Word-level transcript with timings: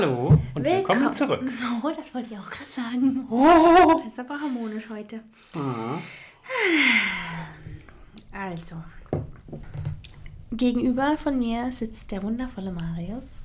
Hallo 0.00 0.38
und 0.54 0.64
willkommen, 0.64 1.12
zurück. 1.12 1.42
Oh, 1.82 1.90
das 1.90 2.14
wollte 2.14 2.32
ich 2.32 2.38
auch 2.38 2.48
gerade 2.48 2.70
sagen. 2.70 3.26
Oh. 3.30 4.00
Das 4.04 4.12
ist 4.12 4.20
aber 4.20 4.40
harmonisch 4.40 4.88
heute. 4.88 5.16
Mhm. 5.54 5.98
Also, 8.30 8.76
gegenüber 10.52 11.18
von 11.18 11.40
mir 11.40 11.72
sitzt 11.72 12.12
der 12.12 12.22
wundervolle 12.22 12.70
Marius. 12.70 13.42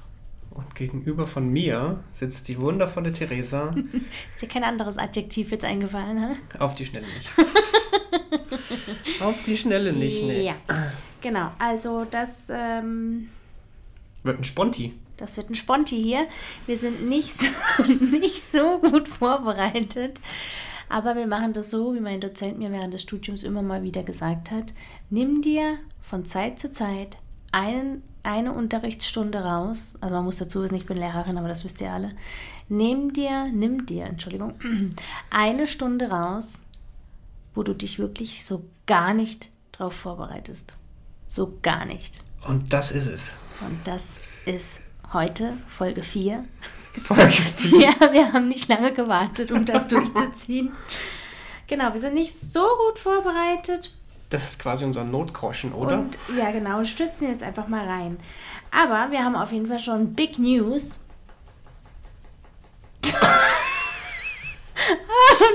Und 0.52 0.76
gegenüber 0.76 1.26
von 1.26 1.50
mir 1.50 2.04
sitzt 2.12 2.48
die 2.50 2.60
wundervolle 2.60 3.12
Theresa. 3.12 3.72
ist 4.34 4.42
dir 4.44 4.48
kein 4.48 4.64
anderes 4.64 5.00
Adjektiv 5.00 5.50
jetzt 5.50 5.66
eingefallen, 5.66 6.14
ne? 6.14 6.38
Auf 6.60 6.76
die 6.76 6.86
Schnelle 6.86 7.08
nicht. 7.08 7.30
Auf 9.22 9.42
die 9.42 9.58
Schnelle 9.58 9.92
nicht, 9.92 10.22
ne? 10.24 10.44
Ja, 10.44 10.56
genau. 11.20 11.52
Also 11.58 12.06
das 12.06 12.46
ähm, 12.52 13.30
wird 14.22 14.38
ein 14.38 14.44
Sponti. 14.44 14.94
Das 15.18 15.38
wird 15.38 15.50
ein 15.50 15.56
Sponti 15.56 16.02
hier. 16.02 16.28
Wir 16.66 16.78
sind 16.78 17.08
nicht 17.08 17.34
so, 17.40 17.84
nicht 18.18 18.44
so 18.52 18.80
gut 18.80 19.08
vorbereitet. 19.08 20.20
Aber 20.90 21.16
wir 21.16 21.28
machen 21.28 21.54
das 21.54 21.70
so, 21.70 21.96
wie 21.96 22.00
mein 22.00 22.22
Dozent 22.22 22.60
mir 22.60 22.72
während 22.72 22.94
des 22.94 23.02
Studiums 23.02 23.44
immer 23.44 23.62
mal 23.62 23.84
wieder 23.84 24.04
gesagt 24.04 24.52
hat. 24.52 24.74
Nimm 25.10 25.42
dir 25.42 25.80
von 26.02 26.26
Zeit 26.26 26.60
zu 26.60 26.72
Zeit 26.72 27.18
einen, 27.52 28.04
eine 28.24 28.54
Unterrichtsstunde 28.54 29.40
raus. 29.40 29.94
Also 30.02 30.16
man 30.16 30.26
muss 30.26 30.38
dazu 30.38 30.62
wissen, 30.62 30.76
ich 30.76 30.86
bin 30.86 30.98
Lehrerin, 30.98 31.38
aber 31.38 31.48
das 31.48 31.64
wisst 31.64 31.82
ihr 31.82 31.92
alle. 31.92 32.12
Nimm 32.70 33.14
dir, 33.14 33.48
nimm 33.52 33.86
dir, 33.86 34.06
Entschuldigung, 34.06 34.54
eine 35.30 35.68
Stunde 35.68 36.10
raus, 36.10 36.62
wo 37.54 37.64
du 37.64 37.74
dich 37.74 38.00
wirklich 38.00 38.46
so 38.46 38.66
gar 38.86 39.14
nicht 39.14 39.50
drauf 39.72 39.94
vorbereitest. 39.94 40.78
So 41.28 41.58
gar 41.62 41.86
nicht. 41.86 42.20
Und 42.48 42.74
das 42.74 42.92
ist 42.92 43.08
es. 43.08 43.34
Und 43.62 43.80
das 43.86 44.18
ist 44.46 44.80
heute 45.14 45.58
Folge 45.68 46.04
4. 46.04 46.44
Folge 47.02 47.32
4? 47.58 47.80
ja, 47.80 48.14
wir 48.14 48.34
haben 48.34 48.48
nicht 48.48 48.68
lange 48.68 48.94
gewartet, 48.94 49.52
um 49.52 49.66
das 49.66 49.88
durchzuziehen. 49.88 50.72
Genau, 51.68 51.94
wir 51.94 52.00
sind 52.00 52.14
nicht 52.14 52.38
so 52.38 52.66
gut 52.88 53.00
vorbereitet. 53.00 53.94
Das 54.30 54.46
ist 54.46 54.60
quasi 54.60 54.84
unser 54.84 55.04
Notgroschen, 55.04 55.74
oder? 55.74 56.00
Und, 56.00 56.18
ja, 56.38 56.52
genau, 56.52 56.84
stützen 56.84 57.30
jetzt 57.30 57.44
einfach 57.44 57.68
mal 57.68 57.88
rein. 57.88 58.18
Aber 58.72 59.12
wir 59.12 59.24
haben 59.24 59.36
auf 59.36 59.52
jeden 59.52 59.68
Fall 59.68 59.80
schon 59.80 60.14
Big 60.14 60.40
News. 60.40 61.00
und 63.04 63.14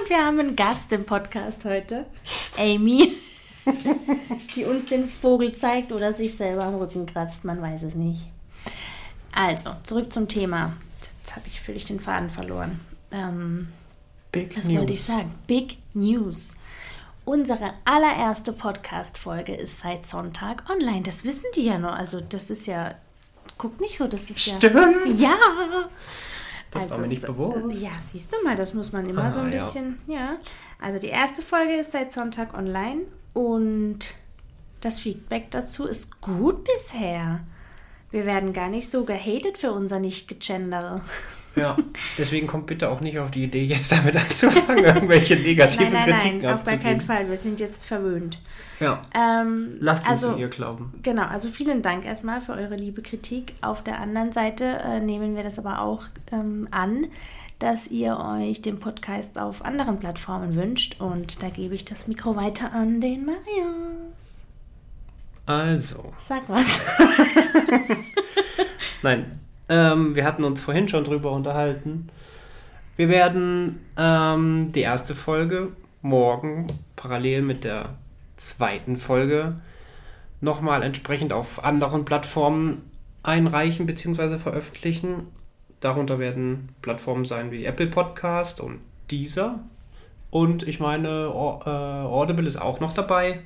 wir 0.09 0.25
haben 0.25 0.39
einen 0.39 0.55
Gast 0.55 0.92
im 0.92 1.05
Podcast 1.05 1.64
heute, 1.64 2.06
Amy, 2.56 3.14
die 4.55 4.64
uns 4.64 4.84
den 4.84 5.09
Vogel 5.09 5.53
zeigt 5.53 5.91
oder 5.91 6.12
sich 6.12 6.36
selber 6.36 6.64
am 6.64 6.77
Rücken 6.77 7.06
kratzt, 7.06 7.45
man 7.45 7.61
weiß 7.61 7.83
es 7.83 7.95
nicht. 7.95 8.29
Also, 9.34 9.71
zurück 9.84 10.12
zum 10.12 10.29
Thema. 10.29 10.73
Jetzt 11.21 11.37
habe 11.37 11.47
ich 11.47 11.61
völlig 11.61 11.84
den 11.84 12.01
Faden 12.01 12.31
verloren. 12.31 12.81
Ähm, 13.11 13.69
Big 14.33 14.57
was 14.57 14.67
News. 14.67 14.79
wollte 14.79 14.93
ich 14.93 15.03
sagen? 15.05 15.35
Big 15.47 15.79
News. 15.95 16.57
Unsere 17.25 17.75
allererste 17.85 18.53
Podcast-Folge 18.53 19.55
ist 19.55 19.81
seit 19.81 20.07
Sonntag 20.07 20.65
online. 20.70 21.03
Das 21.03 21.25
wissen 21.25 21.45
die 21.55 21.65
ja 21.67 21.79
noch. 21.79 21.93
Also, 21.95 22.20
das 22.20 22.51
ist 22.51 22.67
ja. 22.67 22.95
Guck 23.59 23.81
nicht 23.81 23.98
so, 23.98 24.07
das 24.07 24.31
ist 24.31 24.41
Stimmt. 24.41 25.20
ja. 25.20 25.31
Ja! 25.31 25.37
Das 26.70 26.83
also 26.83 26.95
war 26.97 27.01
mir 27.01 27.09
nicht 27.09 27.27
bewusst. 27.27 27.83
Ja, 27.83 27.91
siehst 28.01 28.31
du 28.33 28.37
mal, 28.45 28.55
das 28.55 28.75
muss 28.75 28.92
man 28.92 29.09
immer 29.09 29.25
Ah, 29.25 29.31
so 29.31 29.41
ein 29.41 29.47
ja. 29.53 29.59
bisschen. 29.59 30.01
Ja. 30.07 30.37
Also, 30.81 30.98
die 30.98 31.07
erste 31.09 31.42
Folge 31.42 31.75
ist 31.77 31.92
seit 31.92 32.13
Sonntag 32.13 32.53
online 32.55 33.03
und 33.35 33.98
das 34.81 35.01
Feedback 35.01 35.51
dazu 35.51 35.87
ist 35.87 36.20
gut 36.20 36.65
bisher. 36.65 37.41
Wir 38.11 38.25
werden 38.25 38.53
gar 38.53 38.69
nicht 38.69 38.91
so 38.91 39.05
gehatet 39.05 39.59
für 39.59 39.73
unser 39.73 39.98
Nicht-Gegendere. 39.98 41.03
Ja, 41.56 41.77
deswegen 42.17 42.47
kommt 42.47 42.67
bitte 42.67 42.89
auch 42.89 43.01
nicht 43.01 43.19
auf 43.19 43.33
die 43.33 43.42
Idee, 43.45 43.64
jetzt 43.64 43.91
damit 43.91 44.14
anzufangen, 44.14 44.85
irgendwelche 44.85 45.35
negativen 45.42 45.92
Nein, 45.92 46.11
nein, 46.11 46.20
Kritiken 46.20 46.42
nein, 46.42 46.55
auf 46.55 46.63
gar 46.63 46.77
keinen. 46.77 47.01
Fall. 47.01 47.29
Wir 47.29 47.36
sind 47.36 47.58
jetzt 47.58 47.85
verwöhnt. 47.85 48.39
Ja, 48.79 49.02
Ähm, 49.13 49.70
lasst 49.80 50.08
uns 50.08 50.24
also, 50.24 50.33
in 50.35 50.39
ihr 50.39 50.48
glauben. 50.48 50.92
Genau, 51.02 51.24
also 51.24 51.48
vielen 51.48 51.83
Dank 51.83 52.05
erstmal 52.05 52.41
für 52.41 52.52
eure 52.52 52.77
liebe 52.77 53.02
Kritik. 53.02 53.55
Auf 53.61 53.83
der 53.83 53.98
anderen 53.98 54.30
Seite 54.30 54.64
äh, 54.64 55.01
nehmen 55.01 55.35
wir 55.35 55.42
das 55.42 55.58
aber 55.58 55.80
auch 55.80 56.05
ähm, 56.30 56.69
an, 56.70 57.08
dass 57.58 57.89
ihr 57.89 58.19
euch 58.19 58.63
den 58.63 58.79
Podcast 58.79 59.36
auf 59.36 59.64
anderen 59.64 59.98
Plattformen 59.98 60.55
wünscht. 60.55 61.01
Und 61.01 61.42
da 61.42 61.48
gebe 61.48 61.75
ich 61.75 61.85
das 61.85 62.07
Mikro 62.07 62.36
weiter 62.36 62.73
an 62.73 63.01
den 63.01 63.25
Marius. 63.25 64.08
Also, 65.48 66.13
Sag 66.19 66.42
was. 66.48 66.83
nein, 69.03 69.41
ähm, 69.70 70.14
wir 70.14 70.27
hatten 70.27 70.45
uns 70.45 70.61
vorhin 70.61 70.89
schon 70.89 71.05
drüber 71.05 71.33
unterhalten. 71.33 72.11
Wir 72.97 73.09
werden 73.09 73.81
ähm, 73.97 74.73
die 74.75 74.83
erste 74.83 75.14
Folge 75.14 75.69
morgen 76.03 76.67
parallel 76.97 77.41
mit 77.41 77.64
der 77.64 77.95
zweiten 78.37 78.98
Folge 78.98 79.55
nochmal 80.42 80.83
entsprechend 80.83 81.33
auf 81.33 81.64
anderen 81.64 82.05
Plattformen 82.05 82.83
einreichen 83.23 83.87
bzw. 83.87 84.37
veröffentlichen. 84.37 85.29
Darunter 85.81 86.19
werden 86.19 86.75
Plattformen 86.83 87.25
sein 87.25 87.53
wie 87.53 87.64
Apple 87.64 87.87
Podcast 87.87 88.61
und 88.61 88.81
Deezer. 89.11 89.61
Und 90.29 90.69
ich 90.69 90.79
meine, 90.79 91.08
äh, 91.08 91.70
Audible 91.70 92.47
ist 92.47 92.61
auch 92.61 92.81
noch 92.81 92.92
dabei, 92.92 93.41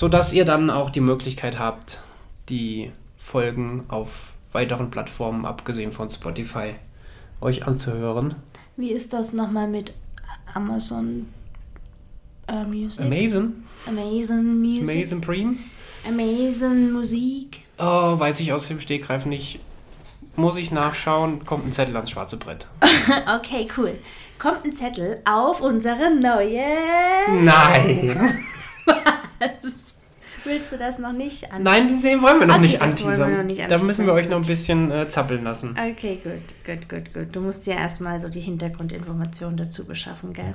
sodass 0.00 0.32
ihr 0.32 0.46
dann 0.46 0.70
auch 0.70 0.88
die 0.88 1.00
Möglichkeit 1.00 1.58
habt, 1.58 2.00
die 2.48 2.90
Folgen 3.18 3.84
auf 3.88 4.32
weiteren 4.50 4.90
Plattformen, 4.90 5.44
abgesehen 5.44 5.92
von 5.92 6.08
Spotify, 6.08 6.76
euch 7.42 7.66
anzuhören. 7.66 8.34
Wie 8.78 8.92
ist 8.92 9.12
das 9.12 9.34
nochmal 9.34 9.68
mit 9.68 9.92
Amazon 10.54 11.28
äh, 12.48 12.64
Music? 12.64 13.04
Amazon, 13.04 13.62
Amazon 13.86 14.58
Music. 14.62 14.96
Amazon 14.96 15.20
Prime. 15.20 15.56
Amazon 16.08 16.92
Musik. 16.92 17.60
Oh, 17.78 18.18
weiß 18.18 18.40
ich 18.40 18.54
aus 18.54 18.68
dem 18.68 18.80
Stegreif 18.80 19.26
nicht. 19.26 19.60
Muss 20.34 20.56
ich 20.56 20.70
nachschauen, 20.70 21.44
kommt 21.44 21.66
ein 21.66 21.72
Zettel 21.74 21.94
ans 21.96 22.10
schwarze 22.10 22.38
Brett. 22.38 22.66
Okay, 23.36 23.68
cool. 23.76 23.98
Kommt 24.38 24.64
ein 24.64 24.72
Zettel 24.72 25.20
auf 25.26 25.60
unsere 25.60 26.10
neue. 26.14 26.64
Nein! 27.42 28.16
Willst 30.50 30.72
du 30.72 30.78
das 30.78 30.98
noch 30.98 31.12
nicht 31.12 31.52
an? 31.52 31.62
Nein, 31.62 32.00
den- 32.02 32.20
wollen 32.22 32.40
wir 32.40 32.46
noch 32.46 32.54
Okay, 32.56 32.62
nicht 32.62 32.82
anteasern. 32.82 33.46
nicht 33.46 33.60
da 33.60 33.64
anteasern, 33.64 33.86
müssen 33.86 34.06
wir 34.06 34.12
euch 34.12 34.28
noch 34.28 34.36
ein 34.36 34.42
gut. 34.42 34.48
bisschen 34.48 34.90
äh, 34.90 35.08
zappeln 35.08 35.44
lassen. 35.44 35.70
Okay, 35.78 36.20
gut, 36.22 36.32
gut, 36.66 36.88
gut, 36.88 37.14
gut. 37.14 37.34
Du 37.36 37.40
musst 37.40 37.66
ja 37.66 37.74
erstmal 37.74 38.20
so 38.20 38.28
die 38.28 38.40
Hintergrundinformationen 38.40 39.56
dazu 39.56 39.84
beschaffen, 39.86 40.32
gell? 40.32 40.54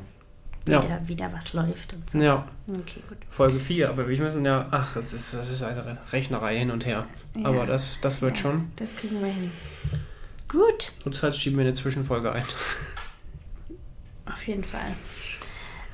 Wie, 0.66 0.72
Ja. 0.72 0.80
da, 0.80 1.00
wie 1.06 1.16
da 1.16 1.32
was 1.32 1.54
läuft 1.54 1.94
und 1.94 2.10
so. 2.10 2.18
Ja, 2.18 2.46
Okay, 2.68 3.00
gut. 3.08 3.18
Folge 3.30 3.60
4, 3.60 3.88
aber 3.90 4.10
wir 4.10 4.18
müssen 4.20 4.44
ja. 4.44 4.68
Ach, 4.72 4.94
das 4.96 5.14
ist, 5.14 5.34
das 5.36 5.50
ist 5.52 5.62
eine 5.62 5.98
Rechnerei 6.12 6.58
hin 6.58 6.72
und 6.72 6.86
her. 6.88 7.06
Ja. 7.38 7.46
Aber 7.46 7.66
das, 7.68 8.00
das 8.02 8.22
wird 8.22 8.38
Ja, 8.38 8.42
schon. 8.42 8.72
Das 8.76 8.96
kriegen 8.98 9.20
wir 9.22 9.28
hin. 9.32 9.52
Gut, 10.50 10.92
Notfalls 11.06 11.38
schieben 11.40 11.58
wir 11.58 11.66
eine 11.66 11.74
Zwischenfolge 11.74 12.32
ein. 12.32 12.44
auf 14.26 14.46
jeden 14.48 14.64
Fall. 14.64 14.96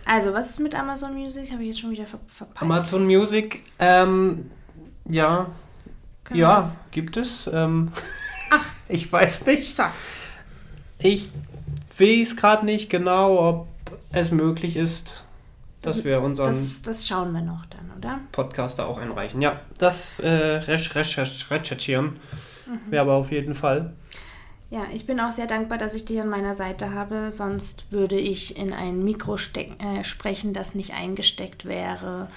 Also, 0.06 0.34
was 0.34 0.50
ist 0.50 0.60
mit 0.60 0.76
Amazon 0.76 1.14
Music? 1.14 1.52
Habe 1.52 1.62
ich 1.64 1.70
jetzt 1.70 1.80
schon 1.80 1.92
wieder 1.92 2.06
ver 2.06 2.20
verpackt. 2.28 2.62
Amazon 2.62 3.06
Music, 3.06 3.62
ähm, 3.80 4.52
ja, 5.08 5.48
Können 6.24 6.40
ja, 6.40 6.76
gibt 6.92 7.18
es. 7.18 7.48
Ähm, 7.52 7.92
Ach. 8.52 8.66
ich 8.90 9.12
weiß 9.12 9.46
nicht. 9.46 9.76
Ich 11.00 11.30
weiß 11.98 12.36
gerade 12.36 12.66
nicht 12.66 12.90
genau, 12.90 13.40
ob 13.50 13.68
es 14.12 14.32
möglich 14.32 14.76
ist, 14.76 15.24
dass 15.82 16.04
wir 16.04 16.22
unseren 16.22 16.48
Das, 16.52 16.82
das 16.82 17.08
schauen 17.08 17.32
wir 17.34 17.42
noch 17.42 17.66
dann, 17.68 17.92
oder? 17.98 18.20
Podcaster 18.32 18.88
auch 18.88 18.98
einreichen. 18.98 19.42
Ja, 19.42 19.62
das 19.78 20.20
äh, 20.20 20.28
recherch 20.30 20.96
recherch 20.96 21.50
recherchieren 21.52 22.18
Mhm. 22.68 22.92
wir 22.92 23.02
aber 23.02 23.14
auf 23.14 23.32
jeden 23.32 23.54
Fall. 23.54 23.94
Ja, 24.72 24.88
ich 24.94 25.06
bin 25.06 25.20
auch 25.20 25.32
sehr 25.32 25.48
dankbar, 25.48 25.78
dass 25.78 25.94
ich 25.94 26.06
dich 26.06 26.22
an 26.22 26.30
meiner 26.30 26.54
Seite 26.54 26.94
habe. 26.94 27.30
Sonst 27.30 27.92
würde 27.92 28.18
ich 28.18 28.56
in 28.58 28.72
ein 28.72 29.04
Mikro 29.04 29.36
äh, 29.36 30.04
sprechen, 30.06 30.54
das 30.54 30.76
nicht 30.76 30.94
eingesteckt 30.94 31.66
wäre. 31.66 32.30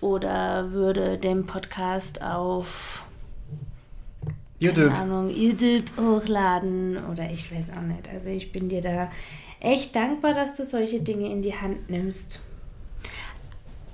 Oder 0.00 0.72
würde 0.72 1.18
den 1.18 1.46
Podcast 1.46 2.20
auf 2.20 3.04
YouTube. 4.58 4.88
keine 4.88 5.02
Ahnung, 5.02 5.30
YouTube 5.30 5.84
hochladen. 5.96 6.98
Oder 7.12 7.30
ich 7.30 7.54
weiß 7.54 7.66
auch 7.70 7.82
nicht. 7.82 8.08
Also 8.12 8.28
ich 8.28 8.50
bin 8.50 8.68
dir 8.68 8.80
da 8.80 9.08
echt 9.60 9.94
dankbar, 9.94 10.34
dass 10.34 10.56
du 10.56 10.64
solche 10.64 11.00
Dinge 11.00 11.30
in 11.30 11.42
die 11.42 11.54
Hand 11.54 11.88
nimmst. 11.88 12.42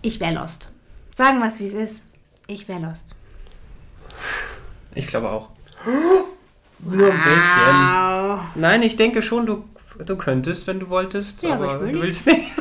Ich 0.01 0.21
wäre 0.21 0.33
lost. 0.33 0.73
Sagen 1.15 1.39
wir 1.39 1.49
es, 1.49 1.61
wie 1.61 1.67
es 1.67 1.75
ist. 1.75 2.07
Ich 2.47 2.67
wäre 2.67 2.81
lost. 2.81 3.15
Ich 4.95 5.07
glaube 5.07 5.31
auch. 5.31 5.51
Nur 6.85 7.13
ein 7.13 7.23
bisschen. 7.23 8.61
Nein, 8.61 8.83
ich 8.83 8.97
denke 8.97 9.23
schon, 9.23 9.47
du, 9.47 9.65
du 10.05 10.17
könntest, 10.17 10.67
wenn 10.67 10.81
du 10.81 10.89
wolltest, 10.89 11.43
Ja, 11.43 11.55
aber 11.55 11.73
aber, 11.73 11.87
ich 11.87 11.93
will 11.93 11.93
du 11.93 12.03
willst 12.03 12.27
nicht. 12.27 12.43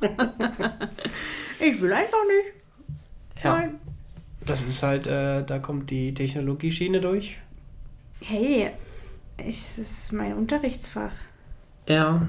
Ich 1.60 1.80
will 1.80 1.92
einfach 1.92 2.18
nicht. 2.26 3.44
Ja, 3.44 3.58
Nein. 3.58 3.80
das 4.46 4.62
ist 4.64 4.82
halt, 4.82 5.06
äh, 5.06 5.44
da 5.44 5.58
kommt 5.58 5.90
die 5.90 6.14
Technologieschiene 6.14 7.00
durch. 7.00 7.38
Hey, 8.20 8.70
es 9.36 9.78
ist 9.78 10.12
mein 10.12 10.34
Unterrichtsfach. 10.34 11.12
Ja. 11.88 12.28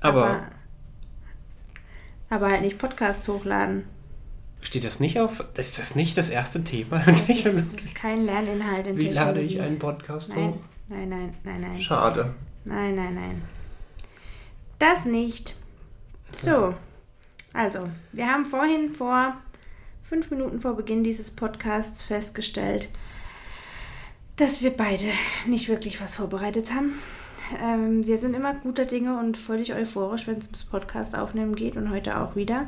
Aber, 0.00 0.26
aber, 0.26 0.42
aber 2.30 2.50
halt 2.50 2.62
nicht 2.62 2.78
Podcast 2.78 3.26
hochladen. 3.28 3.84
Steht 4.66 4.84
das 4.84 5.00
nicht 5.00 5.18
auf? 5.20 5.44
Ist 5.56 5.78
das 5.78 5.94
nicht 5.94 6.18
das 6.18 6.28
erste 6.28 6.64
Thema? 6.64 6.98
Das 7.06 7.28
ist 7.28 7.94
kein 7.94 8.24
Lerninhalt 8.24 8.86
in 8.86 9.00
Wie 9.00 9.08
lade 9.08 9.40
ich 9.40 9.60
einen 9.60 9.78
Podcast 9.78 10.34
Nein, 10.34 10.50
hoch? 10.50 10.56
nein, 10.88 11.08
nein, 11.08 11.34
nein, 11.44 11.60
nein. 11.60 11.80
Schade. 11.80 12.34
Nein, 12.64 12.94
nein, 12.94 13.14
nein. 13.14 13.42
Das 14.78 15.04
nicht. 15.04 15.56
So, 16.32 16.74
also, 17.54 17.88
wir 18.12 18.26
haben 18.26 18.44
vorhin 18.44 18.92
vor 18.92 19.34
fünf 20.02 20.30
Minuten 20.30 20.60
vor 20.60 20.76
Beginn 20.76 21.02
dieses 21.04 21.30
Podcasts 21.30 22.02
festgestellt, 22.02 22.88
dass 24.36 24.62
wir 24.62 24.70
beide 24.70 25.06
nicht 25.46 25.68
wirklich 25.68 26.00
was 26.00 26.16
vorbereitet 26.16 26.74
haben. 26.74 26.98
Ähm, 27.62 28.06
wir 28.06 28.18
sind 28.18 28.34
immer 28.34 28.52
guter 28.54 28.84
Dinge 28.84 29.18
und 29.18 29.36
völlig 29.36 29.72
euphorisch, 29.72 30.26
wenn 30.26 30.38
es 30.38 30.46
ums 30.46 30.64
Podcast 30.64 31.16
aufnehmen 31.16 31.54
geht 31.54 31.76
und 31.76 31.90
heute 31.90 32.18
auch 32.20 32.36
wieder. 32.36 32.66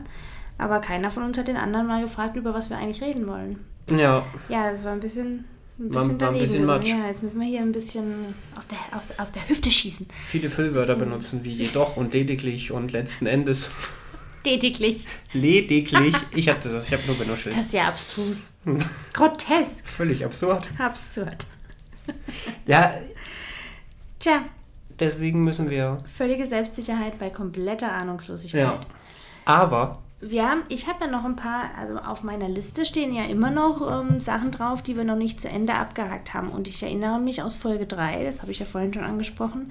Aber 0.59 0.81
keiner 0.81 1.11
von 1.11 1.23
uns 1.23 1.39
hat 1.39 1.49
den 1.49 1.57
anderen 1.57 1.87
mal 1.87 2.03
gefragt, 2.03 2.37
über 2.37 2.53
was 2.53 2.69
wir 2.71 2.77
eigentlich 2.79 3.01
reden 3.03 3.27
wollen. 3.27 3.59
Ja, 3.91 4.27
Ja, 4.49 4.71
das 4.71 4.85
war 4.85 4.93
ein 4.93 5.01
bisschen, 5.01 5.45
ein 5.79 5.95
War- 5.95 6.03
bisschen 6.03 6.09
war 6.09 6.11
ein 6.11 6.19
daneben. 6.19 6.41
bisschen. 6.41 6.65
Matsch. 6.67 6.89
Ja, 6.89 7.07
jetzt 7.07 7.23
müssen 7.23 7.41
wir 7.41 7.47
hier 7.47 7.61
ein 7.61 7.73
bisschen 7.73 8.35
aus 8.57 8.67
der, 8.67 8.99
aus, 8.99 9.19
aus 9.19 9.33
der 9.33 9.49
Hüfte 9.49 9.71
schießen. 9.71 10.07
viele 10.25 10.51
Füllwörter 10.51 10.97
benutzen 10.97 11.45
wie 11.45 11.53
jedoch 11.53 11.97
und 11.97 12.13
lediglich 12.13 12.73
und 12.73 12.93
letzten 12.93 13.27
Endes. 13.27 13.71
Lediglich. 14.45 15.07
Lediglich. 15.33 16.15
Ich 16.35 16.49
hatte 16.49 16.71
das, 16.71 16.87
ich 16.87 16.93
habe 16.93 17.03
nur 17.07 17.19
genuschelt. 17.19 17.55
Das 17.57 17.67
ist 17.67 17.73
ja 17.73 17.89
abstrus. 17.89 18.53
Grotesk. 19.13 19.87
Völlig 19.87 20.25
absurd. 20.25 20.71
Absurd. 20.79 21.47
Ja, 22.67 22.95
Tja, 24.19 24.43
deswegen 24.99 25.45
müssen 25.45 25.71
wir. 25.71 25.99
völlige 26.13 26.47
Selbstsicherheit 26.47 27.19
bei 27.19 27.31
kompletter 27.31 27.93
Ahnungslosigkeit. 27.93 28.61
Ja. 28.63 28.81
Aber 29.45 30.03
Wir 30.21 30.49
haben, 30.49 30.63
ich 30.69 30.89
habe 30.89 31.05
ja 31.05 31.11
noch 31.11 31.25
ein 31.25 31.37
paar, 31.37 31.71
also 31.79 31.97
auf 31.99 32.25
meiner 32.25 32.49
Liste 32.49 32.85
stehen 32.85 33.15
ja 33.15 33.25
immer 33.25 33.51
noch 33.51 33.81
ähm, 34.01 34.19
Sachen 34.19 34.51
drauf, 34.51 34.83
die 34.83 34.97
wir 34.97 35.05
noch 35.05 35.17
nicht 35.17 35.41
zu 35.41 35.49
Ende 35.49 35.75
abgehakt 35.75 36.35
haben. 36.35 36.49
Und 36.51 36.67
ich 36.67 36.83
erinnere 36.83 37.21
mich 37.21 37.41
aus 37.43 37.55
Folge 37.57 37.87
3, 37.87 38.25
das 38.25 38.43
habe 38.43 38.51
ich 38.51 38.59
ja 38.59 38.67
vorhin 38.67 38.93
schon 38.93 39.05
angesprochen, 39.05 39.71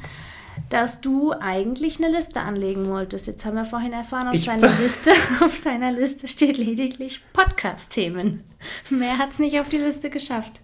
dass 0.70 1.02
du 1.02 1.34
eigentlich 1.34 1.98
eine 2.02 2.16
Liste 2.16 2.40
anlegen 2.40 2.88
wolltest. 2.88 3.28
Jetzt 3.28 3.46
haben 3.46 3.56
wir 3.58 3.66
vorhin 3.66 3.92
erfahren, 3.92 4.30
auf 4.30 4.36
Ich- 4.36 4.46
seiner 4.46 4.70
Liste, 4.82 5.12
auf 5.44 5.54
seiner 5.56 5.92
Liste 5.92 6.30
steht 6.30 6.58
lediglich 6.58 7.22
Podcast-Themen. 7.34 8.42
Mehr 8.90 9.18
hat 9.18 9.32
es 9.32 9.40
nicht 9.40 9.60
auf 9.60 9.68
die 9.68 9.78
Liste 9.78 10.10
geschafft. 10.10 10.62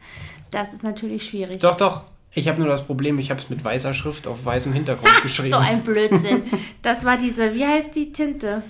Das 0.50 0.72
ist 0.72 0.84
natürlich 0.84 1.26
schwierig. 1.28 1.62
doch, 1.62 1.76
doch. 1.76 2.04
Ich 2.36 2.48
habe 2.48 2.60
nur 2.60 2.68
das 2.70 2.86
Problem, 2.88 3.20
ich 3.20 3.30
habe 3.30 3.42
es 3.42 3.50
mit 3.50 3.64
weißer 3.64 3.94
Schrift 3.94 4.26
auf 4.28 4.44
weißem 4.46 4.72
Hintergrund 4.74 5.14
geschrieben. 5.22 5.50
So 5.50 5.58
ein 5.58 5.82
Blödsinn. 5.84 6.44
Das 6.82 7.04
war 7.06 7.18
diese, 7.18 7.54
wie 7.54 7.66
heißt 7.66 7.94
die 7.96 8.12
Tinte? 8.12 8.64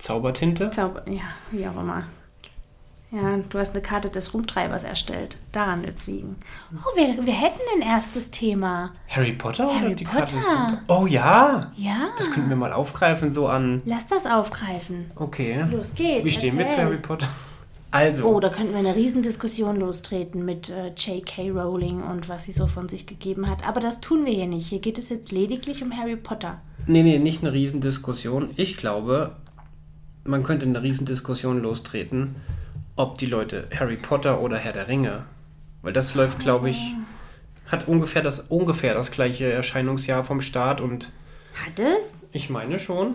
Zaubertinte? 0.00 0.70
Zauber, 0.70 1.08
ja, 1.08 1.22
wie 1.52 1.66
auch 1.68 1.80
immer. 1.80 2.04
Ja, 3.12 3.38
du 3.48 3.58
hast 3.58 3.72
eine 3.72 3.82
Karte 3.82 4.08
des 4.08 4.32
Rumtreibers 4.32 4.84
erstellt. 4.84 5.36
Daran 5.50 5.82
wird 5.84 5.98
es 5.98 6.06
liegen. 6.06 6.36
Oh, 6.72 6.96
wir, 6.96 7.26
wir 7.26 7.32
hätten 7.32 7.58
ein 7.74 7.82
erstes 7.82 8.30
Thema. 8.30 8.92
Harry 9.08 9.32
Potter 9.32 9.64
oder 9.68 9.80
Harry 9.80 9.94
die 9.96 10.04
Karte 10.04 10.36
des 10.36 10.44
Potter. 10.46 10.60
Runter- 10.60 10.80
Oh 10.86 11.06
ja! 11.06 11.72
Ja, 11.74 12.10
Das 12.16 12.30
könnten 12.30 12.48
wir 12.50 12.56
mal 12.56 12.72
aufgreifen, 12.72 13.30
so 13.30 13.48
an. 13.48 13.82
lass 13.84 14.06
das 14.06 14.26
aufgreifen. 14.26 15.10
Okay. 15.16 15.64
Los 15.72 15.92
geht's. 15.94 16.24
Wie 16.24 16.30
stehen 16.30 16.56
wir 16.56 16.68
zu 16.68 16.76
erzähl. 16.76 16.84
Harry 16.84 16.98
Potter? 16.98 17.26
Also, 17.90 18.28
Oh, 18.28 18.38
da 18.38 18.48
könnten 18.48 18.70
wir 18.74 18.78
eine 18.78 18.94
Riesendiskussion 18.94 19.80
lostreten 19.80 20.44
mit 20.44 20.70
äh, 20.70 20.92
J.K. 20.96 21.50
Rowling 21.50 22.04
und 22.04 22.28
was 22.28 22.44
sie 22.44 22.52
so 22.52 22.68
von 22.68 22.88
sich 22.88 23.04
gegeben 23.08 23.50
hat. 23.50 23.66
Aber 23.66 23.80
das 23.80 24.00
tun 24.00 24.24
wir 24.24 24.32
hier 24.32 24.46
nicht. 24.46 24.68
Hier 24.68 24.78
geht 24.78 24.96
es 24.98 25.08
jetzt 25.08 25.32
lediglich 25.32 25.82
um 25.82 25.96
Harry 25.98 26.14
Potter. 26.14 26.60
nee, 26.86 27.02
nee, 27.02 27.18
nicht 27.18 27.42
eine 27.42 27.52
Riesendiskussion. 27.52 28.50
Ich 28.54 28.76
glaube, 28.76 29.32
man 30.30 30.42
könnte 30.42 30.66
eine 30.66 30.82
Riesendiskussion 30.82 31.60
lostreten, 31.60 32.36
ob 32.96 33.18
die 33.18 33.26
Leute 33.26 33.68
Harry 33.78 33.96
Potter 33.96 34.40
oder 34.40 34.56
Herr 34.58 34.72
der 34.72 34.88
Ringe. 34.88 35.24
Weil 35.82 35.92
das 35.92 36.14
läuft, 36.14 36.38
glaube 36.38 36.70
ich, 36.70 36.94
hat 37.66 37.88
ungefähr 37.88 38.22
das, 38.22 38.40
ungefähr 38.48 38.94
das 38.94 39.10
gleiche 39.10 39.50
Erscheinungsjahr 39.52 40.24
vom 40.24 40.40
Start 40.40 40.80
und 40.80 41.10
Hat 41.54 41.78
es? 41.78 42.22
ich 42.32 42.50
meine 42.50 42.78
schon. 42.78 43.14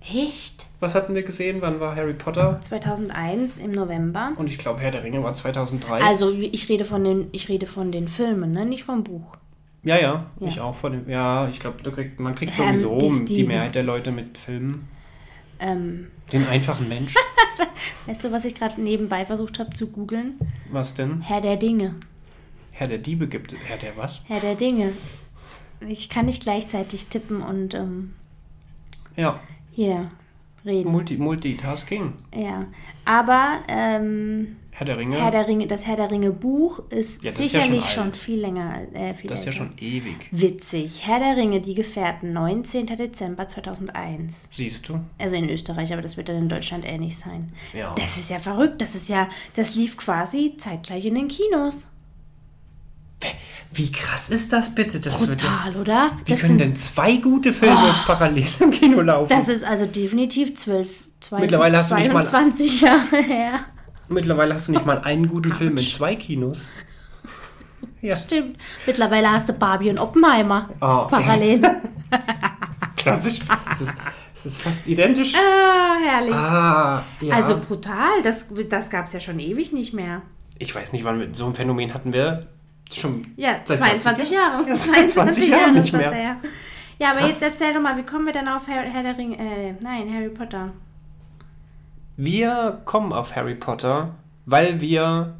Echt? 0.00 0.66
Was 0.78 0.94
hatten 0.94 1.14
wir 1.14 1.22
gesehen? 1.22 1.58
Wann 1.62 1.80
war 1.80 1.96
Harry 1.96 2.12
Potter? 2.14 2.60
2001 2.60 3.58
im 3.58 3.72
November. 3.72 4.32
Und 4.36 4.48
ich 4.48 4.58
glaube, 4.58 4.80
Herr 4.80 4.90
der 4.92 5.02
Ringe 5.02 5.22
war 5.24 5.34
2003. 5.34 6.00
Also 6.02 6.30
ich 6.32 6.68
rede 6.68 6.84
von 6.84 7.02
den, 7.02 7.28
ich 7.32 7.48
rede 7.48 7.66
von 7.66 7.90
den 7.90 8.06
Filmen, 8.08 8.52
ne? 8.52 8.64
nicht 8.66 8.84
vom 8.84 9.02
Buch. 9.02 9.36
ja, 9.82 9.96
ja, 9.98 10.26
Ja. 10.38 10.46
ich 10.48 10.60
auch 10.60 10.74
von 10.74 10.92
dem. 10.92 11.08
Ja, 11.08 11.48
ich 11.48 11.58
glaube, 11.60 11.82
kriegt, 11.90 12.20
man 12.20 12.34
kriegt 12.34 12.58
Ähm, 12.58 12.76
sowieso 12.76 12.98
die- 12.98 13.18
die, 13.20 13.24
die- 13.24 13.34
die- 13.36 13.44
Mehrheit 13.48 13.74
der 13.74 13.82
Leute 13.84 14.12
mit 14.12 14.36
Filmen. 14.38 14.86
Ähm, 15.60 16.08
Den 16.32 16.46
einfachen 16.46 16.88
Mensch. 16.88 17.14
weißt 18.06 18.24
du, 18.24 18.32
was 18.32 18.44
ich 18.44 18.54
gerade 18.54 18.80
nebenbei 18.80 19.24
versucht 19.26 19.58
habe 19.58 19.70
zu 19.70 19.88
googeln? 19.88 20.34
Was 20.70 20.94
denn? 20.94 21.20
Herr 21.22 21.40
der 21.40 21.56
Dinge. 21.56 21.94
Herr 22.72 22.88
der 22.88 22.98
Diebe 22.98 23.26
gibt. 23.26 23.54
Herr 23.66 23.78
der 23.78 23.96
was? 23.96 24.22
Herr 24.26 24.40
der 24.40 24.54
Dinge. 24.54 24.92
Ich 25.88 26.08
kann 26.08 26.26
nicht 26.26 26.42
gleichzeitig 26.42 27.06
tippen 27.06 27.42
und 27.42 27.74
ähm, 27.74 28.14
Ja, 29.16 29.40
hier 29.72 30.08
reden. 30.64 30.90
Multi 30.90 31.16
Multitasking. 31.16 32.12
Ja. 32.34 32.66
Aber 33.04 33.60
ähm, 33.68 34.56
Herr 34.78 34.84
der 34.84 34.98
Ringe. 34.98 35.16
Herr 35.18 35.30
der 35.30 35.48
Ringe, 35.48 35.66
das 35.66 35.86
Herr 35.86 35.96
der 35.96 36.10
Ringe 36.10 36.32
Buch 36.32 36.80
ist 36.90 37.24
Ja, 37.24 37.30
das 37.30 37.40
ist 37.40 37.52
ja 37.54 37.60
schon 37.62 37.70
sicherlich 37.72 37.90
schon, 37.90 38.12
viel 38.12 38.40
länger, 38.40 38.78
äh, 38.92 39.14
viel 39.14 39.30
das 39.30 39.40
ist 39.40 39.46
ja 39.46 39.52
älter. 39.52 39.64
schon 39.64 39.78
ewig. 39.78 40.28
Witzig. 40.30 41.06
Herr 41.06 41.18
der 41.18 41.34
Ringe, 41.36 41.62
die 41.62 41.72
Gefährten, 41.74 42.34
19. 42.34 42.84
Dezember 42.86 43.48
2001. 43.48 44.48
Siehst 44.50 44.86
du? 44.90 45.00
Also 45.18 45.34
in 45.36 45.48
Österreich, 45.48 45.94
aber 45.94 46.02
das 46.02 46.18
wird 46.18 46.28
dann 46.28 46.36
in 46.36 46.48
Deutschland 46.50 46.84
ähnlich 46.84 47.16
sein. 47.16 47.52
Ja. 47.72 47.94
Das 47.96 48.18
ist 48.18 48.28
ja 48.28 48.38
verrückt. 48.38 48.82
Das 48.82 48.94
ist 48.94 49.08
ja, 49.08 49.30
das 49.54 49.74
lief 49.76 49.96
quasi 49.96 50.54
zeitgleich 50.58 51.06
in 51.06 51.14
den 51.14 51.28
Kinos. 51.28 51.86
Wie 53.72 53.90
krass 53.90 54.28
ist 54.28 54.52
das 54.52 54.74
bitte? 54.74 55.00
Das 55.00 55.26
wird 55.26 55.40
ja, 55.42 55.62
Brutal, 55.64 55.80
oder? 55.80 56.12
wie 56.24 56.30
Das, 56.32 56.40
können 56.42 56.48
sind, 56.50 56.60
denn 56.60 56.76
zwei 56.76 57.16
gute 57.16 57.52
Filme 57.52 57.94
parallel 58.06 58.46
im 58.60 58.70
Kino 58.70 59.00
laufen? 59.00 59.30
das 59.30 59.48
ist 59.48 59.64
also 59.64 59.86
definitiv 59.86 60.54
12, 60.54 60.88
zwei, 61.20 61.40
Mittlerweile 61.40 61.78
hast 61.78 61.90
du 61.90 61.96
nicht 61.96 62.12
mal- 62.12 62.24
22 62.24 62.82
Jahre 62.82 63.16
her. 63.22 63.60
Mittlerweile 64.08 64.54
hast 64.54 64.68
du 64.68 64.72
nicht 64.72 64.86
mal 64.86 64.98
einen 65.00 65.28
guten 65.28 65.52
Film 65.52 65.72
in 65.76 65.78
zwei 65.78 66.14
Kinos. 66.16 66.68
Ja, 68.00 68.14
Stimmt. 68.16 68.56
Mittlerweile 68.86 69.30
hast 69.30 69.48
du 69.48 69.52
Barbie 69.52 69.90
und 69.90 69.98
Oppenheimer 69.98 70.68
Oh. 70.80 71.06
parallel. 71.08 71.60
klassisch. 72.96 73.40
Es 73.72 73.80
ist, 73.80 73.92
es 74.34 74.46
ist 74.46 74.62
fast 74.62 74.86
identisch. 74.88 75.34
ah, 75.34 75.96
herrlich. 76.04 76.34
Ah, 76.34 77.02
ja. 77.20 77.34
Also 77.34 77.58
brutal. 77.58 78.22
Das, 78.22 78.46
das 78.68 78.90
gab 78.90 79.06
es 79.06 79.12
ja 79.12 79.20
schon 79.20 79.38
ewig 79.38 79.72
nicht 79.72 79.92
mehr. 79.92 80.22
ich 80.58 80.74
weiß 80.74 80.92
nicht, 80.92 81.04
wann 81.04 81.18
wir 81.18 81.28
so 81.32 81.46
ein 81.46 81.54
Phänomen 81.54 81.92
hatten 81.94 82.12
wir 82.12 82.46
schon 82.92 83.26
Ja, 83.36 83.56
seit 83.64 83.78
22 83.78 84.30
Jahre. 84.30 84.68
Ja, 84.68 84.74
22 84.76 85.48
Jahre 85.48 85.72
nicht 85.72 85.84
ist 85.86 85.94
das 85.94 86.00
mehr. 86.00 86.12
her. 86.12 86.36
Ja, 86.98 87.10
aber 87.10 87.20
Krass. 87.20 87.40
jetzt 87.40 87.42
erzähl 87.42 87.74
doch 87.74 87.80
mal, 87.80 87.96
wie 87.96 88.04
kommen 88.04 88.24
wir 88.26 88.32
denn 88.32 88.48
auf 88.48 88.66
Herr, 88.68 88.82
Herr 88.82 89.02
der 89.02 89.18
Ringe? 89.18 89.36
Äh, 89.36 89.74
nein, 89.80 90.12
Harry 90.14 90.30
Potter. 90.30 90.70
Wir 92.16 92.80
kommen 92.86 93.12
auf 93.12 93.36
Harry 93.36 93.54
Potter, 93.54 94.14
weil 94.46 94.80
wir 94.80 95.34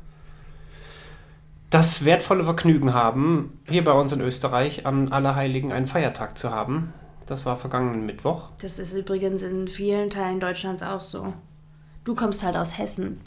das 1.71 2.04
wertvolle 2.04 2.45
Vergnügen 2.45 2.92
haben, 2.92 3.59
hier 3.66 3.83
bei 3.83 3.92
uns 3.92 4.12
in 4.12 4.21
Österreich 4.21 4.87
an 4.87 5.11
Allerheiligen 5.11 5.73
einen 5.73 5.87
Feiertag 5.87 6.37
zu 6.37 6.50
haben. 6.50 6.92
Das 7.26 7.45
war 7.45 7.56
vergangenen 7.56 8.04
Mittwoch. 8.06 8.50
Das 8.61 8.78
ist 8.78 8.92
übrigens 8.95 9.42
in 9.42 9.68
vielen 9.68 10.11
Teilen 10.11 10.38
Deutschlands 10.38 10.83
auch 10.83 11.00
so. 11.00 11.33
Du 12.04 12.14
kommst 12.14 12.45
halt 12.45 12.56
aus 12.56 12.78
Hessen. 12.78 13.21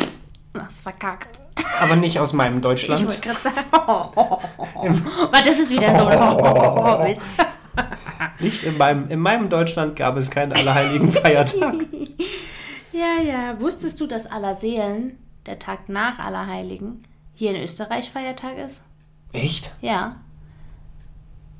Hast 0.57 0.81
verkackt. 0.81 1.39
Aber 1.81 1.95
nicht 1.95 2.19
aus 2.19 2.33
meinem 2.33 2.57
Ich 2.57 2.61
Deutschland. 2.61 3.05
wollte 3.05 3.19
gerade 3.21 3.39
sagen. 3.39 3.59
Aber 3.73 5.41
das 5.43 5.59
ist 5.59 5.71
wieder 5.71 5.95
so 5.97 6.05
ein 6.05 7.07
Witz. 7.07 7.33
Nicht 8.39 8.63
in 8.63 8.77
meinem, 8.77 9.09
in 9.09 9.19
meinem 9.19 9.49
Deutschland 9.49 9.95
gab 9.95 10.15
es 10.17 10.29
keinen 10.29 10.53
Allerheiligen 10.53 11.11
Feiertag. 11.11 11.75
Ja, 12.99 13.21
ja. 13.23 13.59
Wusstest 13.61 13.99
du, 14.01 14.07
dass 14.07 14.25
Allerseelen, 14.27 15.17
der 15.45 15.57
Tag 15.57 15.87
nach 15.87 16.19
Allerheiligen, 16.19 17.03
hier 17.33 17.55
in 17.55 17.63
Österreich 17.63 18.11
Feiertag 18.11 18.57
ist? 18.57 18.81
Echt? 19.31 19.71
Ja. 19.81 20.17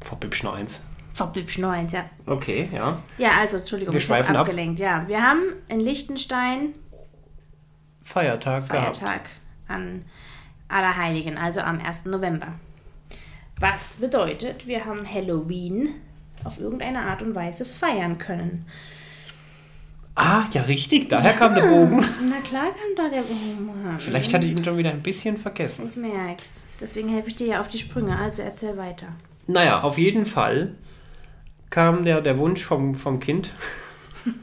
Vor 0.02 0.20
Bibsch 0.20 0.44
1. 0.44 0.86
Verbübsch 1.14 1.58
9, 1.58 1.88
ja. 1.90 2.06
Okay, 2.26 2.70
ja. 2.72 2.98
Ja, 3.18 3.32
also, 3.40 3.58
Entschuldigung, 3.58 3.94
Wir 3.94 4.00
schweifen 4.00 4.36
ab. 4.36 4.44
abgelenkt. 4.44 4.80
Ja, 4.80 5.06
wir 5.08 5.22
haben 5.22 5.42
in 5.68 5.82
Liechtenstein 5.82 6.74
Feiertag, 8.02 8.70
gehabt. 8.70 8.98
Feiertag 8.98 9.30
an 9.68 10.06
Allerheiligen, 10.70 11.38
also 11.38 11.60
am 11.60 11.80
1. 11.80 12.06
November. 12.06 12.54
Was 13.60 13.98
bedeutet, 13.98 14.66
wir 14.66 14.86
haben 14.86 15.06
Halloween 15.06 15.90
auf 16.46 16.58
irgendeine 16.60 17.02
Art 17.02 17.22
und 17.22 17.36
Weise 17.36 17.66
feiern 17.66 18.18
können. 18.18 18.66
Ah, 20.22 20.44
ja, 20.52 20.64
richtig. 20.64 21.08
Daher 21.08 21.32
kam 21.32 21.56
der 21.56 21.62
Bogen. 21.62 21.98
Na 22.30 22.42
klar 22.42 22.66
kam 22.66 22.94
da 22.98 23.08
der 23.08 23.22
Bogen. 23.22 23.70
Vielleicht 24.00 24.34
hatte 24.34 24.46
ich 24.46 24.52
ihn 24.52 24.66
schon 24.66 24.78
wieder 24.78 24.90
ein 24.90 25.02
bisschen 25.02 25.38
vergessen. 25.38 25.88
Ich 25.90 25.96
merk's. 25.96 26.66
Deswegen 26.82 27.08
helfe 27.08 27.30
ich 27.30 27.36
dir 27.36 27.48
ja 27.48 27.62
auf 27.62 27.70
die 27.70 27.80
Sprünge. 27.80 28.18
Also 28.18 28.42
erzähl 28.42 28.76
weiter. 28.76 29.08
Naja, 29.48 29.82
auf 29.82 29.98
jeden 29.98 30.26
Fall 30.26 30.76
kam 31.70 32.04
der, 32.04 32.20
der 32.20 32.38
Wunsch 32.38 32.62
vom, 32.62 32.96
vom 32.96 33.22
Kind. 33.22 33.54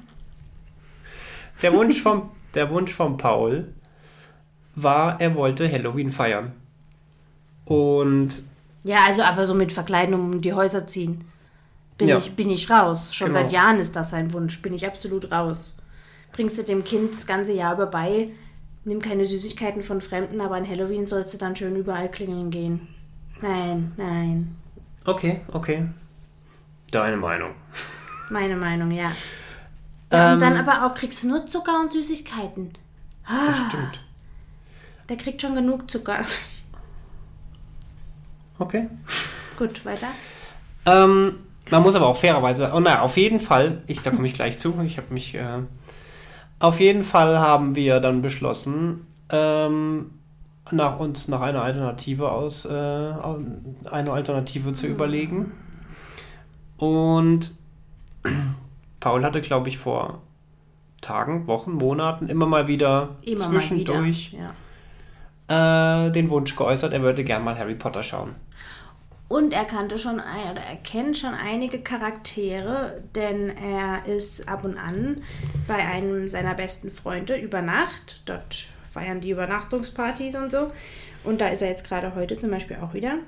der, 1.62 1.75
Wunsch 1.75 2.00
vom, 2.00 2.30
der 2.54 2.71
Wunsch 2.71 2.95
von 2.95 3.18
Paul 3.18 3.75
war, 4.75 5.21
er 5.21 5.35
wollte 5.35 5.71
Halloween 5.71 6.11
feiern. 6.11 6.52
Und 7.66 8.30
Ja, 8.83 9.04
also 9.06 9.23
aber 9.23 9.45
so 9.45 9.52
mit 9.52 9.73
Verkleiden 9.73 10.14
um 10.14 10.40
die 10.40 10.54
Häuser 10.54 10.87
ziehen. 10.87 11.25
Bin, 11.99 12.09
Ja. 12.09 12.19
ich, 12.19 12.35
bin 12.37 12.50
ich 12.50 12.71
raus. 12.71 13.15
Schon 13.15 13.29
Genau. 13.29 13.41
seit 13.41 13.53
Jahren 13.53 13.79
ist 13.79 13.97
das 13.97 14.11
sein 14.11 14.33
Wunsch. 14.33 14.61
Bin 14.61 14.75
ich 14.75 14.87
absolut 14.87 15.31
raus. 15.33 15.75
Bringst 16.33 16.59
du 16.59 16.62
dem 16.62 16.85
Kind 16.85 17.15
das 17.15 17.26
ganze 17.26 17.53
Jahr 17.53 17.75
über 17.75 17.87
bei, 17.87 18.29
nimm 18.85 19.00
keine 19.00 19.25
Süßigkeiten 19.25 19.83
von 19.83 20.00
Fremden, 20.03 20.41
aber 20.41 20.57
an 20.57 20.69
Halloween 20.69 21.07
sollst 21.07 21.33
du 21.33 21.38
dann 21.38 21.57
schön 21.57 21.75
überall 21.76 22.11
klingeln 22.11 22.50
gehen. 22.50 22.88
Nein, 23.41 23.93
nein. 23.97 24.57
okay, 25.05 25.41
okay. 25.53 25.87
Deine 26.91 27.17
Meinung. 27.17 27.53
Meine 28.31 28.57
Meinung, 28.57 28.91
ja. 28.91 29.12
ja 30.12 30.29
Ähm, 30.29 30.35
und 30.35 30.41
dann 30.41 30.57
aber 30.57 30.87
auch 30.87 30.95
kriegst 30.95 31.23
du 31.23 31.29
nur 31.29 31.47
Zucker 31.47 31.81
und 31.81 31.93
Süßigkeiten. 31.93 32.73
Das 33.29 33.59
stimmt. 33.69 34.00
Der 35.09 35.17
kriegt 35.17 35.41
schon 35.43 35.55
genug 35.55 35.91
Zucker. 35.91 36.25
Okay. 38.59 38.88
Gut, 39.59 39.85
weiter. 39.85 40.09
Ähm, 40.87 41.41
man 41.70 41.82
muss 41.82 41.94
aber 41.94 42.06
auch 42.06 42.16
fairerweise, 42.16 42.70
oh 42.75 42.80
naja, 42.80 43.02
auf 43.02 43.16
jeden 43.16 43.40
Fall, 43.40 43.82
ich, 43.87 44.02
da 44.02 44.11
komme 44.11 44.26
ich 44.26 44.35
gleich 44.35 44.58
zu, 44.58 44.75
ich 44.85 44.99
habe 44.99 45.12
mich, 45.12 45.35
äh, 45.35 45.62
auf 46.58 46.80
jeden 46.80 47.04
Fall 47.04 47.38
haben 47.38 47.75
wir 47.75 48.00
dann 48.00 48.23
beschlossen, 48.23 49.06
ähm, 49.30 50.12
nach 50.70 50.99
uns 50.99 51.28
nach 51.28 51.40
einer 51.40 51.62
Alternative 51.62 52.30
aus, 52.30 52.64
äh, 52.64 53.12
eine 53.90 54.12
Alternative 54.12 54.73
zu 54.73 54.87
überlegen. 54.87 55.52
Und 56.76 57.52
Paul 59.00 59.25
hatte, 59.25 59.40
glaube 59.40 59.68
ich, 59.68 59.78
vor 59.78 60.23
Tagen, 61.00 61.46
Wochen, 61.46 61.73
Monaten 61.73 62.28
immer 62.28 62.46
mal 62.46 62.68
wieder 62.68 63.11
Immer 63.23 63.38
zwischendurch 63.38 64.32
mal 64.32 64.38
wieder. 64.38 64.54
Ja. 65.49 66.06
äh, 66.06 66.11
den 66.11 66.30
Wunsch 66.30 66.56
geäußert, 66.56 66.92
er 66.92 67.02
würde 67.02 67.23
gern 67.23 67.44
mal 67.44 67.56
Harry 67.56 67.75
Potter 67.75 68.02
schauen. 68.02 68.35
Und 69.28 69.52
er 69.52 69.64
kannte 69.64 69.99
schon 69.99 70.21
ein, 70.21 70.52
oder 70.52 70.61
er 70.61 70.76
kennt 70.76 71.18
schon 71.18 71.35
einige 71.35 71.80
Charaktere, 71.80 73.02
denn 73.14 73.50
er 73.56 74.06
ist 74.06 74.49
ab 74.49 74.64
und 74.64 74.78
an 74.78 75.23
bei 75.66 75.76
einem 75.76 76.28
seiner 76.28 76.54
besten 76.54 76.90
Freunde 76.90 77.37
über 77.37 77.61
Nacht. 77.61 78.23
Dort 78.25 78.68
feiern 78.92 79.21
die 79.21 79.30
Übernachtungspartys 79.30 80.37
und 80.37 80.52
so. 80.52 80.71
Und 81.25 81.40
da 81.40 81.49
ist 81.49 81.61
er 81.61 81.68
jetzt 81.68 81.88
gerade 81.88 82.14
heute 82.14 82.38
zum 82.38 82.50
Beispiel 82.50 82.76
auch 82.76 82.95
wieder. 82.95 83.18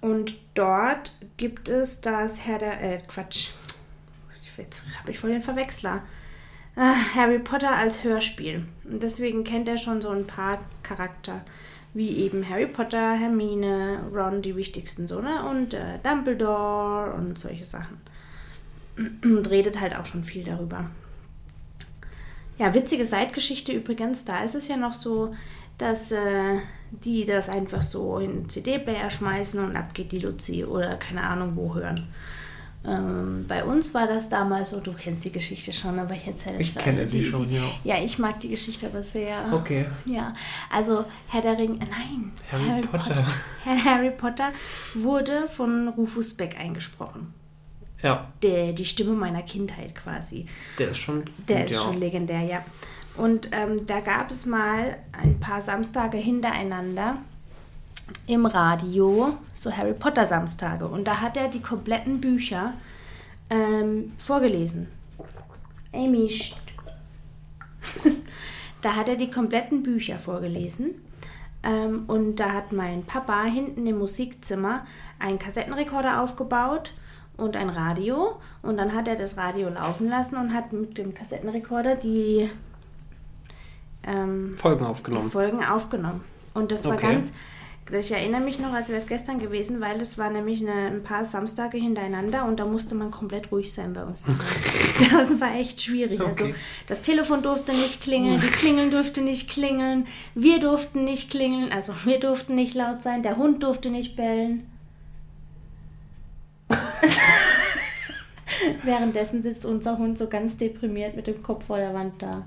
Und 0.00 0.34
dort 0.54 1.16
gibt 1.36 1.68
es 1.68 2.00
das 2.00 2.46
Herr 2.46 2.58
der. 2.58 2.80
Äh, 2.80 3.00
Quatsch. 3.08 3.50
Jetzt 4.56 4.84
habe 5.00 5.10
ich 5.10 5.18
voll 5.18 5.30
den 5.30 5.42
Verwechsler. 5.42 6.02
Ah, 6.76 6.94
Harry 7.14 7.38
Potter 7.38 7.70
als 7.70 8.04
Hörspiel. 8.04 8.66
Und 8.84 9.02
deswegen 9.02 9.44
kennt 9.44 9.68
er 9.68 9.78
schon 9.78 10.00
so 10.00 10.10
ein 10.10 10.26
paar 10.26 10.58
Charakter. 10.82 11.44
Wie 11.94 12.16
eben 12.16 12.48
Harry 12.48 12.66
Potter, 12.66 13.14
Hermine, 13.14 14.00
Ron, 14.14 14.40
die 14.42 14.56
wichtigsten 14.56 15.06
so, 15.06 15.20
ne? 15.20 15.44
Und 15.48 15.74
äh, 15.74 15.98
Dumbledore 16.02 17.12
und 17.12 17.38
solche 17.38 17.64
Sachen. 17.64 17.98
Und 18.96 19.50
redet 19.50 19.80
halt 19.80 19.96
auch 19.96 20.06
schon 20.06 20.24
viel 20.24 20.44
darüber. 20.44 20.90
Ja, 22.58 22.74
witzige 22.74 23.04
Seitgeschichte 23.04 23.72
übrigens, 23.72 24.24
da 24.24 24.44
ist 24.44 24.54
es 24.54 24.68
ja 24.68 24.76
noch 24.76 24.92
so, 24.92 25.34
dass 25.78 26.12
äh, 26.12 26.58
die 26.90 27.24
das 27.24 27.48
einfach 27.48 27.82
so 27.82 28.18
in 28.18 28.30
einen 28.30 28.48
CD-Player 28.48 29.10
schmeißen 29.10 29.62
und 29.62 29.76
ab 29.76 29.94
geht 29.94 30.12
die 30.12 30.18
Luzi 30.18 30.64
oder 30.64 30.96
keine 30.96 31.22
Ahnung 31.22 31.56
wo 31.56 31.74
hören. 31.74 32.08
Ähm, 32.84 33.44
bei 33.46 33.64
uns 33.64 33.94
war 33.94 34.08
das 34.08 34.28
damals 34.28 34.70
so, 34.70 34.80
du 34.80 34.92
kennst 34.92 35.24
die 35.24 35.30
Geschichte 35.30 35.72
schon, 35.72 35.98
aber 35.98 36.14
ich 36.14 36.26
erzähle 36.26 36.58
es 36.58 36.66
Ich 36.66 36.74
kenne 36.74 37.06
sie 37.06 37.20
die, 37.20 37.24
schon, 37.26 37.48
die, 37.48 37.56
ja. 37.56 37.62
Ja, 37.84 38.02
ich 38.02 38.18
mag 38.18 38.40
die 38.40 38.48
Geschichte 38.48 38.86
aber 38.86 39.02
sehr. 39.04 39.36
Okay. 39.52 39.86
Ja, 40.04 40.32
also 40.70 41.04
Herr 41.28 41.42
der 41.42 41.58
Ring, 41.58 41.80
äh, 41.80 41.86
nein, 41.88 42.32
Harry 42.50 42.80
Potter. 42.80 43.24
Herr 43.64 43.84
Harry 43.84 44.10
Potter 44.10 44.52
wurde 44.94 45.46
von 45.48 45.88
Rufus 45.88 46.34
Beck 46.34 46.58
eingesprochen. 46.58 47.32
Ja, 48.02 48.32
Der, 48.42 48.72
die 48.72 48.84
Stimme 48.84 49.12
meiner 49.12 49.42
Kindheit 49.42 49.94
quasi. 49.94 50.46
der 50.76 50.90
ist 50.90 50.98
schon. 50.98 51.22
Der 51.48 51.60
gut, 51.60 51.70
ist 51.70 51.76
ja. 51.76 51.82
schon 51.82 52.00
legendär, 52.00 52.42
ja. 52.42 52.64
Und 53.16 53.48
ähm, 53.52 53.86
da 53.86 54.00
gab 54.00 54.30
es 54.32 54.44
mal 54.44 54.96
ein 55.12 55.38
paar 55.38 55.60
Samstage 55.60 56.16
hintereinander 56.16 57.18
im 58.26 58.46
Radio, 58.46 59.34
so 59.54 59.70
Harry 59.72 59.94
Potter 59.94 60.26
Samstage. 60.26 60.86
Und 60.86 61.06
da 61.06 61.20
hat 61.20 61.36
er 61.36 61.48
die 61.48 61.60
kompletten 61.62 62.20
Bücher 62.20 62.74
ähm, 63.50 64.12
vorgelesen. 64.16 64.88
Amy, 65.92 66.30
da 68.82 68.96
hat 68.96 69.08
er 69.08 69.16
die 69.16 69.30
kompletten 69.30 69.82
Bücher 69.82 70.18
vorgelesen. 70.18 70.90
Ähm, 71.62 72.04
und 72.06 72.36
da 72.36 72.52
hat 72.52 72.72
mein 72.72 73.04
Papa 73.04 73.44
hinten 73.44 73.86
im 73.86 73.98
Musikzimmer 73.98 74.84
einen 75.18 75.38
Kassettenrekorder 75.38 76.20
aufgebaut 76.22 76.92
und 77.36 77.56
ein 77.56 77.68
Radio. 77.68 78.40
Und 78.62 78.78
dann 78.78 78.94
hat 78.94 79.06
er 79.08 79.16
das 79.16 79.36
Radio 79.36 79.68
laufen 79.68 80.08
lassen 80.08 80.36
und 80.36 80.54
hat 80.54 80.72
mit 80.72 80.98
dem 80.98 81.14
Kassettenrekorder 81.14 81.96
die, 81.96 82.50
ähm, 84.02 84.54
Folgen 84.54 84.84
die 84.84 84.90
aufgenommen. 84.90 85.30
Folgen 85.30 85.64
aufgenommen. 85.64 86.20
Und 86.54 86.72
das 86.72 86.84
war 86.84 86.94
Okay. 86.94 87.14
ganz. 87.14 87.32
Ich 87.90 88.12
erinnere 88.12 88.40
mich 88.40 88.58
noch, 88.60 88.72
als 88.72 88.88
wäre 88.88 88.98
es 89.00 89.06
gestern 89.08 89.38
gewesen, 89.40 89.80
weil 89.80 90.00
es 90.00 90.16
war 90.16 90.30
nämlich 90.30 90.60
eine, 90.62 90.86
ein 90.86 91.02
paar 91.02 91.24
Samstage 91.24 91.78
hintereinander 91.78 92.46
und 92.46 92.60
da 92.60 92.64
musste 92.64 92.94
man 92.94 93.10
komplett 93.10 93.50
ruhig 93.50 93.72
sein 93.72 93.92
bei 93.92 94.04
uns. 94.04 94.22
das 95.12 95.40
war 95.40 95.56
echt 95.56 95.82
schwierig. 95.82 96.20
Also 96.20 96.44
Okay. 96.44 96.54
das 96.86 97.02
Telefon 97.02 97.42
durfte 97.42 97.72
nicht 97.72 98.00
klingeln, 98.00 98.40
die 98.40 98.46
Klingeln 98.46 98.90
durfte 98.92 99.20
nicht 99.20 99.50
klingeln, 99.50 100.06
wir 100.34 100.60
durften 100.60 101.04
nicht 101.04 101.28
klingeln, 101.30 101.72
also 101.72 101.92
wir 102.04 102.20
durften 102.20 102.54
nicht 102.54 102.74
laut 102.74 103.02
sein, 103.02 103.22
der 103.24 103.36
Hund 103.36 103.62
durfte 103.64 103.90
nicht 103.90 104.14
bellen. 104.16 104.66
Währenddessen 108.84 109.42
sitzt 109.42 109.66
unser 109.66 109.98
Hund 109.98 110.16
so 110.18 110.28
ganz 110.28 110.56
deprimiert 110.56 111.16
mit 111.16 111.26
dem 111.26 111.42
Kopf 111.42 111.66
vor 111.66 111.78
der 111.78 111.92
Wand 111.94 112.22
da. 112.22 112.46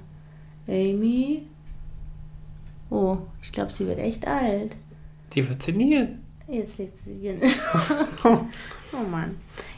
Amy? 0.67 1.43
Oh, 2.89 3.17
ich 3.41 3.51
glaube, 3.51 3.71
sie 3.71 3.85
wird 3.85 3.99
echt 3.99 4.25
alt. 4.25 4.75
Die 5.35 5.47
wird 5.47 5.61
senil. 5.61 6.17
Jetzt 6.47 6.77
liegt 6.77 6.97
sie 7.03 7.13
hier. 7.13 7.35
oh 8.23 9.09
Mann. 9.09 9.37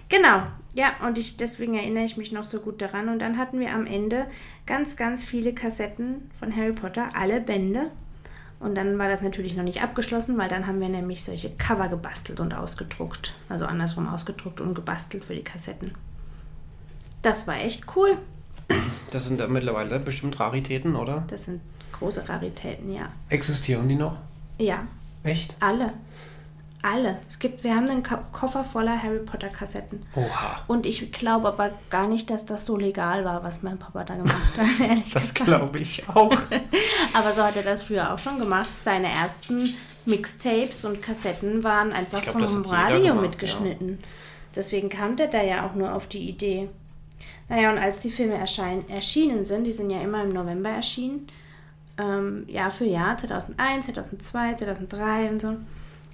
Genau. 0.10 0.44
Ja, 0.74 0.92
und 1.06 1.18
ich, 1.18 1.38
deswegen 1.38 1.74
erinnere 1.74 2.04
ich 2.04 2.18
mich 2.18 2.32
noch 2.32 2.44
so 2.44 2.60
gut 2.60 2.82
daran. 2.82 3.10
Und 3.10 3.20
dann 3.20 3.38
hatten 3.38 3.60
wir 3.60 3.74
am 3.74 3.88
Ende 3.88 4.28
ganz, 4.66 4.96
ganz 4.96 5.24
viele 5.24 5.54
Kassetten 5.54 6.30
von 6.38 6.56
Harry 6.56 6.74
Potter, 6.74 7.10
alle 7.16 7.42
Bände. 7.42 7.90
Und 8.60 8.76
dann 8.76 8.98
war 8.98 9.08
das 9.08 9.22
natürlich 9.22 9.56
noch 9.56 9.64
nicht 9.64 9.82
abgeschlossen, 9.82 10.38
weil 10.38 10.50
dann 10.50 10.68
haben 10.68 10.80
wir 10.80 10.90
nämlich 10.90 11.24
solche 11.24 11.50
Cover 11.52 11.88
gebastelt 11.88 12.40
und 12.40 12.54
ausgedruckt. 12.54 13.34
Also 13.50 13.66
andersrum 13.66 14.08
ausgedruckt 14.08 14.62
und 14.62 14.76
gebastelt 14.76 15.26
für 15.26 15.36
die 15.36 15.44
Kassetten. 15.44 15.94
Das 17.22 17.48
war 17.48 17.58
echt 17.58 17.84
cool. 17.96 18.18
Das 19.12 19.26
sind 19.26 19.40
dann 19.40 19.52
mittlerweile 19.52 20.00
bestimmt 20.00 20.40
Raritäten, 20.40 20.96
oder? 20.96 21.24
Das 21.28 21.46
sind 21.46 21.62
große 21.94 22.28
Raritäten, 22.28 22.92
ja. 22.94 23.10
Existieren 23.30 23.88
die 23.88 23.96
noch? 23.96 24.18
Ja, 24.60 24.88
Echt? 25.28 25.56
alle. 25.60 25.94
Alle. 26.84 27.18
Es 27.28 27.40
gibt, 27.40 27.64
wir 27.64 27.76
haben 27.76 27.90
einen 27.90 28.04
Ko 28.04 28.18
Koffer 28.32 28.64
voller 28.64 29.02
Harry 29.02 29.20
Potter 29.20 29.50
Kassetten. 29.50 30.04
Oha. 30.16 30.64
Und 30.68 30.86
ich 30.86 31.12
glaube 31.12 31.48
aber 31.48 31.72
gar 31.90 32.08
nicht, 32.08 32.30
dass 32.30 32.46
das 32.46 32.66
so 32.66 32.78
legal 32.78 33.26
war, 33.26 33.44
was 33.44 33.64
mein 33.64 33.80
Papa 33.80 34.04
da 34.04 34.16
gemacht 34.16 34.58
hat, 34.58 34.80
ehrlich 34.88 35.12
Das 35.12 35.34
gesagt. 35.34 35.46
glaube 35.50 35.80
ich 35.80 36.08
auch. 36.08 36.38
Aber 37.14 37.34
so 37.34 37.44
hat 37.44 37.58
er 37.58 37.64
das 37.64 37.82
früher 37.82 38.14
auch 38.14 38.20
schon 38.20 38.38
gemacht. 38.38 38.70
Seine 38.84 39.08
ersten 39.10 39.74
Mixtapes 40.06 40.86
und 40.86 41.02
Kassetten 41.02 41.64
waren 41.64 41.92
einfach 41.92 42.22
glaub, 42.22 42.48
vom 42.48 42.62
Radio 42.64 43.16
gemacht, 43.16 43.22
mitgeschnitten. 43.22 43.98
Deswegen 44.56 44.88
kam 44.90 45.16
der 45.16 45.28
da 45.28 45.42
ja 45.42 45.68
auch 45.68 45.74
nur 45.74 45.94
auf 45.94 46.08
die 46.08 46.30
Idee. 46.30 46.70
Naja, 47.50 47.72
und 47.72 47.80
als 47.80 48.00
die 48.00 48.12
Filme 48.12 48.36
erschein, 48.36 48.88
erschienen 48.90 49.46
sind, 49.46 49.64
die 49.64 49.72
sind 49.72 49.90
ja 49.90 50.00
immer 50.02 50.24
im 50.24 50.30
November 50.30 50.70
erschienen, 50.70 51.28
ähm, 51.98 52.46
Jahr 52.48 52.72
für 52.72 52.86
Jahr, 52.86 53.18
2001, 53.18 53.86
2002, 53.88 54.54
2003 54.56 55.30
und 55.32 55.42
so. 55.42 55.56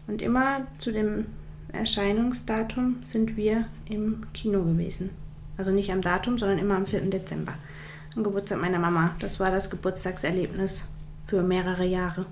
Und 0.08 0.22
immer 0.22 0.62
zu 0.78 0.92
dem 0.92 1.26
Erscheinungsdatum 1.72 2.98
sind 3.04 3.36
wir 3.36 3.66
im 3.86 4.26
Kino 4.34 4.64
gewesen. 4.64 5.10
Also 5.58 5.72
nicht 5.72 5.92
am 5.92 6.02
Datum, 6.02 6.38
sondern 6.38 6.58
immer 6.60 6.76
am 6.76 6.86
4. 6.86 7.02
Dezember. 7.10 7.54
Am 8.16 8.24
Geburtstag 8.24 8.62
meiner 8.62 8.80
Mama. 8.80 9.16
Das 9.20 9.40
war 9.40 9.52
das 9.52 9.70
Geburtstagserlebnis 9.70 10.84
für 11.28 11.42
mehrere 11.42 11.86
Jahre. 11.86 12.26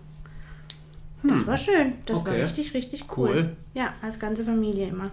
Das 1.24 1.46
war 1.46 1.58
schön. 1.58 1.94
Das 2.06 2.26
war 2.26 2.32
Okay. 2.34 2.42
richtig, 2.44 2.74
richtig 2.74 3.06
cool. 3.16 3.30
Cool. 3.30 3.56
Ja, 3.76 3.94
als 4.02 4.18
ganze 4.20 4.44
Familie 4.44 4.88
immer. 4.88 5.12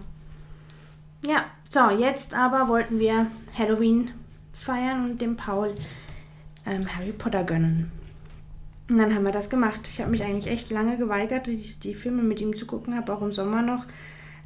Ja, 1.25 1.45
so, 1.69 1.89
jetzt 1.91 2.33
aber 2.33 2.67
wollten 2.67 2.99
wir 2.99 3.27
Halloween 3.57 4.11
feiern 4.53 5.03
und 5.11 5.21
dem 5.21 5.35
Paul 5.37 5.71
ähm, 6.65 6.87
Harry 6.95 7.11
Potter 7.11 7.43
gönnen. 7.43 7.91
Und 8.89 8.97
dann 8.97 9.13
haben 9.13 9.23
wir 9.23 9.31
das 9.31 9.49
gemacht. 9.49 9.87
Ich 9.87 10.01
habe 10.01 10.09
mich 10.09 10.23
eigentlich 10.23 10.47
echt 10.47 10.71
lange 10.71 10.97
geweigert, 10.97 11.45
die, 11.45 11.61
die 11.79 11.93
Filme 11.93 12.23
mit 12.23 12.41
ihm 12.41 12.55
zu 12.55 12.65
gucken, 12.65 12.95
habe 12.95 13.13
auch 13.13 13.21
im 13.21 13.31
Sommer 13.31 13.61
noch, 13.61 13.85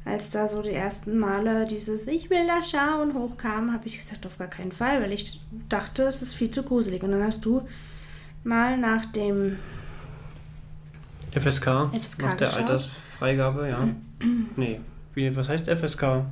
als 0.04 0.30
da 0.30 0.46
so 0.46 0.60
die 0.60 0.72
ersten 0.72 1.18
Male 1.18 1.66
dieses 1.66 2.06
Ich 2.06 2.28
will 2.28 2.46
das 2.46 2.70
schauen 2.70 3.14
hochkam, 3.14 3.72
habe 3.72 3.86
ich 3.86 3.96
gesagt, 3.96 4.26
auf 4.26 4.36
gar 4.36 4.48
keinen 4.48 4.72
Fall, 4.72 5.02
weil 5.02 5.12
ich 5.12 5.40
dachte, 5.70 6.02
es 6.02 6.20
ist 6.20 6.34
viel 6.34 6.50
zu 6.50 6.62
gruselig. 6.62 7.02
Und 7.02 7.12
dann 7.12 7.22
hast 7.22 7.44
du 7.46 7.66
mal 8.44 8.76
nach 8.76 9.06
dem 9.06 9.56
FSK, 11.32 11.90
FSK 11.94 12.22
nach 12.22 12.36
der 12.36 12.48
geschaut? 12.48 12.60
Altersfreigabe, 12.60 13.68
ja. 13.68 13.88
nee, 14.56 14.80
wie, 15.14 15.34
was 15.34 15.48
heißt 15.48 15.70
FSK? 15.70 16.26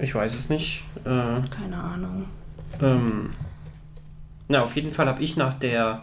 Ich 0.00 0.14
weiß 0.14 0.34
es 0.34 0.48
nicht. 0.48 0.84
Äh, 1.04 1.42
keine 1.50 1.76
Ahnung. 1.76 2.24
ähm, 2.80 3.28
na, 4.48 4.62
auf 4.62 4.74
jeden 4.76 4.90
Fall 4.90 5.06
habe 5.06 5.22
ich 5.22 5.36
nach 5.36 5.52
der 5.54 6.02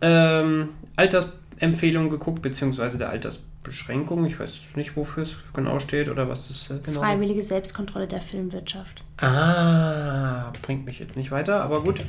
ähm, 0.00 0.68
Altersempfehlung 0.96 2.10
geguckt, 2.10 2.42
beziehungsweise 2.42 2.98
der 2.98 3.10
Altersbeschränkung. 3.10 4.24
Ich 4.26 4.38
weiß 4.38 4.60
nicht, 4.74 4.96
wofür 4.96 5.22
es 5.24 5.36
genau 5.54 5.78
steht 5.80 6.08
oder 6.08 6.28
was 6.28 6.48
das 6.48 6.70
äh, 6.70 6.80
genau 6.82 7.00
Freiwillige 7.00 7.42
Selbstkontrolle 7.42 8.06
der 8.06 8.20
Filmwirtschaft. 8.20 9.02
Ah, 9.18 10.52
bringt 10.62 10.84
mich 10.84 10.98
jetzt 10.98 11.16
nicht 11.16 11.30
weiter, 11.30 11.62
aber 11.62 11.82
gut. 11.82 12.04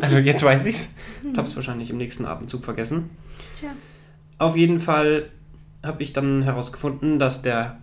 Also 0.00 0.18
jetzt 0.18 0.42
weiß 0.42 0.64
ich's. 0.66 0.94
Ich 1.22 1.36
habe 1.36 1.46
es 1.46 1.54
wahrscheinlich 1.54 1.90
im 1.90 1.98
nächsten 1.98 2.24
Abendzug 2.24 2.64
vergessen. 2.64 3.10
Tja. 3.58 3.70
Auf 4.38 4.56
jeden 4.56 4.78
Fall 4.78 5.30
habe 5.82 6.02
ich 6.02 6.12
dann 6.12 6.42
herausgefunden, 6.42 7.18
dass 7.18 7.42
der 7.42 7.78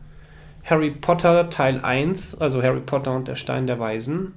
Harry 0.63 0.91
Potter 0.91 1.49
Teil 1.49 1.81
1, 1.83 2.35
also 2.35 2.63
Harry 2.63 2.79
Potter 2.79 3.13
und 3.13 3.27
der 3.27 3.35
Stein 3.35 3.67
der 3.67 3.79
Weisen, 3.79 4.33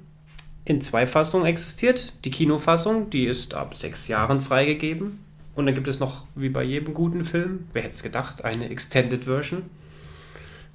in 0.67 0.81
zwei 0.81 1.07
Fassungen 1.07 1.45
existiert. 1.47 2.11
Die 2.25 2.31
Kinofassung, 2.31 3.09
die 3.09 3.25
ist 3.25 3.53
ab 3.53 3.73
sechs 3.73 4.09
Jahren 4.09 4.41
freigegeben. 4.41 5.19
Und 5.55 5.65
dann 5.65 5.73
gibt 5.73 5.87
es 5.87 5.99
noch, 5.99 6.25
wie 6.35 6.49
bei 6.49 6.61
jedem 6.63 6.93
guten 6.93 7.23
Film, 7.23 7.65
wer 7.71 7.83
hätte 7.83 7.95
es 7.95 8.03
gedacht, 8.03 8.43
eine 8.43 8.69
Extended 8.69 9.23
Version 9.23 9.63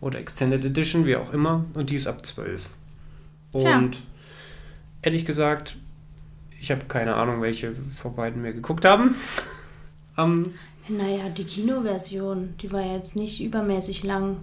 oder 0.01 0.19
Extended 0.19 0.65
Edition, 0.65 1.05
wie 1.05 1.15
auch 1.17 1.33
immer. 1.33 1.67
Und 1.75 1.91
die 1.91 1.97
ist 1.97 2.07
ab 2.07 2.25
12. 2.25 2.71
Und 3.53 3.63
Tja. 3.93 4.03
ehrlich 5.03 5.27
gesagt, 5.27 5.77
ich 6.59 6.71
habe 6.71 6.87
keine 6.87 7.15
Ahnung, 7.15 7.43
welche 7.43 7.75
von 7.75 8.15
beiden 8.17 8.43
wir 8.43 8.53
geguckt 8.53 8.85
haben. 8.85 9.15
Ähm, 10.19 10.53
Naja, 10.89 11.31
die 11.31 11.45
Kinoversion, 11.45 12.53
die 12.61 12.71
war 12.71 12.83
jetzt 12.83 13.17
nicht 13.17 13.41
übermäßig 13.43 14.03
lang. 14.03 14.37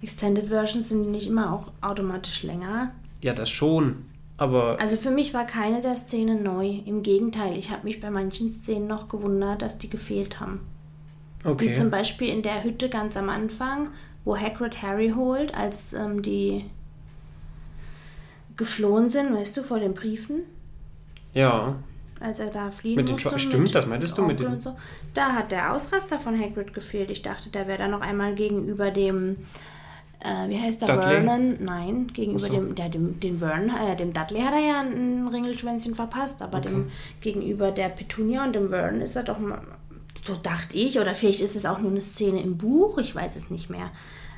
Extended 0.00 0.46
Versions 0.48 0.88
sind 0.88 1.10
nicht 1.10 1.26
immer 1.26 1.52
auch 1.52 1.72
automatisch 1.82 2.42
länger. 2.42 2.92
ja, 3.20 3.34
das 3.34 3.50
schon. 3.50 4.06
Aber 4.38 4.78
Also 4.80 4.96
für 4.96 5.10
mich 5.10 5.32
war 5.32 5.46
keine 5.46 5.80
der 5.80 5.96
Szenen 5.96 6.42
neu. 6.42 6.80
Im 6.84 7.02
Gegenteil, 7.02 7.56
ich 7.56 7.70
habe 7.70 7.84
mich 7.84 8.00
bei 8.00 8.10
manchen 8.10 8.50
Szenen 8.52 8.86
noch 8.86 9.08
gewundert, 9.08 9.62
dass 9.62 9.78
die 9.78 9.88
gefehlt 9.88 10.40
haben. 10.40 10.60
Wie 11.44 11.72
zum 11.72 11.86
okay. 11.86 11.96
Beispiel 11.96 12.28
in 12.28 12.42
der 12.42 12.64
Hütte 12.64 12.88
ganz 12.88 13.16
am 13.16 13.28
Anfang, 13.28 13.90
wo 14.24 14.36
Hagrid 14.36 14.82
Harry 14.82 15.12
holt, 15.14 15.54
als 15.54 15.92
ähm, 15.92 16.20
die 16.22 16.64
geflohen 18.56 19.10
sind, 19.10 19.32
weißt 19.34 19.56
du, 19.56 19.62
vor 19.62 19.78
den 19.78 19.94
Briefen, 19.94 20.40
Ja, 21.34 21.76
als 22.20 22.38
er 22.38 22.46
da 22.48 22.70
fliehen 22.70 22.96
Mit 22.96 23.08
den 23.08 23.12
musste. 23.12 23.38
Stimmt, 23.38 23.74
das 23.74 23.86
meintest 23.86 24.16
du 24.16 24.22
mit 24.22 24.40
den- 24.40 24.46
und 24.46 24.62
so. 24.62 24.76
Da 25.14 25.32
hat 25.34 25.50
der 25.50 25.72
Ausraster 25.74 26.18
von 26.18 26.38
Hagrid 26.40 26.72
gefehlt. 26.74 27.10
Ich 27.10 27.22
dachte, 27.22 27.50
der 27.50 27.66
wäre 27.68 27.78
da 27.78 27.88
noch 27.88 28.00
einmal 28.00 28.34
gegenüber 28.34 28.90
dem, 28.90 29.36
äh, 30.20 30.48
wie 30.48 30.58
heißt 30.60 30.82
der, 30.82 30.88
Dudley? 30.88 31.22
Vernon? 31.22 31.56
Nein, 31.64 32.08
gegenüber 32.12 32.46
so. 32.46 32.52
dem, 32.52 32.74
der, 32.74 32.88
dem, 32.88 33.20
den 33.20 33.38
Vernon, 33.38 33.70
äh, 33.76 33.96
dem 33.96 34.12
Dudley 34.12 34.40
hat 34.40 34.52
er 34.54 34.60
ja 34.60 34.80
ein 34.80 35.28
Ringelschwänzchen 35.28 35.94
verpasst, 35.94 36.42
aber 36.42 36.58
Okay. 36.58 36.68
dem 36.68 36.90
gegenüber 37.20 37.70
der 37.70 37.88
Petunia 37.90 38.44
und 38.44 38.54
dem 38.54 38.68
Vernon 38.70 39.00
ist 39.00 39.16
er 39.16 39.22
doch 39.24 39.38
mal, 39.38 39.60
so 40.24 40.34
dachte 40.34 40.76
ich, 40.76 40.98
oder 40.98 41.14
vielleicht 41.14 41.40
ist 41.40 41.56
es 41.56 41.66
auch 41.66 41.78
nur 41.78 41.90
eine 41.90 42.00
Szene 42.02 42.42
im 42.42 42.56
Buch, 42.56 42.98
ich 42.98 43.14
weiß 43.14 43.36
es 43.36 43.50
nicht 43.50 43.70
mehr. 43.70 43.90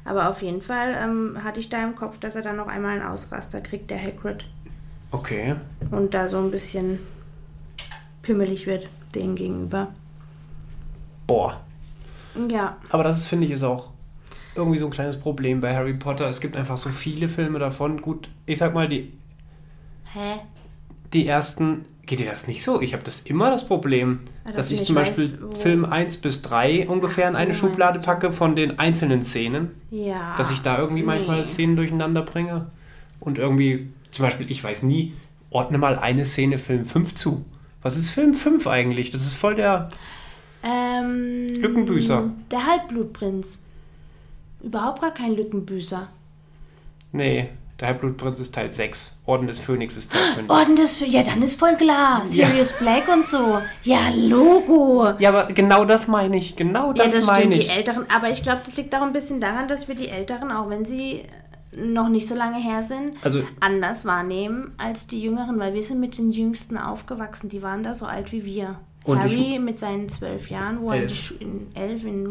Aber 0.04 0.28
auf 0.30 0.42
jeden 0.42 0.62
Fall 0.62 0.96
ähm, 1.00 1.38
hatte 1.44 1.60
ich 1.60 1.68
da 1.68 1.82
im 1.84 1.94
Kopf, 1.94 2.18
dass 2.18 2.34
er 2.36 2.42
dann 2.42 2.56
noch 2.56 2.66
einmal 2.68 2.92
einen 2.98 3.06
Ausraster 3.08 3.60
kriegt, 3.60 3.90
der 3.90 4.02
Hagrid. 4.02 4.46
okay. 5.12 5.54
Und 5.90 6.14
da 6.14 6.28
so 6.28 6.38
ein 6.38 6.50
bisschen 6.50 6.98
pimmelig 8.22 8.66
wird, 8.66 8.88
denen 9.14 9.34
gegenüber. 9.36 9.88
Boah. 11.26 11.60
Ja, 12.48 12.76
Aber 12.90 13.02
das 13.02 13.18
ist, 13.18 13.26
finde 13.26 13.46
ich, 13.46 13.50
ist 13.52 13.62
auch 13.64 13.90
irgendwie 14.58 14.78
so 14.78 14.86
ein 14.86 14.90
kleines 14.90 15.18
Problem 15.18 15.60
bei 15.60 15.74
Harry 15.74 15.94
Potter. 15.94 16.28
Es 16.28 16.40
gibt 16.40 16.56
einfach 16.56 16.76
so 16.76 16.90
viele 16.90 17.28
Filme 17.28 17.58
davon. 17.58 18.02
Gut, 18.02 18.28
ich 18.46 18.58
sag 18.58 18.74
mal, 18.74 18.88
die, 18.88 19.12
hä? 20.12 20.40
die 21.12 21.26
ersten. 21.26 21.84
Geht 22.04 22.20
dir 22.20 22.26
das 22.26 22.46
nicht 22.46 22.62
so? 22.62 22.80
Ich 22.80 22.94
habe 22.94 23.02
das 23.02 23.20
immer 23.20 23.50
das 23.50 23.68
Problem, 23.68 24.20
Ja, 24.46 24.52
dass 24.52 24.70
ich 24.70 24.82
zum 24.82 24.94
Beispiel 24.94 25.38
weißt, 25.42 25.58
Film 25.58 25.84
1 25.84 26.16
bis 26.18 26.40
3 26.40 26.88
ungefähr 26.88 27.26
Ach 27.26 27.28
in 27.28 27.34
so, 27.34 27.38
eine 27.38 27.54
Schublade 27.54 28.00
packe 28.00 28.32
von 28.32 28.56
den 28.56 28.78
einzelnen 28.78 29.24
Szenen. 29.24 29.72
Ja. 29.90 30.34
dass 30.38 30.50
ich 30.50 30.60
da 30.60 30.78
irgendwie 30.78 31.02
manchmal 31.02 31.38
nee. 31.38 31.44
Szenen 31.44 31.76
durcheinander 31.76 32.22
bringe. 32.22 32.70
Und 33.20 33.36
irgendwie, 33.36 33.88
zum 34.10 34.24
Beispiel, 34.24 34.50
ich 34.50 34.64
weiß 34.64 34.84
nie, 34.84 35.12
ordne 35.50 35.76
mal 35.76 35.98
eine 35.98 36.24
Szene 36.24 36.56
Film 36.56 36.86
5 36.86 37.14
zu. 37.14 37.44
Was 37.82 37.98
ist 37.98 38.10
Film 38.10 38.32
5 38.32 38.66
eigentlich? 38.66 39.10
Das 39.10 39.20
ist 39.20 39.34
voll 39.34 39.54
der. 39.54 39.90
Ähm, 40.62 41.48
Lückenbüßer. 41.60 42.30
Der 42.50 42.66
Halbblutprinz. 42.66 43.58
Überhaupt 44.62 45.00
gar 45.00 45.12
kein 45.14 45.34
Lückenbüßer. 45.36 46.08
Nee, 47.12 47.48
der 47.80 47.88
Halbblutprinz 47.88 48.40
ist 48.40 48.54
Teil 48.54 48.72
6. 48.72 49.18
Orden 49.26 49.46
des 49.46 49.58
Phönix 49.60 49.96
ist 49.96 50.12
Teil 50.12 50.20
5. 50.34 50.50
Orden 50.50 50.74
des 50.76 50.94
für 50.96 51.06
Ja, 51.06 51.22
dann 51.22 51.40
ist 51.42 51.58
voll 51.58 51.76
klar. 51.76 52.26
Sirius 52.26 52.72
Black 52.72 53.06
und 53.08 53.24
so. 53.24 53.60
Ja, 53.84 54.00
Logo. 54.16 55.10
Ja, 55.20 55.28
aber 55.30 55.44
genau 55.52 55.84
das 55.84 56.08
meine 56.08 56.36
ich. 56.36 56.56
Genau 56.56 56.88
Ja, 56.88 57.04
das, 57.04 57.14
das 57.14 57.26
meine 57.26 57.38
stimmt, 57.38 57.54
die 57.54 57.60
ich. 57.60 57.70
Älteren. 57.70 58.04
Aber 58.14 58.30
ich 58.30 58.42
glaube, 58.42 58.62
das 58.64 58.76
liegt 58.76 58.94
auch 58.96 59.02
ein 59.02 59.12
bisschen 59.12 59.40
daran, 59.40 59.68
dass 59.68 59.86
wir 59.86 59.94
die 59.94 60.08
Älteren, 60.08 60.50
auch 60.50 60.68
wenn 60.70 60.84
sie 60.84 61.22
noch 61.72 62.08
nicht 62.08 62.26
so 62.26 62.34
lange 62.34 62.58
her 62.58 62.82
sind, 62.82 63.12
Also, 63.22 63.42
anders 63.60 64.04
wahrnehmen 64.04 64.72
als 64.78 65.06
die 65.06 65.20
Jüngeren, 65.20 65.58
weil 65.60 65.74
wir 65.74 65.82
sind 65.82 66.00
mit 66.00 66.18
den 66.18 66.32
Jüngsten 66.32 66.76
aufgewachsen. 66.78 67.48
Die 67.48 67.62
waren 67.62 67.82
da 67.84 67.94
so 67.94 68.06
alt 68.06 68.32
wie 68.32 68.44
wir. 68.44 68.76
Und 69.08 69.24
ich- 69.24 69.32
Harry 69.32 69.58
mit 69.58 69.78
seinen 69.78 70.08
zwölf 70.08 70.50
Jahren, 70.50 70.80
wo 70.80 70.90
er 70.90 71.02
Elf. 71.02 71.14
Schu- 71.14 71.34
in 71.40 71.66
elf, 71.74 72.04
in, 72.04 72.28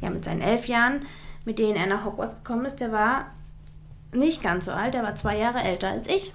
ja, 0.00 0.10
mit 0.10 0.24
seinen 0.24 0.40
elf 0.40 0.66
Jahren, 0.66 1.02
mit 1.44 1.58
denen 1.58 1.76
er 1.76 1.86
nach 1.86 2.04
Hogwarts 2.04 2.36
gekommen 2.36 2.64
ist, 2.66 2.80
der 2.80 2.92
war 2.92 3.26
nicht 4.12 4.42
ganz 4.42 4.66
so 4.66 4.70
alt, 4.72 4.94
der 4.94 5.02
war 5.02 5.14
zwei 5.16 5.38
Jahre 5.38 5.60
älter 5.60 5.88
als 5.88 6.06
ich 6.06 6.32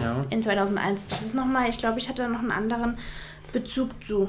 ja. 0.00 0.22
in 0.30 0.42
2001. 0.42 1.06
Das 1.06 1.22
ist 1.22 1.34
nochmal, 1.34 1.68
ich 1.70 1.78
glaube, 1.78 1.98
ich 1.98 2.08
hatte 2.08 2.22
da 2.22 2.28
noch 2.28 2.40
einen 2.40 2.50
anderen 2.50 2.98
Bezug 3.52 3.90
zu. 4.04 4.28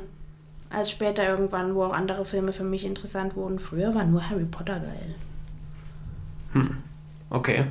Als 0.70 0.90
später 0.90 1.28
irgendwann, 1.28 1.76
wo 1.76 1.84
auch 1.84 1.94
andere 1.94 2.26
Filme 2.26 2.52
für 2.52 2.64
mich 2.64 2.84
interessant 2.84 3.36
wurden. 3.36 3.60
Früher 3.60 3.94
war 3.94 4.06
nur 4.06 4.28
Harry 4.30 4.46
Potter 4.46 4.80
geil. 4.80 5.16
Okay. 7.30 7.66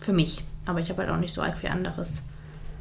Für 0.00 0.12
mich. 0.12 0.42
Aber 0.66 0.80
ich 0.80 0.88
habe 0.90 1.02
halt 1.02 1.10
auch 1.10 1.18
nicht 1.18 1.32
so 1.34 1.42
arg 1.42 1.58
viel 1.58 1.70
anderes 1.70 2.22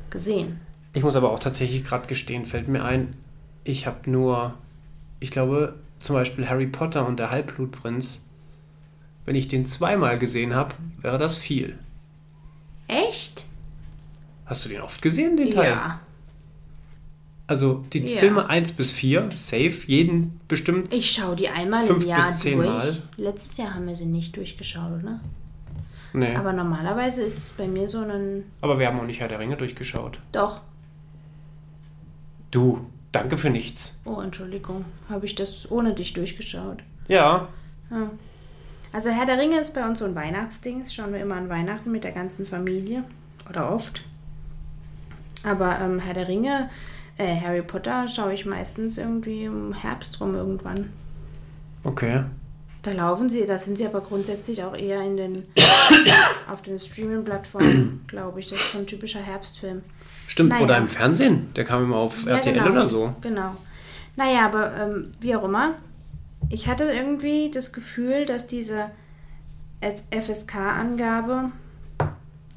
gesehen. 0.09 0.59
Ich 0.93 1.03
muss 1.03 1.15
aber 1.15 1.31
auch 1.31 1.39
tatsächlich 1.39 1.83
gerade 1.83 2.07
gestehen, 2.07 2.45
fällt 2.45 2.67
mir 2.67 2.83
ein, 2.83 3.09
ich 3.63 3.87
habe 3.87 4.09
nur, 4.09 4.55
ich 5.19 5.31
glaube, 5.31 5.75
zum 5.99 6.15
Beispiel 6.15 6.49
Harry 6.49 6.67
Potter 6.67 7.07
und 7.07 7.17
der 7.19 7.31
Halbblutprinz, 7.31 8.23
wenn 9.25 9.35
ich 9.35 9.47
den 9.47 9.65
zweimal 9.65 10.17
gesehen 10.17 10.55
habe, 10.55 10.73
wäre 11.01 11.17
das 11.17 11.37
viel. 11.37 11.77
Echt? 12.87 13.45
Hast 14.45 14.65
du 14.65 14.69
den 14.69 14.81
oft 14.81 15.01
gesehen, 15.01 15.37
den 15.37 15.51
Teil? 15.51 15.71
Ja. 15.71 15.99
Also 17.47 17.83
die 17.93 17.99
Ja. 17.99 18.17
Filme 18.17 18.49
1 18.49 18.73
bis 18.73 18.91
4, 18.91 19.29
safe, 19.35 19.73
jeden 19.87 20.39
bestimmt. 20.47 20.93
Ich 20.93 21.11
schaue 21.11 21.35
die 21.35 21.49
einmal 21.49 21.83
Fünf 21.83 22.03
im 22.03 22.09
Jahr 22.09 22.19
bis 22.19 22.39
zehn 22.39 22.57
durch. 22.57 22.69
Mal. 22.69 23.03
Letztes 23.17 23.57
Jahr 23.57 23.75
haben 23.75 23.87
wir 23.87 23.95
sie 23.95 24.05
nicht 24.05 24.35
durchgeschaut, 24.35 25.01
oder? 25.01 25.19
Nee. 26.13 26.31
Aber, 26.31 26.39
Aber 26.39 26.53
normalerweise 26.53 27.21
ist 27.21 27.37
es 27.37 27.51
bei 27.53 27.67
mir 27.67 27.87
so 27.87 27.99
ein. 27.99 28.43
wir 28.61 28.87
haben 28.87 28.99
auch 28.99 29.05
nicht 29.05 29.19
Herr 29.19 29.27
der 29.27 29.39
Ringe 29.39 29.55
durchgeschaut. 29.57 30.19
Doch. 30.31 30.61
Du, 32.51 32.85
danke 33.11 33.37
für 33.37 33.49
nichts. 33.49 33.99
Oh, 34.05 34.19
Entschuldigung. 34.21 34.85
Habe 35.09 35.25
ich 35.25 35.35
das 35.35 35.69
ohne 35.71 35.93
dich 35.93 36.13
durchgeschaut? 36.13 36.79
Ja, 37.07 37.47
Ja. 37.89 38.09
Also 38.93 39.09
Herr 39.09 39.25
der 39.25 39.37
Ringe 39.37 39.57
ist 39.57 39.73
bei 39.73 39.87
uns 39.87 39.99
so 39.99 40.05
ein 40.05 40.15
Weihnachtsding. 40.15 40.79
Das 40.79 40.93
schauen 40.93 41.13
wir 41.13 41.21
immer 41.21 41.35
an 41.35 41.47
Weihnachten 41.47 41.91
mit 41.93 42.03
der 42.03 42.11
ganzen 42.11 42.45
Familie. 42.45 43.05
Oder 43.49 43.73
oft. 43.73 44.01
Aber 45.45 45.79
ähm, 45.79 45.99
Herr 45.99 46.13
der 46.13 46.27
Ringe, 46.27 46.69
äh, 47.17 47.39
Harry 47.39 47.61
Potter 47.61 48.09
schaue 48.09 48.33
ich 48.33 48.45
meistens 48.45 48.97
irgendwie 48.97 49.45
im 49.45 49.73
Herbst 49.73 50.19
rum 50.19 50.35
irgendwann. 50.35 50.91
okay. 51.83 52.23
Da 52.83 52.91
laufen 52.93 53.29
sie, 53.29 53.45
da 53.45 53.59
sind 53.59 53.77
sie 53.77 53.85
aber 53.85 54.01
grundsätzlich 54.01 54.63
auch 54.63 54.75
eher 54.75 55.01
in 55.03 55.15
den 55.15 55.43
auf 56.51 56.63
den 56.63 56.79
Streaming-Plattformen, 56.79 58.03
glaube 58.07 58.39
ich. 58.39 58.47
Das 58.47 58.59
ist 58.59 58.71
so 58.71 58.79
ein 58.79 58.87
typischer 58.87 59.21
Herbstfilm. 59.21 59.83
Stimmt, 60.31 60.49
Naja. 60.51 60.63
oder 60.63 60.77
im 60.77 60.87
Fernsehen. 60.87 61.53
Der 61.55 61.65
kam 61.65 61.83
immer 61.83 61.97
auf 61.97 62.23
Ja, 62.25 62.35
RTL 62.37 62.53
genau, 62.53 62.69
oder 62.71 62.87
so. 62.87 63.13
Genau. 63.19 63.57
Naja, 64.15 64.45
aber 64.45 64.73
ähm, 64.77 65.09
wie 65.19 65.35
auch 65.35 65.43
immer, 65.43 65.75
ich 66.49 66.67
hatte 66.69 66.85
irgendwie 66.85 67.51
das 67.51 67.73
Gefühl, 67.73 68.25
dass 68.25 68.47
diese 68.47 68.85
FSK-Angabe 70.11 71.51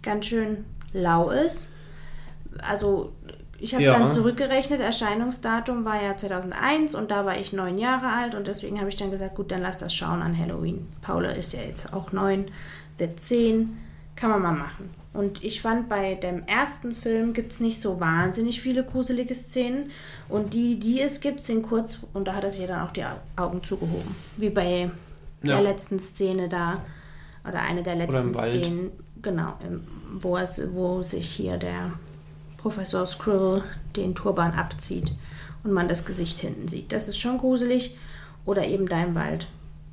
ganz 0.02 0.26
schön 0.26 0.64
lau 0.92 1.30
ist. 1.30 1.68
Also 2.62 3.12
ich 3.58 3.74
habe 3.74 3.84
Ja. 3.84 3.98
dann 3.98 4.12
zurückgerechnet, 4.12 4.80
Erscheinungsdatum 4.80 5.84
war 5.84 6.02
ja 6.02 6.16
2001 6.16 6.94
und 6.94 7.10
da 7.10 7.24
war 7.24 7.36
ich 7.38 7.52
neun 7.52 7.78
Jahre 7.78 8.08
alt 8.08 8.34
und 8.34 8.46
deswegen 8.46 8.78
habe 8.78 8.88
ich 8.88 8.96
dann 8.96 9.10
gesagt, 9.10 9.34
gut, 9.36 9.50
dann 9.50 9.62
lass 9.62 9.78
das 9.78 9.94
schauen 9.94 10.22
an 10.22 10.38
Halloween. 10.38 10.86
Paula 11.02 11.30
ist 11.30 11.52
ja 11.52 11.60
jetzt 11.62 11.92
auch 11.92 12.12
neun, 12.12 12.46
wird 12.98 13.20
zehn, 13.20 13.78
kann 14.16 14.30
man 14.30 14.42
mal 14.42 14.52
machen. 14.52 14.90
Und 15.12 15.44
ich 15.44 15.60
fand, 15.60 15.88
bei 15.88 16.14
dem 16.14 16.42
ersten 16.46 16.94
Film 16.94 17.32
gibt 17.34 17.52
es 17.52 17.60
nicht 17.60 17.80
so 17.80 18.00
wahnsinnig 18.00 18.60
viele 18.60 18.84
gruselige 18.84 19.34
Szenen 19.34 19.90
und 20.28 20.54
die, 20.54 20.78
die 20.80 21.00
es 21.00 21.20
gibt, 21.20 21.42
sind 21.42 21.62
kurz 21.62 21.98
und 22.12 22.26
da 22.26 22.34
hat 22.34 22.42
er 22.44 22.50
sich 22.50 22.60
ja 22.62 22.66
dann 22.66 22.80
auch 22.86 22.90
die 22.90 23.04
Au- 23.04 23.20
Augen 23.36 23.62
zugehoben. 23.62 24.14
Wie 24.36 24.50
bei 24.50 24.90
Ja. 25.42 25.54
der 25.54 25.60
letzten 25.62 25.98
Szene 26.00 26.48
da 26.48 26.82
oder 27.48 27.60
eine 27.60 27.82
der 27.82 27.94
letzten. 27.96 28.34
Szenen, 28.34 28.90
genau, 29.22 29.54
wo, 30.14 30.36
es, 30.36 30.60
wo 30.72 31.02
sich 31.02 31.26
hier 31.28 31.56
der 31.58 31.92
Professor 32.58 33.06
Squirrel 33.06 33.62
den 33.94 34.14
Turban 34.14 34.52
abzieht 34.52 35.12
und 35.62 35.72
man 35.72 35.86
das 35.86 36.04
Gesicht 36.04 36.38
hinten 36.40 36.66
sieht. 36.66 36.92
Das 36.92 37.08
ist 37.08 37.18
schon 37.18 37.38
gruselig. 37.38 37.96
Oder 38.46 38.66
eben 38.66 38.86
da 38.88 39.02
im 39.02 39.14
Wald, 39.14 39.46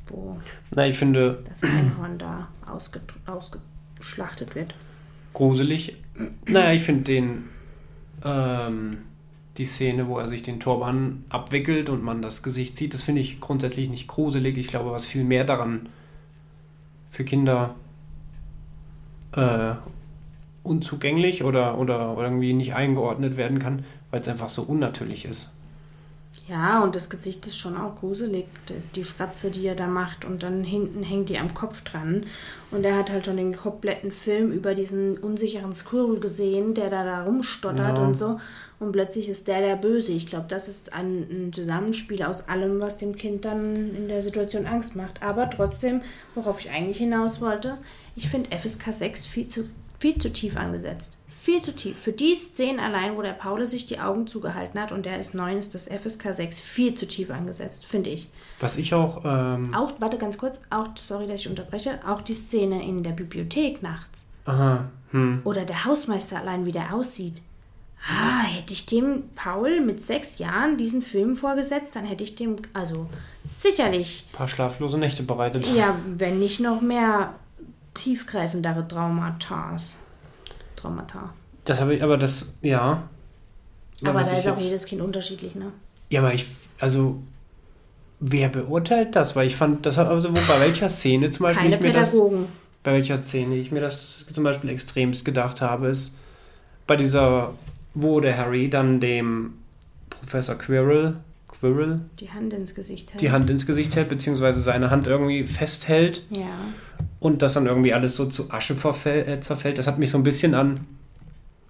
wo 0.07 0.37
Na, 0.75 0.85
ich 0.87 0.97
finde 0.97 1.41
das 1.47 1.63
Einhorn 1.63 2.17
da 2.17 2.47
ausge, 2.69 2.99
ausgeschlachtet 4.01 4.55
wird. 4.55 4.73
gruselig. 5.33 5.93
Naja, 6.45 6.73
ich 6.73 6.81
finde 6.81 7.03
den, 7.03 7.49
ähm, 8.23 8.97
die 9.57 9.65
Szene, 9.65 10.07
wo 10.07 10.17
er 10.17 10.27
sich 10.27 10.43
den 10.43 10.59
Turban 10.59 11.23
abwickelt 11.29 11.89
und 11.89 12.03
man 12.03 12.21
das 12.21 12.43
Gesicht 12.43 12.77
sieht, 12.77 12.93
das 12.93 13.03
finde 13.03 13.21
ich 13.21 13.39
grundsätzlich 13.39 13.89
nicht 13.89 14.07
gruselig. 14.07 14.57
Ich 14.57 14.67
glaube, 14.67 14.91
was 14.91 15.05
viel 15.05 15.23
mehr 15.23 15.43
daran 15.43 15.89
für 17.09 17.23
Kinder 17.23 17.75
äh, 19.35 19.73
unzugänglich 20.63 21.43
oder, 21.43 21.77
oder 21.77 22.15
irgendwie 22.17 22.53
nicht 22.53 22.73
eingeordnet 22.73 23.37
werden 23.37 23.59
kann, 23.59 23.85
weil 24.09 24.21
es 24.21 24.27
einfach 24.27 24.49
so 24.49 24.63
unnatürlich 24.63 25.25
ist. 25.25 25.53
Ja, 26.47 26.81
und 26.83 26.95
das 26.95 27.09
Gesicht 27.09 27.45
ist 27.47 27.57
schon 27.57 27.77
auch 27.77 27.95
gruselig. 27.95 28.45
Die- 28.95 29.03
Fratze, 29.03 29.51
die 29.51 29.65
er 29.67 29.75
da 29.75 29.87
macht 29.87 30.23
und 30.25 30.43
dann 30.43 30.63
hinten 30.63 31.03
hängt 31.03 31.29
die 31.29 31.37
am 31.37 31.53
Kopf 31.53 31.81
dran. 31.83 32.25
Und 32.71 32.83
er 32.85 32.97
hat 32.97 33.11
halt 33.11 33.25
schon 33.25 33.37
den 33.37 33.55
kompletten 33.55 34.11
Film 34.11 34.51
über 34.51 34.73
diesen 34.73 35.17
unsicheren 35.17 35.73
Squirrel 35.73 36.19
gesehen, 36.19 36.73
der 36.73 36.89
da, 36.89 37.03
da 37.03 37.23
rumstottert 37.23 37.97
Ja. 37.97 38.03
und 38.03 38.15
so. 38.15 38.39
Und 38.79 38.93
plötzlich 38.93 39.29
ist 39.29 39.47
der 39.47 39.61
der 39.61 39.75
Böse. 39.75 40.13
Ich 40.13 40.25
glaube, 40.25 40.45
das 40.47 40.67
ist 40.67 40.93
ein, 40.93 41.27
ein 41.29 41.53
Zusammenspiel 41.53 42.23
aus 42.23 42.47
allem, 42.49 42.79
was 42.81 42.97
dem 42.97 43.15
Kind 43.15 43.45
dann 43.45 43.93
in 43.95 44.07
der 44.07 44.21
Situation 44.21 44.65
Angst 44.65 44.95
macht. 44.95 45.21
Aber 45.21 45.49
trotzdem, 45.49 46.01
worauf 46.33 46.59
ich 46.61 46.69
eigentlich 46.71 46.97
hinaus 46.97 47.41
wollte, 47.41 47.77
ich 48.15 48.27
finde 48.29 48.49
FSK 48.57 48.91
6 48.91 49.25
viel 49.25 49.47
zu, 49.47 49.65
viel 50.01 50.17
zu 50.17 50.33
tief 50.33 50.57
angesetzt. 50.57 51.15
Viel 51.43 51.61
zu 51.61 51.75
tief. 51.75 51.95
Für 51.97 52.11
die 52.11 52.33
Szene 52.33 52.81
allein, 52.81 53.15
wo 53.17 53.21
der 53.21 53.33
Paule 53.33 53.67
sich 53.67 53.85
die 53.85 53.99
Augen 53.99 54.25
zugehalten 54.25 54.79
hat 54.81 54.91
und 54.91 55.05
der 55.05 55.19
ist 55.19 55.35
9, 55.35 55.57
ist 55.57 55.75
das 55.75 55.87
FSK 55.87 56.33
6 56.33 56.59
viel 56.59 56.95
zu 56.95 57.07
tief 57.07 57.29
angesetzt, 57.29 57.85
finde 57.85 58.09
ich. 58.09 58.27
Was 58.59 58.77
ich 58.77 58.93
auch, 58.95 59.21
ähm, 59.25 59.73
Auch, 59.75 59.93
warte 59.99 60.17
ganz 60.17 60.39
kurz, 60.39 60.59
auch, 60.71 60.87
sorry, 60.95 61.27
dass 61.27 61.41
ich 61.41 61.49
unterbreche, 61.49 61.99
auch 62.07 62.21
die 62.21 62.33
Szene 62.33 62.83
in 62.83 63.03
der 63.03 63.11
Bibliothek 63.11 63.83
nachts. 63.83 64.25
aha, 64.45 64.89
hm, 65.11 65.41
Oder 65.43 65.65
der 65.65 65.85
Hausmeister 65.85 66.39
allein, 66.39 66.65
wie 66.65 66.71
der 66.71 66.93
aussieht. 66.95 67.41
Ah, 68.09 68.41
hätte 68.43 68.73
ich 68.73 68.87
dem 68.87 69.29
Paul 69.35 69.81
mit 69.81 70.01
sechs 70.01 70.39
Jahren 70.39 70.77
diesen 70.77 71.03
Film 71.03 71.35
vorgesetzt, 71.35 71.95
dann 71.95 72.05
hätte 72.05 72.23
ich 72.23 72.35
dem, 72.35 72.55
also 72.73 73.07
sicherlich, 73.45 74.25
paar 74.33 74.47
schlaflose 74.47 74.97
Nächte 74.97 75.21
bereitet. 75.21 75.67
ja, 75.75 75.95
wenn 76.07 76.39
nicht 76.39 76.59
noch 76.59 76.81
mehr 76.81 77.35
tiefgreifendere 77.93 78.87
Traumata. 78.87 79.75
Traumata. 80.75 81.33
Das 81.65 81.79
habe 81.81 81.95
ich, 81.95 82.03
aber 82.03 82.17
das, 82.17 82.53
ja. 82.61 83.03
Aber 84.03 84.13
was 84.15 84.31
da 84.31 84.37
ist 84.37 84.47
auch 84.47 84.51
jetzt- 84.57 84.63
jedes 84.63 84.85
Kind 84.85 85.01
unterschiedlich, 85.01 85.55
ne? 85.55 85.71
Ja, 86.09 86.21
aber 86.21 86.33
ich, 86.33 86.45
also, 86.79 87.21
wer 88.19 88.49
beurteilt 88.49 89.15
das? 89.15 89.35
Weil 89.35 89.47
ich 89.47 89.55
fand, 89.55 89.85
das 89.85 89.97
hat 89.97 90.07
also 90.07 90.29
wo, 90.29 90.33
bei 90.47 90.59
welcher 90.59 90.89
Szene 90.89 91.29
zum 91.31 91.43
Beispiel 91.43 91.63
Keine 91.63 91.75
ich 91.75 91.81
mir 91.81 91.93
das, 91.93 92.11
Pädagogen. 92.11 92.47
bei 92.83 92.93
welcher 92.93 93.21
Szene 93.21 93.55
ich 93.55 93.71
mir 93.71 93.79
das 93.81 94.25
zum 94.31 94.43
Beispiel 94.43 94.69
extremst 94.71 95.23
gedacht 95.23 95.61
habe, 95.61 95.87
ist 95.87 96.15
bei 96.87 96.95
dieser, 96.95 97.53
wo 97.93 98.19
der 98.19 98.37
Harry 98.37 98.69
dann 98.69 98.99
dem 98.99 99.53
Professor 100.09 100.55
Quirrell, 100.55 101.15
Quirrell 101.47 102.01
Die 102.19 102.29
Hand 102.31 102.53
ins 102.53 102.73
Gesicht 102.73 103.11
hält. 103.11 103.21
die 103.21 103.31
Hand 103.31 103.49
ins 103.51 103.65
Gesicht 103.67 103.95
hält, 103.95 104.09
beziehungsweise 104.09 104.61
seine 104.61 104.89
Hand 104.89 105.05
irgendwie 105.07 105.45
festhält 105.45 106.23
Ja. 106.31 106.47
Und 107.21 107.41
das 107.41 107.53
dann 107.53 107.67
irgendwie 107.67 107.93
alles 107.93 108.15
so 108.17 108.25
zu 108.25 108.51
Asche 108.51 108.75
verfäll, 108.75 109.25
äh, 109.29 109.39
zerfällt. 109.39 109.77
Das 109.77 109.87
hat 109.87 109.97
mich 109.99 110.09
so 110.11 110.17
ein 110.17 110.23
bisschen 110.23 110.53
an, 110.55 110.81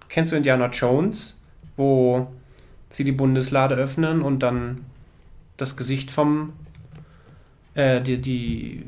kennst 0.08 0.32
du 0.32 0.36
Indiana 0.36 0.66
Jones, 0.66 1.40
wo 1.76 2.26
sie 2.90 3.04
die 3.04 3.12
Bundeslade 3.12 3.74
öffnen 3.76 4.22
und 4.22 4.40
dann 4.42 4.80
das 5.58 5.76
Gesicht 5.76 6.10
vom, 6.10 6.52
äh, 7.74 8.00
die, 8.00 8.20
die 8.20 8.84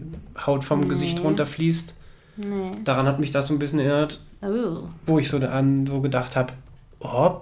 Haut 0.46 0.64
vom 0.64 0.81
Nee. 0.81 0.88
Gesicht 0.88 1.22
runterfließt. 1.22 1.96
Nee. 2.37 2.70
Daran 2.85 3.07
hat 3.07 3.20
mich 3.20 3.31
das 3.31 3.46
so 3.46 3.55
ein 3.55 3.59
bisschen 3.61 3.79
erinnert, 3.79 4.20
Oh. 4.42 4.88
wo 5.07 5.18
ich 5.18 5.29
so 5.29 5.38
an 5.38 5.87
so 5.87 6.00
gedacht 6.00 6.35
habe, 6.37 6.53
oh, 7.00 7.37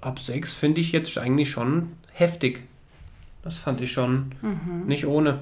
ab 0.00 0.18
6 0.18 0.54
finde 0.54 0.80
ich 0.80 0.92
jetzt 0.92 1.18
eigentlich 1.18 1.50
schon 1.50 1.92
heftig. 2.12 2.62
Das 3.42 3.58
fand 3.58 3.80
ich 3.80 3.92
schon 3.92 4.32
Mhm. 4.42 4.86
nicht 4.86 5.06
ohne. 5.06 5.40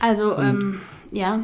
Also, 0.00 0.36
ähm, 0.36 0.80
ja. 1.12 1.40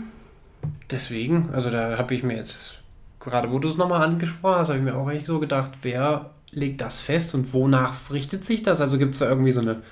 Deswegen, 0.90 1.50
also 1.52 1.70
da 1.70 1.96
habe 1.98 2.14
ich 2.14 2.22
mir 2.22 2.36
jetzt, 2.36 2.78
gerade 3.20 3.50
wo 3.50 3.58
du 3.58 3.68
es 3.68 3.76
nochmal 3.76 4.02
angesprochen 4.02 4.56
hast, 4.58 4.68
habe 4.68 4.78
ich 4.78 4.84
mir 4.84 4.94
auch 4.96 5.10
echt 5.10 5.26
so 5.26 5.40
gedacht, 5.40 5.72
wer 5.82 6.30
legt 6.50 6.80
das 6.80 7.00
fest 7.00 7.34
und 7.34 7.52
wonach 7.52 8.10
richtet 8.10 8.44
sich 8.44 8.62
das? 8.62 8.80
Also 8.80 8.98
gibt 8.98 9.14
es 9.14 9.20
da 9.20 9.28
irgendwie 9.28 9.52
so 9.52 9.60
eine, 9.60 9.82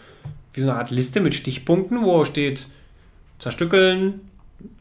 wie 0.52 0.60
so 0.60 0.68
eine 0.70 0.78
Art 0.78 0.90
Liste 0.90 1.20
mit 1.20 1.34
Stichpunkten, 1.34 2.02
wo 2.04 2.24
steht, 2.24 2.66
zerstückeln, 3.38 4.20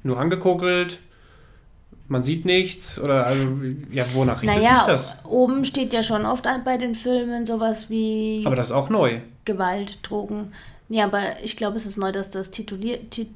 nur 0.03 0.19
angekokelt, 0.19 0.99
man 2.09 2.23
sieht 2.23 2.43
nichts 2.43 2.99
oder 2.99 3.27
also, 3.27 3.57
ja, 3.91 4.03
wonach 4.13 4.41
richtet 4.41 4.57
sich 4.57 4.63
Naja, 4.63 4.83
das? 4.87 5.15
oben 5.25 5.63
steht 5.63 5.93
ja 5.93 6.01
schon 6.03 6.25
oft 6.25 6.45
bei 6.65 6.77
den 6.77 6.95
Filmen 6.95 7.45
sowas 7.45 7.89
wie 7.89 8.43
Aber 8.45 8.55
das 8.55 8.67
ist 8.67 8.71
auch 8.71 8.89
neu. 8.89 9.19
Gewalt, 9.45 9.99
Drogen. 10.01 10.51
Ja, 10.89 11.05
aber 11.05 11.21
ich 11.43 11.55
glaube, 11.55 11.77
es 11.77 11.85
ist 11.85 11.97
neu, 11.97 12.11
dass 12.11 12.31
das 12.31 12.49
tituliert, 12.49 13.11
ti- 13.11 13.29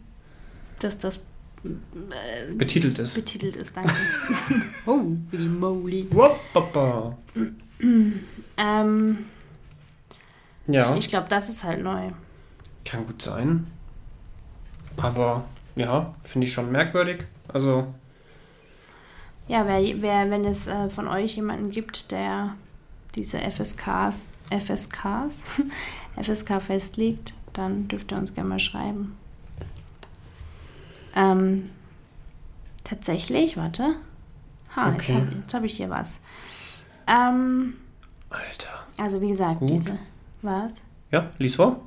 dass 0.83 0.97
das 0.99 1.19
Betitelt 2.57 2.99
ist. 2.99 3.13
betitelt 3.15 3.55
ist. 3.55 3.75
Danke. 3.75 3.93
Holy 4.85 5.47
moly. 5.47 6.07
Wopapa. 6.11 7.17
Ähm, 8.57 9.25
Ja, 10.67 10.95
Ich 10.95 11.07
glaube, 11.07 11.27
das 11.29 11.49
ist 11.49 11.63
halt 11.63 11.81
neu. 11.83 12.09
kann 12.85 13.05
gut 13.07 13.21
sein. 13.21 13.67
Aber 14.97 15.45
ja, 15.75 16.13
finde 16.23 16.47
ich 16.47 16.53
schon 16.53 16.71
merkwürdig. 16.71 17.23
Also 17.47 17.87
Ja, 19.47 19.65
wer, 19.65 19.81
wer 20.01 20.29
wenn 20.31 20.45
es 20.45 20.67
äh, 20.67 20.89
von 20.89 21.07
euch 21.07 21.35
jemanden 21.37 21.71
gibt, 21.71 22.11
der 22.11 22.55
diese 23.15 23.39
FSKs, 23.39 24.27
FSKs, 24.51 25.43
FSK 26.21 26.61
festlegt, 26.61 27.33
dann 27.53 27.87
dürft 27.87 28.11
ihr 28.11 28.17
uns 28.17 28.33
gerne 28.33 28.49
mal 28.49 28.59
schreiben. 28.59 29.15
Ähm, 31.15 31.69
tatsächlich, 32.83 33.57
warte. 33.57 33.95
Ha, 34.75 34.89
jetzt 34.91 34.95
Okay. 35.03 35.13
habe 35.13 35.27
hab 35.53 35.63
ich 35.63 35.77
hier 35.77 35.89
was. 35.89 36.21
Ähm, 37.07 37.75
Alter. 38.29 38.69
also 38.97 39.21
wie 39.21 39.29
gesagt, 39.29 39.59
Gut. 39.59 39.69
diese. 39.69 39.97
Was? 40.41 40.81
Ja, 41.11 41.29
lies 41.37 41.55
vor. 41.55 41.79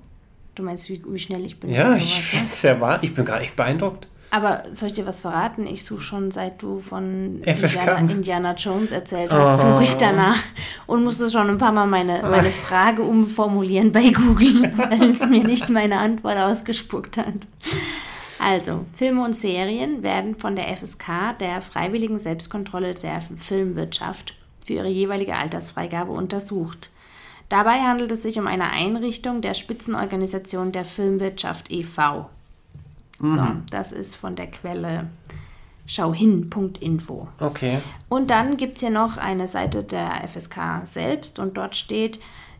Du 0.54 0.62
meinst, 0.62 0.88
wie, 0.88 1.02
wie 1.06 1.18
schnell 1.18 1.44
ich 1.44 1.58
bin? 1.60 1.70
Ja, 1.70 1.88
oder 1.88 1.96
ich 1.96 2.14
sowas, 2.32 2.42
ne? 2.42 2.48
sehr 2.50 2.80
wahr. 2.80 2.98
Ich 3.02 3.14
bin 3.14 3.24
gerade 3.24 3.42
echt 3.44 3.56
beeindruckt. 3.56 4.08
Aber 4.30 4.64
soll 4.72 4.88
ich 4.88 4.94
dir 4.94 5.06
was 5.06 5.20
verraten? 5.20 5.66
Ich 5.66 5.84
suche 5.84 6.00
schon, 6.00 6.30
seit 6.30 6.60
du 6.60 6.78
von. 6.78 7.42
Indiana, 7.44 7.96
Indiana 7.98 8.54
Jones 8.54 8.90
erzählt 8.90 9.32
hast, 9.32 9.64
Oh. 9.64 9.68
suche 9.72 9.82
ich 9.84 9.94
danach 9.94 10.38
und 10.86 11.04
musste 11.04 11.30
schon 11.30 11.48
ein 11.48 11.58
paar 11.58 11.72
Mal 11.72 11.86
meine, 11.86 12.22
meine 12.22 12.50
Frage 12.50 13.02
umformulieren 13.02 13.92
bei 13.92 14.10
Google, 14.10 14.72
weil 14.76 15.10
es 15.10 15.24
mir 15.26 15.44
nicht 15.44 15.68
meine 15.70 15.98
Antwort 15.98 16.36
ausgespuckt 16.38 17.18
hat. 17.18 17.34
Also, 18.38 18.84
Filme 18.92 19.24
und 19.24 19.34
Serien 19.34 20.02
werden 20.02 20.34
von 20.34 20.56
der 20.56 20.76
FSK, 20.76 21.38
der 21.40 21.62
Freiwilligen 21.62 22.18
Selbstkontrolle 22.18 22.94
der 22.94 23.20
Filmwirtschaft, 23.38 24.34
für 24.64 24.74
ihre 24.74 24.88
jeweilige 24.88 25.36
Altersfreigabe 25.36 26.12
untersucht. 26.12 26.90
Dabei 27.48 27.80
handelt 27.80 28.10
es 28.10 28.22
sich 28.22 28.38
um 28.38 28.46
eine 28.46 28.70
Einrichtung 28.70 29.40
der 29.40 29.54
Spitzenorganisation 29.54 30.72
der 30.72 30.84
Filmwirtschaft 30.84 31.70
e.V. 31.70 32.28
So, 33.20 33.46
das 33.70 33.92
ist 33.92 34.14
von 34.14 34.36
der 34.36 34.48
Quelle 34.48 35.08
schauhin.info. 35.86 37.28
Okay. 37.40 37.78
Und 38.08 38.30
dann 38.30 38.56
gibt 38.56 38.74
es 38.74 38.80
hier 38.80 38.90
noch 38.90 39.16
eine 39.16 39.48
Seite 39.48 39.82
der 39.82 40.28
FSK 40.28 40.82
selbst 40.84 41.38
und 41.38 41.56
dort 41.56 41.76
steht, 41.76 42.18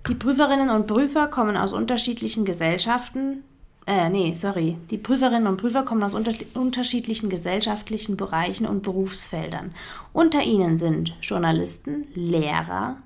die 0.09 0.15
Prüferinnen 0.15 0.71
und 0.71 0.87
Prüfer 0.87 1.27
kommen 1.27 1.57
aus 1.57 1.73
unterschiedlichen 1.73 2.45
Gesellschaften 2.45 3.43
äh, 3.87 4.09
nee, 4.09 4.35
sorry. 4.35 4.77
Die 4.91 4.99
Prüferinnen 4.99 5.47
und 5.47 5.59
Prüfer 5.59 5.85
kommen 5.85 6.03
aus 6.03 6.15
unter 6.15 6.33
unterschiedlichen 6.55 7.31
gesellschaftlichen 7.31 8.17
Bereichen 8.17 8.67
und 8.67 8.83
Berufsfeldern. 8.83 9.73
Unter 10.13 10.43
ihnen 10.43 10.77
sind 10.77 11.15
Journalisten, 11.21 12.05
Lehrer. 12.15 12.97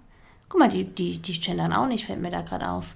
Guck 0.49 0.59
mal, 0.59 0.69
die, 0.71 0.85
die, 0.85 1.19
die 1.19 1.39
gendern 1.39 1.75
auch 1.75 1.87
nicht, 1.87 2.07
fällt 2.07 2.23
mir 2.23 2.31
da 2.31 2.41
gerade 2.41 2.71
auf. 2.71 2.95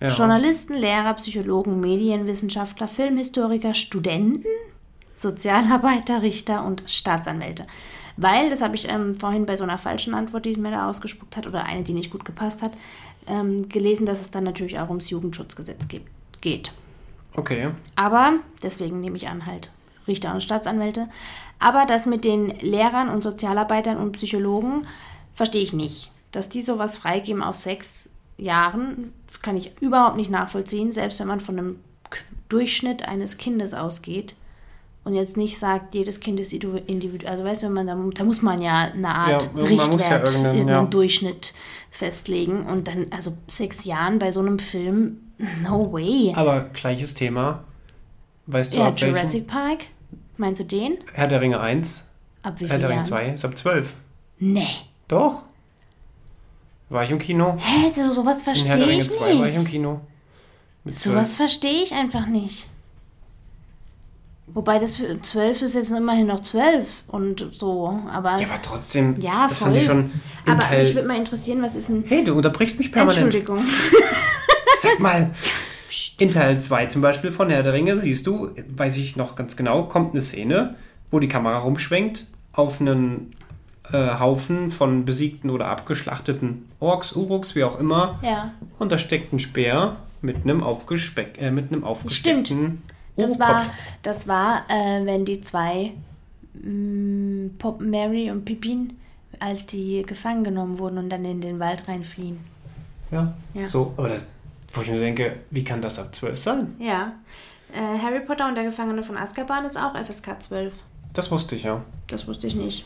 Ja. 0.00 0.08
Journalisten, 0.08 0.74
Lehrer, 0.74 1.12
Psychologen, 1.14 1.80
Medienwissenschaftler, 1.80 2.88
Filmhistoriker, 2.88 3.74
Studenten, 3.74 4.46
Sozialarbeiter, 5.14 6.22
Richter 6.22 6.64
und 6.64 6.84
Staatsanwälte. 6.86 7.66
Weil, 8.16 8.48
das 8.48 8.62
habe 8.62 8.76
ich 8.76 8.88
ähm, 8.88 9.14
vorhin 9.14 9.44
bei 9.44 9.56
so 9.56 9.64
einer 9.64 9.78
falschen 9.78 10.14
Antwort, 10.14 10.46
die 10.46 10.56
mir 10.56 10.70
da 10.70 10.88
ausgespuckt 10.88 11.36
hat, 11.36 11.46
oder 11.46 11.64
eine, 11.64 11.82
die 11.82 11.92
nicht 11.92 12.10
gut 12.10 12.24
gepasst 12.24 12.62
hat, 12.62 12.72
ähm, 13.26 13.68
gelesen, 13.68 14.06
dass 14.06 14.22
es 14.22 14.30
dann 14.30 14.44
natürlich 14.44 14.78
auch 14.78 14.88
ums 14.88 15.10
Jugendschutzgesetz 15.10 15.86
geht. 16.40 16.72
Okay. 17.36 17.70
Aber, 17.94 18.34
deswegen 18.62 19.00
nehme 19.00 19.16
ich 19.16 19.28
an, 19.28 19.46
halt 19.46 19.70
Richter 20.08 20.32
und 20.32 20.42
Staatsanwälte. 20.42 21.08
Aber 21.58 21.86
das 21.86 22.06
mit 22.06 22.24
den 22.24 22.48
Lehrern 22.60 23.08
und 23.08 23.22
Sozialarbeitern 23.22 23.96
und 23.96 24.12
Psychologen 24.12 24.86
verstehe 25.34 25.62
ich 25.62 25.72
nicht. 25.72 26.10
Dass 26.32 26.48
die 26.48 26.62
sowas 26.62 26.96
freigeben 26.96 27.42
auf 27.42 27.58
sechs 27.58 28.08
Jahren, 28.36 29.12
kann 29.42 29.56
ich 29.56 29.80
überhaupt 29.80 30.16
nicht 30.16 30.30
nachvollziehen, 30.30 30.92
selbst 30.92 31.20
wenn 31.20 31.28
man 31.28 31.40
von 31.40 31.58
einem 31.58 31.80
Durchschnitt 32.48 33.06
eines 33.06 33.38
Kindes 33.38 33.74
ausgeht. 33.74 34.34
Und 35.06 35.14
jetzt 35.14 35.36
nicht 35.36 35.56
sagt, 35.56 35.94
jedes 35.94 36.18
Kind 36.18 36.40
ist 36.40 36.52
individuell. 36.52 37.30
Also 37.30 37.44
weißt 37.44 37.62
du, 37.62 37.66
wenn 37.68 37.74
man 37.74 37.86
da, 37.86 37.96
da 38.12 38.24
muss 38.24 38.42
man 38.42 38.60
ja 38.60 38.90
eine 38.92 39.14
Art 39.14 39.50
Ja, 39.54 39.60
muss 39.60 39.70
ja 39.70 39.84
Richtwert, 39.84 40.28
irgendeinen, 40.32 40.68
ja. 40.68 40.82
Durchschnitt 40.84 41.54
festlegen. 41.92 42.66
Und 42.66 42.88
dann, 42.88 43.06
also 43.10 43.32
sechs 43.46 43.84
Jahren 43.84 44.18
bei 44.18 44.32
so 44.32 44.40
einem 44.40 44.58
Film, 44.58 45.18
no 45.62 45.92
way. 45.92 46.32
Aber 46.34 46.62
gleiches 46.72 47.14
Thema. 47.14 47.62
Weißt 48.46 48.74
du, 48.74 48.78
Ja, 48.78 48.88
ab? 48.88 48.98
Jurassic 48.98 49.46
Park. 49.46 49.84
Meinst 50.38 50.60
du 50.60 50.64
den? 50.64 50.98
Herr 51.14 51.28
der 51.28 51.40
Ringe 51.40 51.60
1, 51.60 52.10
Ab 52.42 52.58
wie 52.60 52.66
Herr 52.68 52.78
der 52.78 52.88
Ringe 52.88 52.96
Jahren? 53.02 53.04
2 53.04 53.28
ist 53.34 53.44
ab 53.44 53.56
12. 53.56 53.94
Nee. 54.40 54.66
Doch. 55.06 55.42
War 56.88 57.04
ich 57.04 57.12
im 57.12 57.20
Kino? 57.20 57.56
Hä, 57.60 57.92
so, 57.94 58.12
sowas 58.12 58.38
In 58.40 58.44
Herr 58.44 58.54
der 58.54 58.64
verstehe 58.64 58.88
Ringe 58.88 59.02
ich 59.02 59.10
2 59.10 59.20
war 59.20 59.30
ich 59.30 59.40
nicht. 59.40 59.56
im 59.56 59.64
Kino. 59.66 60.00
Sowas 60.84 61.28
12. 61.28 61.36
verstehe 61.36 61.82
ich 61.84 61.92
einfach 61.92 62.26
nicht. 62.26 62.66
Wobei 64.56 64.78
das 64.78 64.96
für 64.96 65.20
12 65.20 65.60
ist 65.60 65.74
jetzt 65.74 65.90
immerhin 65.90 66.28
noch 66.28 66.40
12 66.40 67.04
und 67.08 67.46
so, 67.50 68.00
aber... 68.10 68.40
Ja, 68.40 68.46
aber 68.46 68.62
trotzdem, 68.62 69.20
Ja, 69.20 69.48
das 69.48 69.58
fand 69.58 69.76
ich 69.76 69.84
voll. 69.84 69.96
schon 69.96 70.10
aber 70.46 70.60
Teil... 70.60 70.78
mich 70.78 70.94
würde 70.94 71.06
mal 71.06 71.18
interessieren, 71.18 71.60
was 71.60 71.76
ist 71.76 71.90
ein... 71.90 72.04
hey, 72.08 72.24
du 72.24 72.34
unterbrichst 72.34 72.78
mich 72.78 72.90
permanent. 72.90 73.24
Entschuldigung. 73.24 73.58
Sag 74.82 74.98
mal, 74.98 75.32
in 76.18 76.30
Teil 76.30 76.58
2 76.58 76.86
zum 76.86 77.02
Beispiel 77.02 77.32
von 77.32 77.50
Herr 77.50 77.62
der 77.64 77.74
Ringe 77.74 77.98
siehst 77.98 78.26
du, 78.26 78.48
weiß 78.74 78.96
ich 78.96 79.14
noch 79.16 79.36
ganz 79.36 79.58
genau, 79.58 79.82
kommt 79.82 80.12
eine 80.12 80.22
Szene, 80.22 80.76
wo 81.10 81.18
die 81.18 81.28
Kamera 81.28 81.58
rumschwenkt 81.58 82.26
auf 82.54 82.80
einen 82.80 83.34
äh, 83.92 84.18
Haufen 84.18 84.70
von 84.70 85.04
besiegten 85.04 85.50
oder 85.50 85.66
abgeschlachteten 85.66 86.66
Orks, 86.80 87.12
Uruks, 87.12 87.56
wie 87.56 87.64
auch 87.64 87.78
immer. 87.78 88.20
Ja, 88.22 88.52
Und 88.78 88.90
da 88.90 88.96
steckt 88.96 89.34
ein 89.34 89.38
Speer 89.38 89.96
mit 90.22 90.44
einem, 90.44 90.62
aufgespeck, 90.62 91.42
äh, 91.42 91.50
mit 91.50 91.70
einem 91.70 91.84
aufgesteckten 91.84 92.82
das 93.16 93.38
war, 93.38 93.48
Urkopf. 93.48 93.70
das 94.02 94.28
war 94.28 94.64
äh, 94.68 95.04
wenn 95.04 95.24
die 95.24 95.40
zwei, 95.40 95.92
mh, 96.54 97.50
Pop, 97.58 97.80
Mary 97.80 98.30
und 98.30 98.44
Pippin, 98.44 98.98
als 99.40 99.66
die 99.66 100.02
gefangen 100.06 100.44
genommen 100.44 100.78
wurden 100.78 100.98
und 100.98 101.10
dann 101.10 101.24
in 101.24 101.40
den 101.40 101.58
Wald 101.58 101.86
reinfliehen. 101.88 102.38
Ja. 103.10 103.34
Ja. 103.54 103.66
So, 103.66 103.92
aber 103.96 104.08
das, 104.08 104.26
wo 104.72 104.80
ich 104.82 104.90
mir 104.90 104.98
denke, 104.98 105.36
wie 105.50 105.64
kann 105.64 105.80
das 105.80 105.98
ab 105.98 106.14
12 106.14 106.38
sein? 106.38 106.74
Ja. 106.78 107.12
Äh, 107.72 107.98
Harry 107.98 108.20
Potter 108.20 108.48
und 108.48 108.54
der 108.54 108.64
Gefangene 108.64 109.02
von 109.02 109.16
Azkaban 109.16 109.64
ist 109.64 109.76
auch 109.76 109.94
FSK 109.94 110.42
12. 110.42 110.74
Das 111.12 111.30
wusste 111.30 111.56
ich 111.56 111.64
ja. 111.64 111.82
Das 112.08 112.26
wusste 112.28 112.46
ich 112.46 112.54
nicht. 112.54 112.84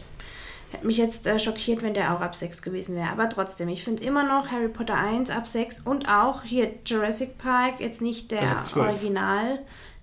Hätte 0.72 0.86
mich 0.86 0.98
jetzt 0.98 1.26
äh, 1.26 1.38
schockiert, 1.38 1.82
wenn 1.82 1.94
der 1.94 2.14
auch 2.14 2.20
ab 2.20 2.36
6 2.36 2.62
gewesen 2.62 2.94
wäre. 2.94 3.08
Aber 3.10 3.28
trotzdem, 3.28 3.68
ich 3.68 3.82
finde 3.82 4.04
immer 4.04 4.24
noch 4.24 4.50
Harry 4.50 4.68
Potter 4.68 4.94
1 4.94 5.30
ab 5.30 5.48
6 5.48 5.80
und 5.80 6.08
auch 6.08 6.44
hier 6.44 6.70
Jurassic 6.86 7.38
Park, 7.38 7.80
jetzt 7.80 8.00
nicht 8.00 8.30
der 8.30 8.42
ab 8.42 8.64
12. 8.64 8.86
Original 8.86 9.58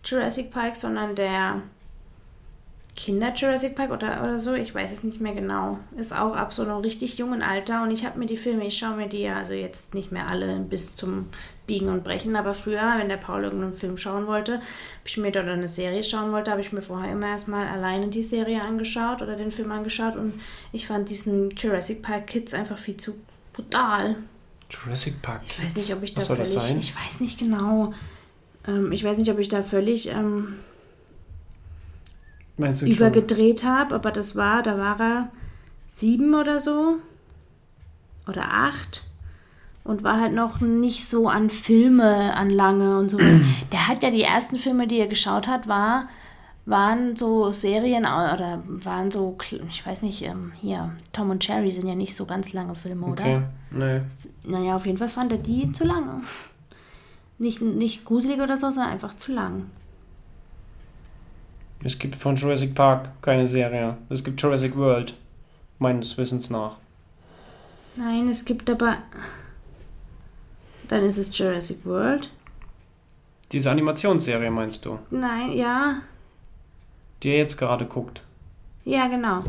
Jurassic 0.08 0.52
Park, 0.52 0.76
sondern 0.76 1.16
der 1.16 1.62
Kinder 2.96 3.32
Jurassic 3.36 3.76
Park 3.76 3.92
oder, 3.92 4.24
oder 4.24 4.40
so, 4.40 4.56
ich 4.56 4.74
weiß 4.74 4.92
es 4.92 5.04
nicht 5.04 5.22
mehr 5.22 5.34
genau. 5.34 5.78
Ist 5.98 6.14
auch 6.14 6.36
ab 6.36 6.52
so 6.52 6.64
einem 6.64 6.78
richtig 6.78 7.20
jungen 7.20 7.44
Alter 7.44 7.84
und 7.84 7.92
ich 7.92 8.06
habe 8.06 8.18
mir 8.18 8.26
die 8.26 8.38
Filme, 8.38 8.66
ich 8.66 8.78
schaue 8.78 8.96
mir 8.96 9.08
die 9.08 9.22
ja 9.22 9.38
also 9.38 9.54
jetzt 9.54 9.94
nicht 9.94 10.12
mehr 10.12 10.28
alle 10.28 10.60
bis 10.62 10.96
zum 10.96 11.28
Biegen 11.68 11.90
und 11.90 12.04
Brechen, 12.04 12.36
aber 12.36 12.56
früher, 12.56 12.96
wenn 12.98 13.10
der 13.10 13.18
Paul 13.18 13.44
irgendeinen 13.44 13.74
Film 13.74 13.98
schauen 13.98 14.26
wollte, 14.26 14.54
habe 14.54 14.64
ich 15.06 15.18
mir 15.18 15.32
dort 15.32 15.48
eine 15.48 15.68
Serie 15.68 16.04
schauen 16.04 16.32
wollte, 16.32 16.50
habe 16.50 16.62
ich 16.62 16.72
mir 16.72 16.82
vorher 16.82 17.12
immer 17.12 17.28
erstmal 17.28 17.68
alleine 17.68 18.08
die 18.08 18.24
Serie 18.24 18.64
angeschaut 18.64 19.22
oder 19.22 19.36
den 19.36 19.52
Film 19.52 19.72
angeschaut 19.72 20.16
und 20.16 20.42
ich 20.72 20.88
fand 20.88 21.10
diesen 21.10 21.52
Jurassic 21.52 22.02
Park 22.02 22.28
Kids 22.28 22.56
einfach 22.56 22.80
viel 22.80 22.98
zu 22.98 23.16
brutal. 23.54 24.16
Jurassic 24.72 25.22
Park. 25.22 25.42
Ich 25.46 25.64
weiß 25.64 25.76
nicht, 25.76 25.94
ob 25.94 26.02
ich 26.02 26.16
da 26.16 26.22
Was 26.22 26.28
soll 26.28 26.38
das 26.38 26.54
sein? 26.54 26.80
ich 26.80 26.96
weiß 26.96 27.20
nicht 27.20 27.38
genau, 27.38 27.94
ähm, 28.68 28.92
ich 28.92 29.04
weiß 29.04 29.18
nicht, 29.18 29.32
ob 29.32 29.40
ich 29.40 29.50
da 29.50 29.64
völlig 29.64 30.10
ähm, 30.10 30.56
übergedreht 32.58 33.64
habe, 33.64 33.96
aber 33.96 34.12
das 34.12 34.36
war, 34.36 34.64
da 34.64 34.78
war 34.78 35.00
er 35.00 35.30
sieben 35.88 36.36
oder 36.36 36.60
so 36.60 36.98
oder 38.28 38.52
acht 38.52 39.04
und 39.84 40.04
war 40.04 40.20
halt 40.20 40.34
noch 40.34 40.60
nicht 40.60 41.08
so 41.08 41.30
an 41.30 41.50
Filme, 41.50 42.36
an 42.36 42.50
lange 42.50 42.98
und 43.00 43.10
sowas. 43.10 43.40
Der 43.72 43.88
hat 43.88 44.04
ja 44.04 44.12
die 44.12 44.24
ersten 44.24 44.58
Filme, 44.58 44.88
die 44.88 45.00
er 45.00 45.08
geschaut 45.08 45.48
hat, 45.48 45.68
war, 45.68 46.10
waren 46.66 47.16
so 47.16 47.50
Serien 47.52 48.04
oder 48.04 48.62
waren 48.68 49.10
so, 49.10 49.38
ich 49.70 49.86
weiß 49.88 50.02
nicht, 50.02 50.22
ähm, 50.24 50.52
hier, 50.60 50.92
Tom 51.14 51.30
und 51.30 51.48
Jerry 51.48 51.72
sind 51.72 51.88
ja 51.88 51.96
nicht 51.96 52.14
so 52.14 52.26
ganz 52.26 52.52
lange 52.52 52.76
Filme, 52.76 53.06
oder? 53.06 53.24
Okay, 53.24 53.42
nee. 53.72 54.02
Naja, 54.44 54.76
auf 54.76 54.86
jeden 54.86 54.98
Fall 54.98 55.08
fand 55.08 55.32
er 55.32 55.38
die 55.38 55.72
zu 55.72 55.86
lange. 55.86 56.22
Nicht, 57.40 57.62
nicht 57.62 58.06
gruselig 58.06 58.42
oder 58.42 58.58
so, 58.58 58.72
sondern 58.72 58.92
einfach 58.92 59.16
zu 59.18 59.32
lang. 59.32 59.70
Es 61.84 62.00
gibt 62.00 62.16
von 62.16 62.36
Jurassic 62.36 62.74
Park 62.74 63.10
keine 63.22 63.48
Serie. 63.48 63.98
Es 64.10 64.24
gibt 64.24 64.42
Jurassic 64.42 64.76
World. 64.76 65.16
Meines 65.80 66.18
Wissens 66.18 66.50
nach. 66.50 66.78
Nein, 67.96 68.28
es 68.30 68.44
gibt 68.46 68.68
aber. 68.70 68.98
Dann 70.88 71.04
ist 71.04 71.18
es 71.18 71.38
Jurassic 71.38 71.86
World. 71.86 72.32
Diese 73.52 73.70
Animationsserie 73.70 74.50
meinst 74.50 74.84
du? 74.86 74.98
Nein, 75.12 75.52
ja. 75.54 76.02
Die 77.22 77.30
ihr 77.30 77.38
jetzt 77.38 77.58
gerade 77.58 77.86
guckt. 77.86 78.22
Ja, 78.86 79.08
genau. 79.08 79.44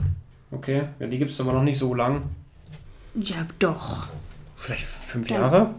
Okay, 0.50 0.88
ja, 0.98 1.06
die 1.06 1.18
gibt 1.18 1.30
es 1.30 1.40
aber 1.40 1.52
noch 1.52 1.62
nicht 1.62 1.78
so 1.78 1.94
lang. 1.94 2.22
Ja, 3.14 3.46
doch. 3.58 4.08
Vielleicht 4.56 4.84
fünf 4.84 5.30
Ja. 5.30 5.40
Jahre? 5.40 5.74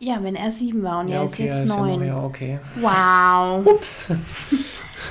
Ja, 0.00 0.22
wenn 0.22 0.36
er 0.36 0.50
sieben 0.50 0.82
war 0.82 1.00
und 1.00 1.08
er 1.08 1.24
ist 1.24 1.34
okay, 1.34 1.46
jetzt 1.46 1.64
ist 1.64 1.70
ja 1.70 1.76
neun. 1.76 1.98
noch, 1.98 2.06
ja, 2.06 2.22
okay. 2.22 2.58
Wow. 2.80 3.66
Ups. 3.74 4.08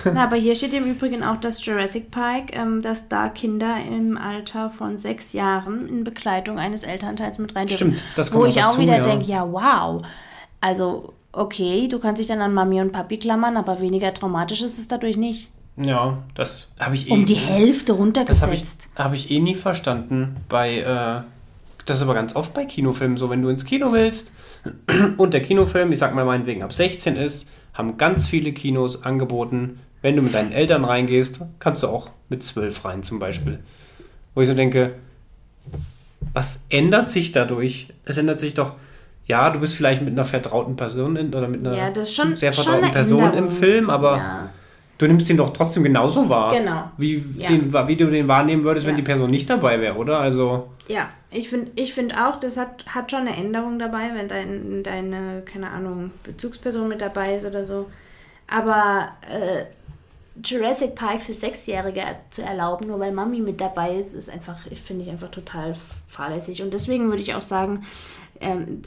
Na, 0.05 0.23
aber 0.23 0.37
hier 0.37 0.55
steht 0.55 0.73
im 0.73 0.85
Übrigen 0.85 1.23
auch, 1.23 1.37
dass 1.37 1.65
Jurassic 1.65 2.11
Park, 2.11 2.55
ähm, 2.55 2.81
dass 2.81 3.09
da 3.09 3.29
Kinder 3.29 3.77
im 3.85 4.17
Alter 4.17 4.69
von 4.69 4.97
sechs 4.97 5.33
Jahren 5.33 5.87
in 5.89 6.03
Begleitung 6.03 6.59
eines 6.59 6.83
Elternteils 6.83 7.37
mit 7.39 7.55
rein. 7.55 7.67
Stimmt, 7.67 8.01
das 8.15 8.31
kommt 8.31 8.43
Wo 8.43 8.47
ich 8.47 8.57
auch 8.61 8.67
dazu, 8.67 8.79
wieder 8.79 8.97
ja. 8.97 9.03
denke, 9.03 9.25
ja, 9.25 9.51
wow. 9.51 10.05
Also, 10.61 11.13
okay, 11.33 11.87
du 11.89 11.99
kannst 11.99 12.19
dich 12.19 12.27
dann 12.27 12.41
an 12.41 12.53
Mami 12.53 12.79
und 12.81 12.91
Papi 12.91 13.17
klammern, 13.17 13.57
aber 13.57 13.81
weniger 13.81 14.13
traumatisch 14.13 14.61
ist 14.61 14.77
es 14.77 14.87
dadurch 14.87 15.17
nicht. 15.17 15.51
Ja, 15.77 16.17
das 16.33 16.71
habe 16.79 16.95
ich 16.95 17.09
eh. 17.09 17.13
Um 17.13 17.25
die 17.25 17.35
Hälfte 17.35 17.93
Das 17.93 18.41
habe 18.41 18.53
ich, 18.55 18.61
runtergesetzt. 18.61 18.89
hab 18.95 19.13
ich 19.13 19.29
eh 19.29 19.39
nie 19.39 19.55
verstanden. 19.55 20.37
Bei, 20.49 20.79
äh, 20.79 21.21
das 21.89 21.97
ist 21.97 22.03
aber 22.03 22.13
ganz 22.13 22.35
oft 22.35 22.53
bei 22.53 22.65
Kinofilmen 22.65 23.17
so, 23.17 23.29
wenn 23.29 23.41
du 23.41 23.49
ins 23.49 23.65
Kino 23.65 23.91
willst 23.91 24.31
und 25.17 25.33
der 25.33 25.41
Kinofilm, 25.41 25.91
ich 25.91 25.99
sag 25.99 26.13
mal 26.13 26.25
meinetwegen 26.25 26.63
ab 26.63 26.73
16 26.73 27.15
ist, 27.15 27.49
haben 27.73 27.97
ganz 27.97 28.27
viele 28.27 28.51
Kinos 28.53 29.03
angeboten, 29.03 29.79
wenn 30.01 30.15
du 30.15 30.21
mit 30.21 30.33
deinen 30.33 30.51
Eltern 30.51 30.85
reingehst, 30.85 31.39
kannst 31.59 31.83
du 31.83 31.87
auch 31.87 32.09
mit 32.29 32.43
12 32.43 32.85
rein 32.85 33.03
zum 33.03 33.19
Beispiel. 33.19 33.59
Wo 34.35 34.41
ich 34.41 34.47
so 34.47 34.53
denke, 34.53 34.93
was 36.33 36.65
ändert 36.69 37.09
sich 37.09 37.31
dadurch? 37.31 37.87
Es 38.05 38.17
ändert 38.17 38.39
sich 38.39 38.53
doch, 38.53 38.73
ja, 39.25 39.49
du 39.49 39.59
bist 39.59 39.75
vielleicht 39.75 40.01
mit 40.01 40.13
einer 40.13 40.25
vertrauten 40.25 40.75
Person 40.75 41.15
in, 41.15 41.33
oder 41.33 41.47
mit 41.47 41.65
einer 41.65 41.75
Ja, 41.75 42.03
schon- 42.03 42.35
sehr 42.35 42.53
vertrauten 42.53 42.91
Person 42.91 43.19
im 43.19 43.25
Änderung. 43.25 43.49
Film, 43.49 43.89
aber 43.89 44.17
Ja. 44.17 44.49
du 44.97 45.07
nimmst 45.07 45.29
ihn 45.29 45.37
doch 45.37 45.49
trotzdem 45.51 45.83
genauso 45.83 46.29
wahr. 46.29 46.51
Genau. 46.53 46.91
Wie, 46.97 47.23
Ja. 47.37 47.47
den, 47.47 47.73
wie 47.87 47.95
du 47.95 48.05
den 48.07 48.27
wahrnehmen 48.27 48.63
würdest, 48.63 48.85
wenn 48.85 48.95
die 48.95 49.01
Person 49.01 49.29
nicht 49.29 49.49
dabei 49.49 49.79
wäre, 49.81 49.95
oder? 49.97 50.19
Also, 50.19 50.69
Ja, 50.87 51.09
ich 51.29 51.49
finde 51.49 51.71
ich 51.75 51.93
find 51.93 52.17
auch, 52.17 52.37
das 52.37 52.57
hat, 52.57 52.85
hat 52.87 53.11
schon 53.11 53.27
eine 53.27 53.35
Änderung 53.35 53.79
dabei, 53.79 54.11
wenn 54.13 54.27
dein, 54.27 54.83
deine, 54.83 55.41
keine 55.41 55.69
Ahnung, 55.69 56.11
Bezugsperson 56.23 56.87
mit 56.87 57.01
dabei 57.01 57.35
ist 57.35 57.45
oder 57.45 57.63
so. 57.63 57.89
Aber 58.47 59.09
äh, 59.29 59.65
Jurassic 60.43 60.95
Park 60.95 61.21
für 61.21 61.33
Sechsjährige 61.33 62.03
zu 62.29 62.43
erlauben, 62.43 62.87
nur 62.87 62.99
weil 62.99 63.11
Mami 63.11 63.41
mit 63.41 63.59
dabei 63.59 63.95
ist, 63.95 64.13
ist 64.13 64.29
einfach, 64.29 64.59
finde 64.83 65.03
ich 65.03 65.09
einfach 65.09 65.31
total 65.31 65.75
fahrlässig. 66.07 66.61
Und 66.61 66.73
deswegen 66.73 67.09
würde 67.09 67.23
ich 67.23 67.33
auch 67.33 67.41
sagen, 67.41 67.85
ähm, 68.39 68.81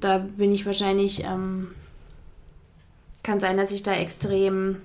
da 0.00 0.18
bin 0.18 0.52
ich 0.52 0.66
wahrscheinlich 0.66 1.24
ähm, 1.24 1.68
kann 3.26 3.40
sein, 3.40 3.56
dass 3.56 3.72
ich 3.72 3.82
da 3.82 3.92
extrem, 3.92 4.76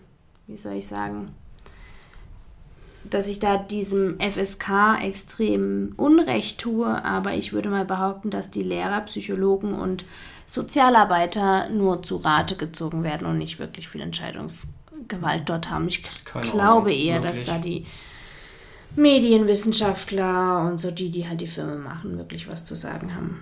wie 0.47 0.57
soll 0.57 0.73
ich 0.73 0.87
sagen, 0.87 1.35
dass 3.03 3.27
ich 3.27 3.39
da 3.39 3.57
diesem 3.57 4.19
FSK 4.19 4.99
extrem 5.01 5.93
Unrecht 5.97 6.59
tue, 6.59 7.03
aber 7.03 7.33
ich 7.33 7.53
würde 7.53 7.69
mal 7.69 7.85
behaupten, 7.85 8.29
dass 8.29 8.51
die 8.51 8.63
Lehrer, 8.63 9.01
Psychologen 9.01 9.73
und 9.73 10.05
Sozialarbeiter 10.45 11.69
nur 11.69 12.03
zu 12.03 12.17
Rate 12.17 12.55
gezogen 12.55 13.03
werden 13.03 13.25
und 13.25 13.37
nicht 13.37 13.57
wirklich 13.57 13.87
viel 13.87 14.01
Entscheidungsgewalt 14.01 15.43
dort 15.47 15.69
haben. 15.69 15.87
Ich 15.87 16.03
Keine 16.25 16.49
glaube 16.49 16.89
Ahnung, 16.91 16.99
eher, 16.99 17.23
wirklich. 17.23 17.45
dass 17.45 17.55
da 17.55 17.61
die 17.61 17.85
Medienwissenschaftler 18.95 20.67
und 20.69 20.79
so 20.79 20.91
die, 20.91 21.09
die 21.09 21.27
halt 21.27 21.41
die 21.41 21.47
Filme 21.47 21.77
machen, 21.77 22.17
wirklich 22.17 22.47
was 22.49 22.65
zu 22.65 22.75
sagen 22.75 23.15
haben. 23.15 23.41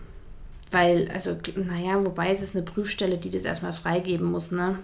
Weil, 0.71 1.09
also, 1.11 1.35
naja, 1.55 2.05
wobei 2.05 2.29
es 2.29 2.41
ist 2.41 2.55
eine 2.55 2.63
Prüfstelle, 2.63 3.17
die 3.17 3.31
das 3.31 3.45
erstmal 3.45 3.73
freigeben 3.73 4.31
muss, 4.31 4.51
ne? 4.51 4.77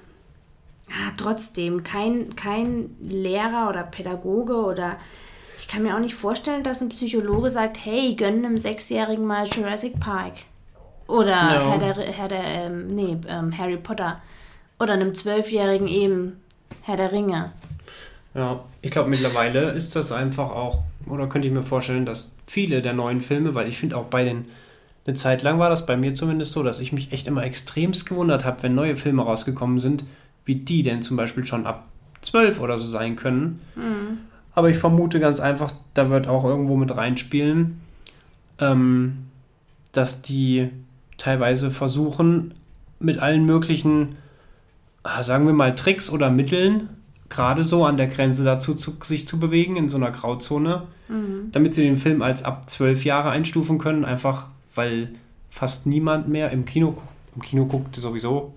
Ja, 0.89 1.11
trotzdem, 1.17 1.83
kein, 1.83 2.35
kein 2.35 2.95
Lehrer 3.01 3.69
oder 3.69 3.83
Pädagoge 3.83 4.55
oder 4.55 4.97
ich 5.59 5.67
kann 5.67 5.81
mir 5.81 5.95
auch 5.95 5.99
nicht 5.99 6.13
vorstellen, 6.13 6.63
dass 6.63 6.81
ein 6.81 6.89
Psychologe 6.89 7.49
sagt, 7.49 7.83
hey, 7.83 8.13
gönn 8.15 8.45
einem 8.45 8.59
Sechsjährigen 8.59 9.25
mal 9.25 9.47
Jurassic 9.47 9.99
Park. 9.99 10.33
Oder 11.07 11.31
Ja. 11.31 11.71
Herr 11.71 11.77
der, 11.79 12.05
Herr 12.05 12.27
der 12.27 12.43
ähm, 12.43 12.95
nee, 12.95 13.17
ähm, 13.27 13.57
Harry 13.57 13.77
Potter. 13.77 14.21
Oder 14.79 14.93
einem 14.93 15.15
Zwölfjährigen 15.15 15.87
eben 15.87 16.39
Herr 16.83 16.97
der 16.97 17.11
Ringe. 17.11 17.51
Ja, 18.35 18.63
ich 18.81 18.91
glaube 18.91 19.09
mittlerweile 19.09 19.71
ist 19.71 19.95
das 19.95 20.11
einfach 20.11 20.51
auch, 20.51 20.83
oder 21.07 21.27
könnte 21.27 21.47
ich 21.47 21.53
mir 21.53 21.63
vorstellen, 21.63 22.05
dass 22.05 22.35
viele 22.45 22.81
der 22.81 22.93
neuen 22.93 23.21
Filme, 23.21 23.55
weil 23.55 23.67
ich 23.67 23.77
finde 23.77 23.97
auch 23.97 24.05
bei 24.05 24.23
den, 24.23 24.45
eine 25.07 25.15
Zeit 25.15 25.41
lang 25.41 25.57
war 25.57 25.69
das 25.69 25.85
bei 25.85 25.95
mir 25.95 26.13
zumindest 26.13 26.51
so, 26.51 26.61
dass 26.61 26.79
ich 26.79 26.91
mich 26.91 27.11
echt 27.11 27.27
immer 27.27 27.43
extremst 27.43 28.05
gewundert 28.05 28.43
habe, 28.43 28.61
wenn 28.63 28.75
neue 28.75 28.97
Filme 28.97 29.23
rausgekommen 29.23 29.79
sind, 29.79 30.03
wie 30.45 30.55
die 30.55 30.83
denn 30.83 31.01
zum 31.01 31.17
Beispiel 31.17 31.45
schon 31.45 31.65
ab 31.65 31.87
12 32.21 32.59
oder 32.59 32.77
so 32.77 32.85
sein 32.85 33.15
können. 33.15 33.59
Aber 34.53 34.69
ich 34.69 34.77
vermute 34.77 35.19
ganz 35.19 35.39
einfach, 35.39 35.71
da 35.93 36.09
wird 36.09 36.27
auch 36.27 36.45
irgendwo 36.45 36.77
mit 36.77 36.95
reinspielen, 36.95 37.81
ähm, 38.59 39.25
dass 39.91 40.21
die 40.21 40.69
teilweise 41.17 41.71
versuchen, 41.71 42.53
mit 42.99 43.19
allen 43.19 43.45
möglichen, 43.45 44.15
ah, 45.03 45.23
sagen 45.23 45.45
wir 45.45 45.53
mal, 45.53 45.75
Tricks 45.75 46.09
oder 46.09 46.29
Mitteln, 46.29 46.89
gerade 47.29 47.63
so 47.63 47.85
an 47.85 47.97
der 47.97 48.07
Grenze 48.07 48.43
dazu 48.43 48.75
zu, 48.75 48.97
sich 49.03 49.27
zu 49.27 49.39
bewegen, 49.39 49.75
in 49.75 49.89
so 49.89 49.97
einer 49.97 50.11
Grauzone, 50.11 50.83
damit 51.51 51.75
sie 51.75 51.83
den 51.83 51.97
Film 51.97 52.21
als 52.21 52.43
ab 52.43 52.69
zwölf 52.69 53.03
Jahre 53.05 53.29
einstufen 53.29 53.77
können, 53.77 54.05
einfach 54.05 54.47
weil 54.73 55.09
fast 55.49 55.85
niemand 55.85 56.27
mehr 56.27 56.51
im 56.51 56.65
Kino, 56.65 56.97
im 57.35 57.41
Kino 57.41 57.65
guckt 57.65 57.95
sowieso 57.95 58.53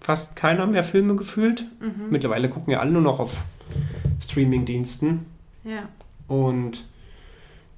fast 0.00 0.34
keiner 0.34 0.66
mehr 0.66 0.84
Filme 0.84 1.14
gefühlt. 1.14 1.64
Mittlerweile 2.10 2.48
gucken 2.48 2.72
ja 2.72 2.80
alle 2.80 2.90
nur 2.90 3.02
noch 3.02 3.20
auf 3.20 3.42
Streaming-Diensten. 4.22 5.26
Ja. 5.64 5.88
Und 6.26 6.86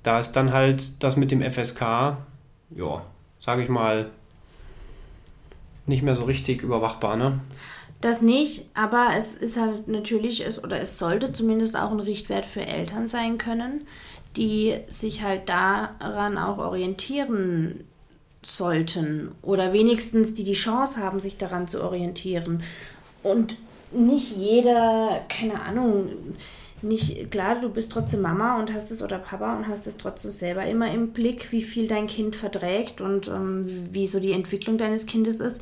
da 0.03 0.21
ist 0.21 0.33
dann 0.33 0.53
halt 0.53 1.03
das 1.03 1.17
mit 1.17 1.31
dem 1.31 1.43
FSK, 1.43 1.81
ja, 2.71 3.03
sage 3.39 3.63
ich 3.63 3.69
mal, 3.69 4.11
nicht 5.87 6.03
mehr 6.03 6.17
so 6.17 6.25
richtig 6.25 6.63
überwachbar, 6.63 7.17
ne? 7.17 7.41
Das 8.01 8.21
nicht, 8.21 8.67
aber 8.75 9.11
es 9.17 9.35
ist 9.35 9.57
halt 9.57 9.87
natürlich, 9.87 10.45
es, 10.45 10.63
oder 10.63 10.81
es 10.81 10.99
sollte 10.99 11.33
zumindest 11.33 11.77
auch 11.77 11.93
ein 11.93 12.01
Richtwert 12.01 12.45
für 12.45 12.67
Eltern 12.67 13.07
sein 13.07 13.39
können, 13.39 13.87
die 14.37 14.77
sich 14.89 15.23
halt 15.23 15.49
daran 15.49 16.37
auch 16.37 16.59
orientieren 16.59 17.85
sollten 18.43 19.31
oder 19.43 19.73
wenigstens 19.73 20.33
die 20.35 20.45
die 20.45 20.53
Chance 20.55 21.01
haben, 21.01 21.21
sich 21.21 21.37
daran 21.37 21.69
zu 21.69 21.83
orientieren. 21.83 22.63
Und 23.23 23.57
nicht 23.93 24.37
jeder, 24.37 25.23
keine 25.29 25.63
Ahnung, 25.63 26.11
nicht, 26.83 27.31
klar, 27.31 27.61
du 27.61 27.69
bist 27.69 27.93
trotzdem 27.93 28.23
Mama 28.23 28.59
und 28.59 28.75
hast 28.75 28.91
es 28.91 29.03
oder 29.03 29.19
Papa 29.19 29.57
und 29.57 29.69
hast 29.69 29.87
es 29.87 29.97
trotzdem 29.97 30.33
selber 30.33 30.67
immer 30.67 30.93
im 30.93 31.13
Blick, 31.13 31.53
wie 31.53 31.63
viel 31.63 31.87
dein 31.87 32.09
Kind 32.09 32.35
verträgt 32.35 33.01
und 33.01 33.29
ähm, 33.29 33.65
wie 33.93 34.09
so 34.09 34.19
die 34.19 34.33
Entwicklung 34.33 34.79
deines 34.79 35.07
Kindes 35.07 35.39
ist. 35.39 35.61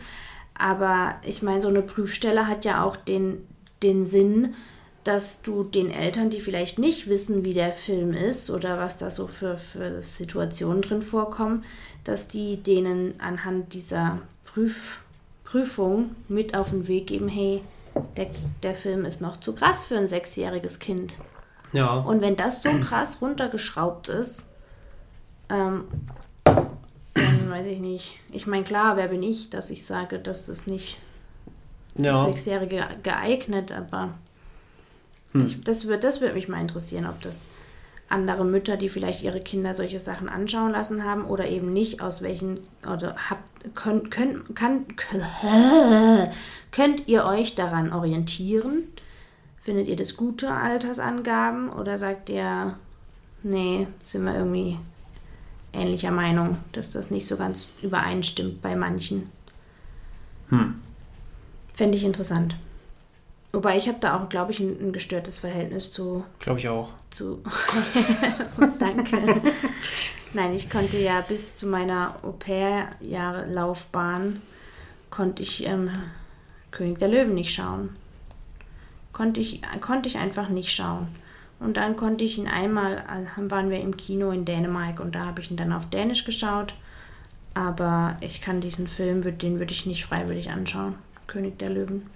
Aber 0.55 1.17
ich 1.25 1.43
meine, 1.43 1.61
so 1.61 1.69
eine 1.69 1.83
Prüfstelle 1.83 2.47
hat 2.47 2.65
ja 2.65 2.85
auch 2.85 2.97
den, 2.97 3.47
den 3.83 4.05
Sinn, 4.05 4.55
dass 5.05 5.41
du 5.43 5.65
den 5.65 5.91
Eltern, 5.91 6.31
die 6.31 6.41
vielleicht 6.41 6.79
nicht 6.79 7.09
wissen, 7.09 7.45
wie 7.45 7.55
der 7.55 7.73
Film 7.73 8.13
ist 8.13 8.51
oder 8.51 8.79
was 8.79 8.97
da 8.97 9.11
so 9.11 9.27
für, 9.27 9.57
für 9.57 10.03
Situationen 10.03 10.83
drin 10.83 11.03
vorkommen, 11.03 11.65
dass 12.05 12.29
die 12.29 12.57
denen 12.57 13.21
anhand 13.21 13.73
dieser 13.73 14.19
Prüf, 14.45 15.01
Prüfung 15.45 16.15
mit 16.29 16.57
auf 16.57 16.71
den 16.71 16.89
Weg 16.89 17.09
geben, 17.09 17.29
hey, 17.29 17.63
der, 18.17 18.27
der 18.63 18.75
Film 18.75 19.05
ist 19.05 19.21
noch 19.21 19.39
zu 19.39 19.55
krass 19.55 19.85
für 19.85 19.97
ein 19.97 20.07
sechsjähriges 20.07 20.79
Kind. 20.79 21.15
Ja. 21.73 21.95
Und 21.95 22.21
wenn 22.21 22.37
das 22.37 22.63
so 22.63 22.71
krass 22.81 23.19
runtergeschraubt 23.21 24.09
ist, 24.09 24.49
ähm, 25.49 25.85
dann 26.45 27.51
weiß 27.51 27.67
ich 27.67 27.81
nicht. 27.81 28.19
Ich 28.33 28.47
meine, 28.47 28.65
klar, 28.65 28.97
wer 28.97 29.09
bin 29.09 29.23
ich, 29.23 29.51
dass 29.51 29.71
ich 29.71 29.85
sage, 29.85 30.19
dass 30.19 30.47
das 30.47 30.67
nicht 30.67 30.99
für 31.97 32.05
ja. 32.05 32.23
Sechsjährige 32.23 32.87
geeignet, 33.03 33.73
aber 33.73 34.15
Hm. 35.33 35.47
ich, 35.47 35.61
das, 35.63 35.87
wird, 35.87 36.05
das 36.05 36.21
würde 36.21 36.35
mich 36.35 36.49
mal 36.49 36.61
interessieren, 36.61 37.07
ob 37.07 37.21
das 37.23 37.47
andere 38.11 38.45
Mütter, 38.45 38.77
die 38.77 38.89
vielleicht 38.89 39.23
ihre 39.23 39.41
Kinder 39.41 39.73
solche 39.73 39.99
Sachen 39.99 40.29
anschauen 40.29 40.73
lassen 40.73 41.05
haben 41.05 41.25
oder 41.25 41.49
eben 41.49 41.73
nicht, 41.73 42.03
aus 42.03 42.23
welchen, 42.23 42.61
oder 42.83 43.17
habt, 43.31 43.75
könnt, 43.75 44.11
könnt, 44.11 44.57
kann, 44.57 44.87
könnt 46.73 47.09
ihr 47.09 47.25
euch 47.25 47.55
daran 47.55 47.93
orientieren? 47.93 48.85
Findet 49.61 49.89
ihr 49.89 49.97
das 49.97 50.17
gute 50.17 50.51
Altersangaben 50.51 51.71
oder 51.71 51.99
sagt 51.99 52.31
ihr, 52.31 52.77
nee, 53.43 53.87
sind 54.05 54.25
wir 54.25 54.35
irgendwie 54.35 54.79
ähnlicher 55.73 56.11
Meinung, 56.11 56.59
dass 56.73 56.91
das 56.91 57.11
nicht 57.11 57.27
so 57.27 57.37
ganz 57.37 57.69
übereinstimmt 57.83 58.61
bei 58.61 58.75
manchen? 58.75 59.31
Hm. 60.49 60.77
Fände 61.75 61.97
ich 61.97 62.05
interessant. 62.05 62.57
Wobei 63.53 63.77
ich 63.77 63.89
habe 63.89 63.99
da 64.01 64.17
auch, 64.17 64.29
glaube 64.29 64.53
ich, 64.53 64.61
ein, 64.61 64.79
ein 64.81 64.93
gestörtes 64.93 65.39
Verhältnis 65.39 65.91
zu. 65.91 66.25
Glaube 66.39 66.61
ich 66.61 66.69
auch. 66.69 66.91
zu 67.11 67.43
Danke. 68.79 69.43
Nein, 70.33 70.55
ich 70.55 70.71
konnte 70.71 70.99
ja 70.99 71.21
bis 71.23 71.57
zu 71.57 71.67
meiner 71.67 72.15
Au-pair-Laufbahn 72.23 74.41
konnte 75.11 75.43
ich 75.43 75.67
ähm, 75.67 75.91
König 76.71 76.99
der 76.99 77.09
Löwen 77.09 77.35
nicht 77.35 77.53
schauen. 77.53 77.91
Konnte 79.13 79.41
ich, 79.41 79.61
konnte 79.81 80.09
ich 80.09 80.19
einfach 80.19 80.49
nicht 80.49 80.71
schauen. 80.71 81.09
Und 81.59 81.77
dann 81.77 81.97
konnte 81.97 82.25
ich 82.25 82.39
ihn 82.39 82.47
einmal, 82.47 82.99
äh, 82.99 83.51
waren 83.51 83.71
wir 83.71 83.81
im 83.81 83.97
Kino 83.97 84.31
in 84.31 84.45
Dänemark 84.45 85.01
und 85.01 85.15
da 85.15 85.27
habe 85.27 85.41
ich 85.41 85.51
ihn 85.51 85.57
dann 85.57 85.73
auf 85.73 85.91
Dänisch 85.91 86.25
geschaut. 86.25 86.75
Aber 87.53 88.17
ich 88.21 88.41
kann 88.41 88.61
diesen 88.61 88.87
Film, 88.87 89.23
den 89.39 89.59
würde 89.59 89.73
ich 89.73 89.85
nicht 89.85 90.05
freiwillig 90.05 90.51
anschauen. 90.51 90.95
König 91.27 91.59
der 91.59 91.71
Löwen. 91.71 92.07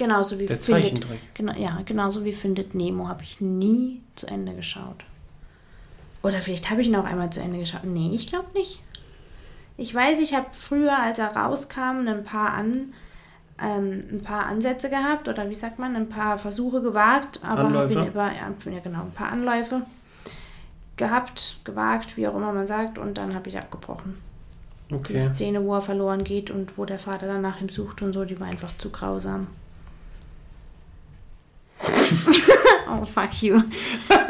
Genauso 0.00 0.38
wie 0.38 0.46
Der 0.46 0.56
Findet, 0.56 0.82
Zeichentrick. 0.84 1.34
genau, 1.34 1.52
ja, 1.52 1.78
genauso 1.84 2.24
wie 2.24 2.32
Findet 2.32 2.74
Nemo 2.74 3.06
habe 3.08 3.22
ich 3.22 3.42
nie 3.42 4.00
zu 4.16 4.26
Ende 4.26 4.54
geschaut. 4.54 5.04
Oder 6.22 6.40
vielleicht 6.40 6.70
habe 6.70 6.80
ich 6.80 6.88
ihn 6.88 6.96
auch 6.96 7.04
einmal 7.04 7.28
zu 7.28 7.40
Ende 7.42 7.58
geschaut. 7.58 7.84
Nee, 7.84 8.12
ich 8.14 8.26
glaube 8.26 8.46
nicht. 8.54 8.80
Ich 9.76 9.94
weiß, 9.94 10.18
ich 10.20 10.34
habe 10.34 10.46
früher, 10.52 10.98
als 10.98 11.18
er 11.18 11.36
rauskam, 11.36 12.08
ein 12.08 12.24
paar, 12.24 12.54
an, 12.54 12.94
ähm, 13.60 14.04
ein 14.10 14.22
paar 14.22 14.46
Ansätze 14.46 14.88
gehabt 14.88 15.28
oder 15.28 15.50
wie 15.50 15.54
sagt 15.54 15.78
man, 15.78 15.94
ein 15.94 16.08
paar 16.08 16.38
Versuche 16.38 16.80
gewagt, 16.80 17.40
aber 17.42 17.70
habe 17.70 17.92
ihn 17.92 18.06
über, 18.06 18.32
ja, 18.32 18.50
genau, 18.82 19.02
ein 19.02 19.12
paar 19.12 19.32
Anläufe 19.32 19.82
gehabt, 20.96 21.60
gewagt, 21.64 22.16
wie 22.16 22.26
auch 22.26 22.36
immer 22.36 22.54
man 22.54 22.66
sagt, 22.66 22.96
und 22.96 23.18
dann 23.18 23.34
habe 23.34 23.50
ich 23.50 23.58
abgebrochen. 23.58 24.16
Die 24.88 24.94
Okay. 24.94 25.18
Szene, 25.18 25.62
wo 25.62 25.74
er 25.74 25.82
verloren 25.82 26.24
geht 26.24 26.50
und 26.50 26.78
wo 26.78 26.86
der 26.86 26.98
Vater 26.98 27.26
dann 27.26 27.42
nach 27.42 27.60
ihm 27.60 27.68
sucht 27.68 28.00
und 28.00 28.14
so, 28.14 28.24
die 28.24 28.40
war 28.40 28.46
einfach 28.48 28.74
zu 28.78 28.88
grausam. 28.90 29.46
oh, 32.90 33.04
fuck 33.04 33.42
you. 33.42 33.62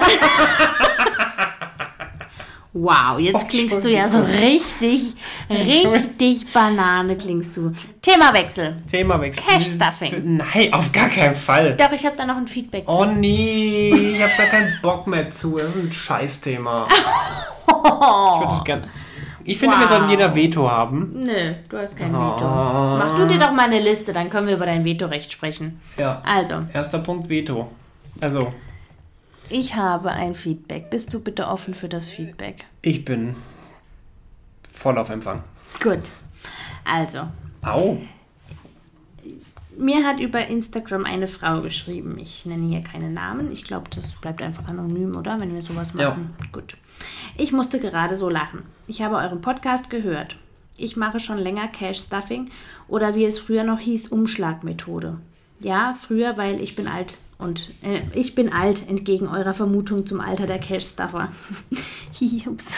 wow, 2.72 3.18
jetzt 3.18 3.44
Oh, 3.44 3.48
klingst 3.48 3.84
du 3.84 3.90
ja 3.90 4.06
so 4.08 4.20
richtig, 4.20 5.14
richtig 5.48 6.52
Banane 6.52 7.16
klingst 7.16 7.56
du. 7.56 7.72
Themawechsel. 8.02 8.82
Themawechsel. 8.90 9.42
Cash 9.42 9.66
Stuffing. 9.66 10.34
Nein, 10.36 10.72
auf 10.72 10.92
gar 10.92 11.08
keinen 11.08 11.34
Fall. 11.34 11.76
Doch, 11.76 11.90
ich 11.92 12.04
habe 12.06 12.16
da 12.16 12.26
noch 12.26 12.36
ein 12.36 12.46
Feedback 12.46 12.84
Oh 12.86 13.04
nee, 13.04 13.92
ich 13.92 14.22
habe 14.22 14.32
da 14.36 14.44
keinen 14.46 14.72
Bock 14.82 15.06
mehr 15.06 15.30
zu. 15.30 15.58
Das 15.58 15.74
ist 15.74 15.84
ein 15.84 15.92
Scheißthema. 15.92 16.88
Ich 17.72 18.40
würde 18.40 18.46
das 18.48 18.64
gern. 18.64 18.90
Ich 19.50 19.58
finde, 19.58 19.76
wir 19.76 19.82
Wow. 19.82 19.88
sollten 19.90 20.10
jeder 20.10 20.34
Veto 20.34 20.70
haben. 20.70 21.20
Nö, 21.24 21.54
du 21.68 21.76
hast 21.78 21.96
kein 21.96 22.14
Oh. 22.14 22.34
Veto. 22.34 22.44
Mach 22.46 23.14
du 23.16 23.26
dir 23.26 23.38
doch 23.38 23.52
mal 23.52 23.64
eine 23.66 23.80
Liste, 23.80 24.12
dann 24.12 24.30
können 24.30 24.46
wir 24.46 24.54
über 24.54 24.66
dein 24.66 24.84
Vetorecht 24.84 25.32
sprechen. 25.32 25.80
Ja. 25.96 26.22
Also, 26.24 26.62
Erster 26.72 27.00
Punkt 27.00 27.28
Veto. 27.28 27.70
Also, 28.20 28.52
ich 29.48 29.74
habe 29.74 30.10
ein 30.12 30.34
Feedback. 30.34 30.90
Bist 30.90 31.12
du 31.12 31.20
bitte 31.20 31.48
offen 31.48 31.74
für 31.74 31.88
das 31.88 32.08
Feedback? 32.08 32.64
ich 32.82 33.04
bin 33.04 33.34
voll 34.68 34.96
auf 34.98 35.10
Empfang. 35.10 35.42
Gut. 35.82 36.10
Also, 36.84 37.22
Au. 37.62 37.98
mir 39.76 40.06
hat 40.06 40.20
über 40.20 40.46
Instagram 40.46 41.04
eine 41.06 41.26
Frau 41.26 41.60
geschrieben. 41.60 42.18
Ich 42.20 42.46
nenne 42.46 42.68
hier 42.68 42.82
keine 42.82 43.10
Namen. 43.10 43.50
Ich 43.52 43.64
glaube, 43.64 43.90
das 43.94 44.10
bleibt 44.10 44.42
einfach 44.42 44.68
anonym, 44.68 45.16
oder? 45.16 45.40
Wenn 45.40 45.54
wir 45.54 45.62
sowas 45.62 45.92
machen. 45.94 46.34
Ja. 46.40 46.46
Gut. 46.52 46.76
Ich 47.40 47.52
musste 47.52 47.80
gerade 47.80 48.16
so 48.16 48.28
lachen. 48.28 48.64
Ich 48.86 49.00
habe 49.00 49.16
euren 49.16 49.40
Podcast 49.40 49.88
gehört. 49.88 50.36
Ich 50.76 50.98
mache 50.98 51.20
schon 51.20 51.38
länger 51.38 51.68
Cash 51.68 52.02
Stuffing 52.02 52.50
oder 52.86 53.14
wie 53.14 53.24
es 53.24 53.38
früher 53.38 53.64
noch 53.64 53.78
hieß, 53.78 54.08
Umschlagmethode. 54.08 55.16
Ja, 55.58 55.96
früher, 55.98 56.36
weil 56.36 56.60
ich 56.60 56.76
bin 56.76 56.86
alt 56.86 57.16
und 57.38 57.70
äh, 57.80 58.02
ich 58.12 58.34
bin 58.34 58.52
alt, 58.52 58.86
entgegen 58.86 59.26
eurer 59.26 59.54
Vermutung 59.54 60.04
zum 60.04 60.20
Alter 60.20 60.46
der 60.46 60.58
Cash 60.58 60.84
Stuffer. 60.84 61.32
Ups. 62.46 62.74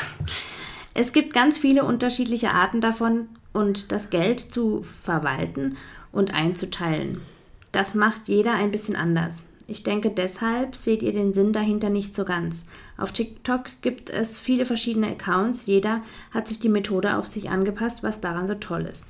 Es 0.94 1.12
gibt 1.12 1.32
ganz 1.32 1.58
viele 1.58 1.82
unterschiedliche 1.82 2.52
Arten 2.52 2.80
davon 2.80 3.26
und 3.52 3.90
das 3.90 4.10
Geld 4.10 4.38
zu 4.38 4.84
verwalten 4.84 5.76
und 6.12 6.34
einzuteilen. 6.34 7.20
Das 7.72 7.96
macht 7.96 8.28
jeder 8.28 8.54
ein 8.54 8.70
bisschen 8.70 8.94
anders. 8.94 9.44
Ich 9.66 9.82
denke, 9.82 10.10
deshalb 10.10 10.76
seht 10.76 11.02
ihr 11.02 11.12
den 11.12 11.32
Sinn 11.32 11.52
dahinter 11.52 11.90
nicht 11.90 12.14
so 12.14 12.24
ganz. 12.24 12.64
Auf 13.03 13.11
TikTok 13.11 13.64
gibt 13.80 14.11
es 14.11 14.38
viele 14.38 14.64
verschiedene 14.64 15.09
Accounts, 15.09 15.66
jeder 15.66 16.03
hat 16.30 16.46
sich 16.46 16.61
die 16.61 16.68
Methode 16.68 17.16
auf 17.16 17.26
sich 17.26 17.50
angepasst, 17.50 18.05
was 18.05 18.20
daran 18.20 18.46
so 18.46 18.55
toll 18.55 18.82
ist. 18.82 19.07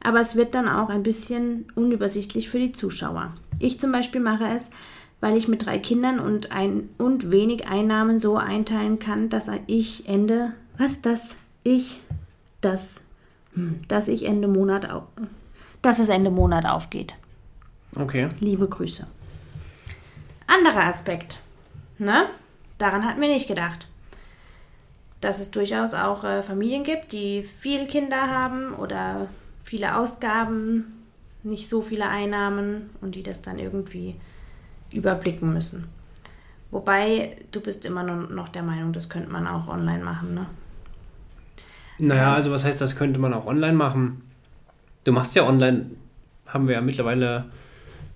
Aber 0.00 0.20
es 0.20 0.36
wird 0.36 0.54
dann 0.54 0.68
auch 0.68 0.90
ein 0.90 1.02
bisschen 1.02 1.64
unübersichtlich 1.74 2.48
für 2.48 2.60
die 2.60 2.70
Zuschauer. 2.70 3.32
Ich 3.58 3.80
zum 3.80 3.90
Beispiel 3.90 4.20
mache 4.20 4.46
es, 4.46 4.70
weil 5.20 5.36
ich 5.36 5.48
mit 5.48 5.66
drei 5.66 5.80
Kindern 5.80 6.20
und, 6.20 6.52
ein, 6.52 6.88
und 6.98 7.32
wenig 7.32 7.66
Einnahmen 7.66 8.20
so 8.20 8.36
einteilen 8.36 9.00
kann, 9.00 9.28
dass 9.28 9.50
ich 9.66 10.08
Ende, 10.08 10.52
was 10.78 11.02
das, 11.02 11.36
ich, 11.64 12.00
das, 12.60 13.00
hm, 13.54 13.80
dass 13.88 14.06
ich 14.06 14.24
Ende 14.24 14.46
Monat, 14.46 14.88
auf, 14.88 15.02
dass 15.82 15.98
es 15.98 16.08
Ende 16.08 16.30
Monat 16.30 16.64
aufgeht. 16.64 17.14
Okay. 17.96 18.28
Liebe 18.38 18.68
Grüße. 18.68 19.04
Anderer 20.46 20.84
Aspekt, 20.84 21.40
ne? 21.98 22.26
Daran 22.78 23.04
hatten 23.04 23.20
wir 23.20 23.28
nicht 23.28 23.48
gedacht. 23.48 23.86
Dass 25.20 25.40
es 25.40 25.50
durchaus 25.50 25.94
auch 25.94 26.24
äh, 26.24 26.42
Familien 26.42 26.84
gibt, 26.84 27.12
die 27.12 27.42
viele 27.42 27.86
Kinder 27.86 28.30
haben 28.30 28.74
oder 28.74 29.28
viele 29.64 29.96
Ausgaben, 29.96 31.04
nicht 31.42 31.68
so 31.68 31.82
viele 31.82 32.08
Einnahmen 32.08 32.90
und 33.00 33.14
die 33.14 33.22
das 33.22 33.42
dann 33.42 33.58
irgendwie 33.58 34.16
überblicken 34.92 35.52
müssen. 35.52 35.88
Wobei 36.70 37.36
du 37.52 37.60
bist 37.60 37.86
immer 37.86 38.02
noch 38.02 38.48
der 38.48 38.62
Meinung, 38.62 38.92
das 38.92 39.08
könnte 39.08 39.30
man 39.30 39.46
auch 39.46 39.68
online 39.68 40.04
machen, 40.04 40.34
ne? 40.34 40.46
Naja, 41.98 42.34
also 42.34 42.50
was 42.50 42.64
heißt, 42.64 42.80
das 42.80 42.96
könnte 42.96 43.18
man 43.18 43.32
auch 43.32 43.46
online 43.46 43.74
machen? 43.74 44.22
Du 45.04 45.12
machst 45.12 45.34
ja 45.34 45.46
online, 45.46 45.86
haben 46.46 46.68
wir 46.68 46.74
ja 46.74 46.80
mittlerweile, 46.82 47.46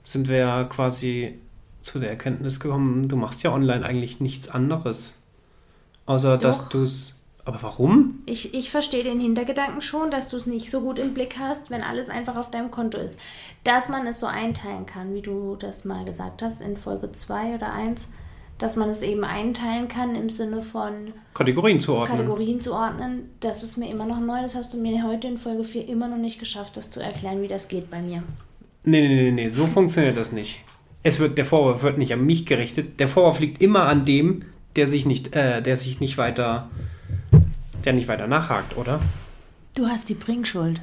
sind 0.04 0.28
wir 0.28 0.36
ja 0.36 0.64
quasi 0.64 1.38
zu 1.82 1.98
der 1.98 2.10
Erkenntnis 2.10 2.60
gekommen, 2.60 3.08
du 3.08 3.16
machst 3.16 3.42
ja 3.42 3.52
online 3.52 3.84
eigentlich 3.84 4.20
nichts 4.20 4.48
anderes. 4.48 5.16
Außer 6.06 6.36
Doch. 6.36 6.42
dass 6.42 6.68
du 6.68 6.82
es. 6.82 7.16
Aber 7.44 7.62
warum? 7.62 8.22
Ich, 8.26 8.54
ich 8.54 8.70
verstehe 8.70 9.02
den 9.02 9.18
Hintergedanken 9.18 9.80
schon, 9.80 10.10
dass 10.10 10.28
du 10.28 10.36
es 10.36 10.46
nicht 10.46 10.70
so 10.70 10.82
gut 10.82 10.98
im 10.98 11.14
Blick 11.14 11.36
hast, 11.38 11.70
wenn 11.70 11.82
alles 11.82 12.10
einfach 12.10 12.36
auf 12.36 12.50
deinem 12.50 12.70
Konto 12.70 12.98
ist. 12.98 13.18
Dass 13.64 13.88
man 13.88 14.06
es 14.06 14.20
so 14.20 14.26
einteilen 14.26 14.86
kann, 14.86 15.14
wie 15.14 15.22
du 15.22 15.56
das 15.56 15.84
mal 15.84 16.04
gesagt 16.04 16.42
hast 16.42 16.60
in 16.60 16.76
Folge 16.76 17.10
2 17.10 17.54
oder 17.54 17.72
1, 17.72 18.08
dass 18.58 18.76
man 18.76 18.90
es 18.90 19.02
eben 19.02 19.24
einteilen 19.24 19.88
kann 19.88 20.14
im 20.14 20.28
Sinne 20.28 20.60
von 20.60 21.14
Kategorien 21.32 21.80
zuordnen. 21.80 22.18
Kategorien 22.18 22.60
zuordnen, 22.60 23.30
das 23.40 23.62
ist 23.62 23.78
mir 23.78 23.90
immer 23.90 24.04
noch 24.04 24.20
neu. 24.20 24.42
Das 24.42 24.54
hast 24.54 24.74
du 24.74 24.76
mir 24.76 25.02
heute 25.04 25.26
in 25.26 25.38
Folge 25.38 25.64
4 25.64 25.88
immer 25.88 26.08
noch 26.08 26.18
nicht 26.18 26.38
geschafft, 26.38 26.76
das 26.76 26.90
zu 26.90 27.00
erklären, 27.00 27.40
wie 27.40 27.48
das 27.48 27.68
geht 27.68 27.90
bei 27.90 28.02
mir. 28.02 28.22
Nee, 28.84 29.08
nee, 29.08 29.14
nee, 29.14 29.30
nee, 29.30 29.48
so 29.48 29.66
funktioniert 29.66 30.16
das 30.16 30.30
nicht 30.30 30.60
es 31.02 31.18
wird, 31.18 31.38
der 31.38 31.44
Vorwurf 31.44 31.82
wird 31.82 31.98
nicht 31.98 32.12
an 32.12 32.24
mich 32.24 32.46
gerichtet. 32.46 33.00
Der 33.00 33.08
Vorwurf 33.08 33.40
liegt 33.40 33.62
immer 33.62 33.84
an 33.86 34.04
dem, 34.04 34.44
der 34.76 34.86
sich 34.86 35.06
nicht, 35.06 35.34
äh, 35.34 35.62
der 35.62 35.76
sich 35.76 36.00
nicht 36.00 36.18
weiter, 36.18 36.68
der 37.84 37.92
nicht 37.92 38.08
weiter 38.08 38.26
nachhakt, 38.26 38.76
oder? 38.76 39.00
Du 39.74 39.86
hast 39.86 40.08
die 40.08 40.14
Bringschuld. 40.14 40.80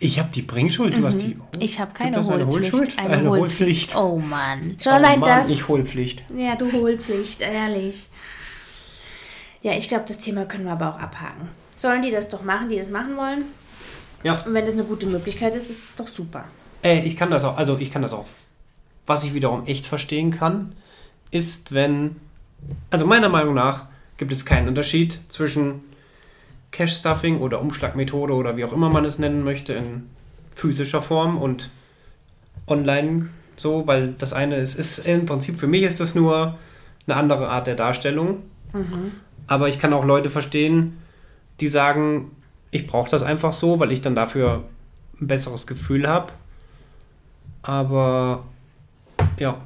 Ich 0.00 0.18
habe 0.18 0.30
die 0.34 0.42
Bringschuld, 0.42 0.96
du 0.96 1.00
mhm. 1.00 1.06
hast 1.06 1.22
die. 1.22 1.36
Oh, 1.38 1.58
ich 1.60 1.78
habe 1.78 1.92
keine 1.92 2.16
Hohlpflicht. 2.16 2.32
Eine 2.32 2.46
Hohlschuld? 2.46 2.98
Eine, 2.98 3.16
eine 3.16 3.30
Hohlpflicht. 3.30 3.96
Oh 3.96 4.18
Mann. 4.18 4.76
Schon 4.82 4.94
oh 4.94 5.00
Mann, 5.00 5.20
das. 5.20 5.48
Ich 5.48 5.68
Hohlpflicht. 5.68 6.24
Ja, 6.36 6.56
du 6.56 6.72
Hohlpflicht, 6.72 7.40
ehrlich. 7.40 8.08
Ja, 9.62 9.72
ich 9.72 9.88
glaube, 9.88 10.04
das 10.06 10.18
Thema 10.18 10.44
können 10.44 10.64
wir 10.64 10.72
aber 10.72 10.90
auch 10.90 10.98
abhaken. 10.98 11.48
Sollen 11.74 12.02
die 12.02 12.10
das 12.10 12.28
doch 12.28 12.42
machen, 12.42 12.68
die 12.68 12.76
das 12.76 12.90
machen 12.90 13.16
wollen? 13.16 13.44
Ja. 14.22 14.42
Und 14.44 14.52
wenn 14.52 14.64
das 14.64 14.74
eine 14.74 14.84
gute 14.84 15.06
Möglichkeit 15.06 15.54
ist, 15.54 15.70
ist 15.70 15.80
das 15.82 15.94
doch 15.94 16.08
super. 16.08 16.44
Äh, 16.82 17.00
ich 17.06 17.16
kann 17.16 17.30
das 17.30 17.44
auch, 17.44 17.56
also 17.56 17.78
ich 17.78 17.90
kann 17.90 18.02
das 18.02 18.12
auch 18.12 18.26
was 19.06 19.24
ich 19.24 19.34
wiederum 19.34 19.66
echt 19.66 19.86
verstehen 19.86 20.30
kann, 20.30 20.74
ist, 21.30 21.72
wenn, 21.72 22.16
also 22.90 23.06
meiner 23.06 23.28
Meinung 23.28 23.54
nach 23.54 23.86
gibt 24.16 24.32
es 24.32 24.44
keinen 24.44 24.68
Unterschied 24.68 25.20
zwischen 25.28 25.80
Cash-Stuffing 26.70 27.38
oder 27.38 27.60
Umschlagmethode 27.60 28.32
oder 28.32 28.56
wie 28.56 28.64
auch 28.64 28.72
immer 28.72 28.90
man 28.90 29.04
es 29.04 29.18
nennen 29.18 29.44
möchte 29.44 29.74
in 29.74 30.04
physischer 30.54 31.02
Form 31.02 31.36
und 31.36 31.70
online 32.66 33.28
so, 33.56 33.86
weil 33.86 34.08
das 34.18 34.32
eine 34.32 34.56
ist, 34.56 34.74
ist 34.74 34.98
im 34.98 35.26
Prinzip 35.26 35.58
für 35.58 35.66
mich 35.66 35.82
ist 35.82 36.00
das 36.00 36.14
nur 36.14 36.58
eine 37.06 37.16
andere 37.16 37.48
Art 37.48 37.66
der 37.66 37.74
Darstellung. 37.74 38.42
Mhm. 38.72 39.12
Aber 39.46 39.68
ich 39.68 39.78
kann 39.78 39.92
auch 39.92 40.04
Leute 40.04 40.30
verstehen, 40.30 40.98
die 41.60 41.68
sagen, 41.68 42.32
ich 42.70 42.86
brauche 42.86 43.10
das 43.10 43.22
einfach 43.22 43.52
so, 43.52 43.78
weil 43.78 43.92
ich 43.92 44.00
dann 44.00 44.14
dafür 44.14 44.64
ein 45.20 45.28
besseres 45.28 45.66
Gefühl 45.66 46.08
habe. 46.08 46.32
Aber 47.62 48.44
ja. 49.38 49.60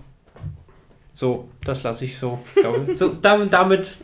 So, 1.13 1.49
das 1.65 1.83
lasse 1.83 2.05
ich 2.05 2.17
so. 2.17 2.39
so 2.95 3.09
damit, 3.09 3.53
damit, 3.53 3.87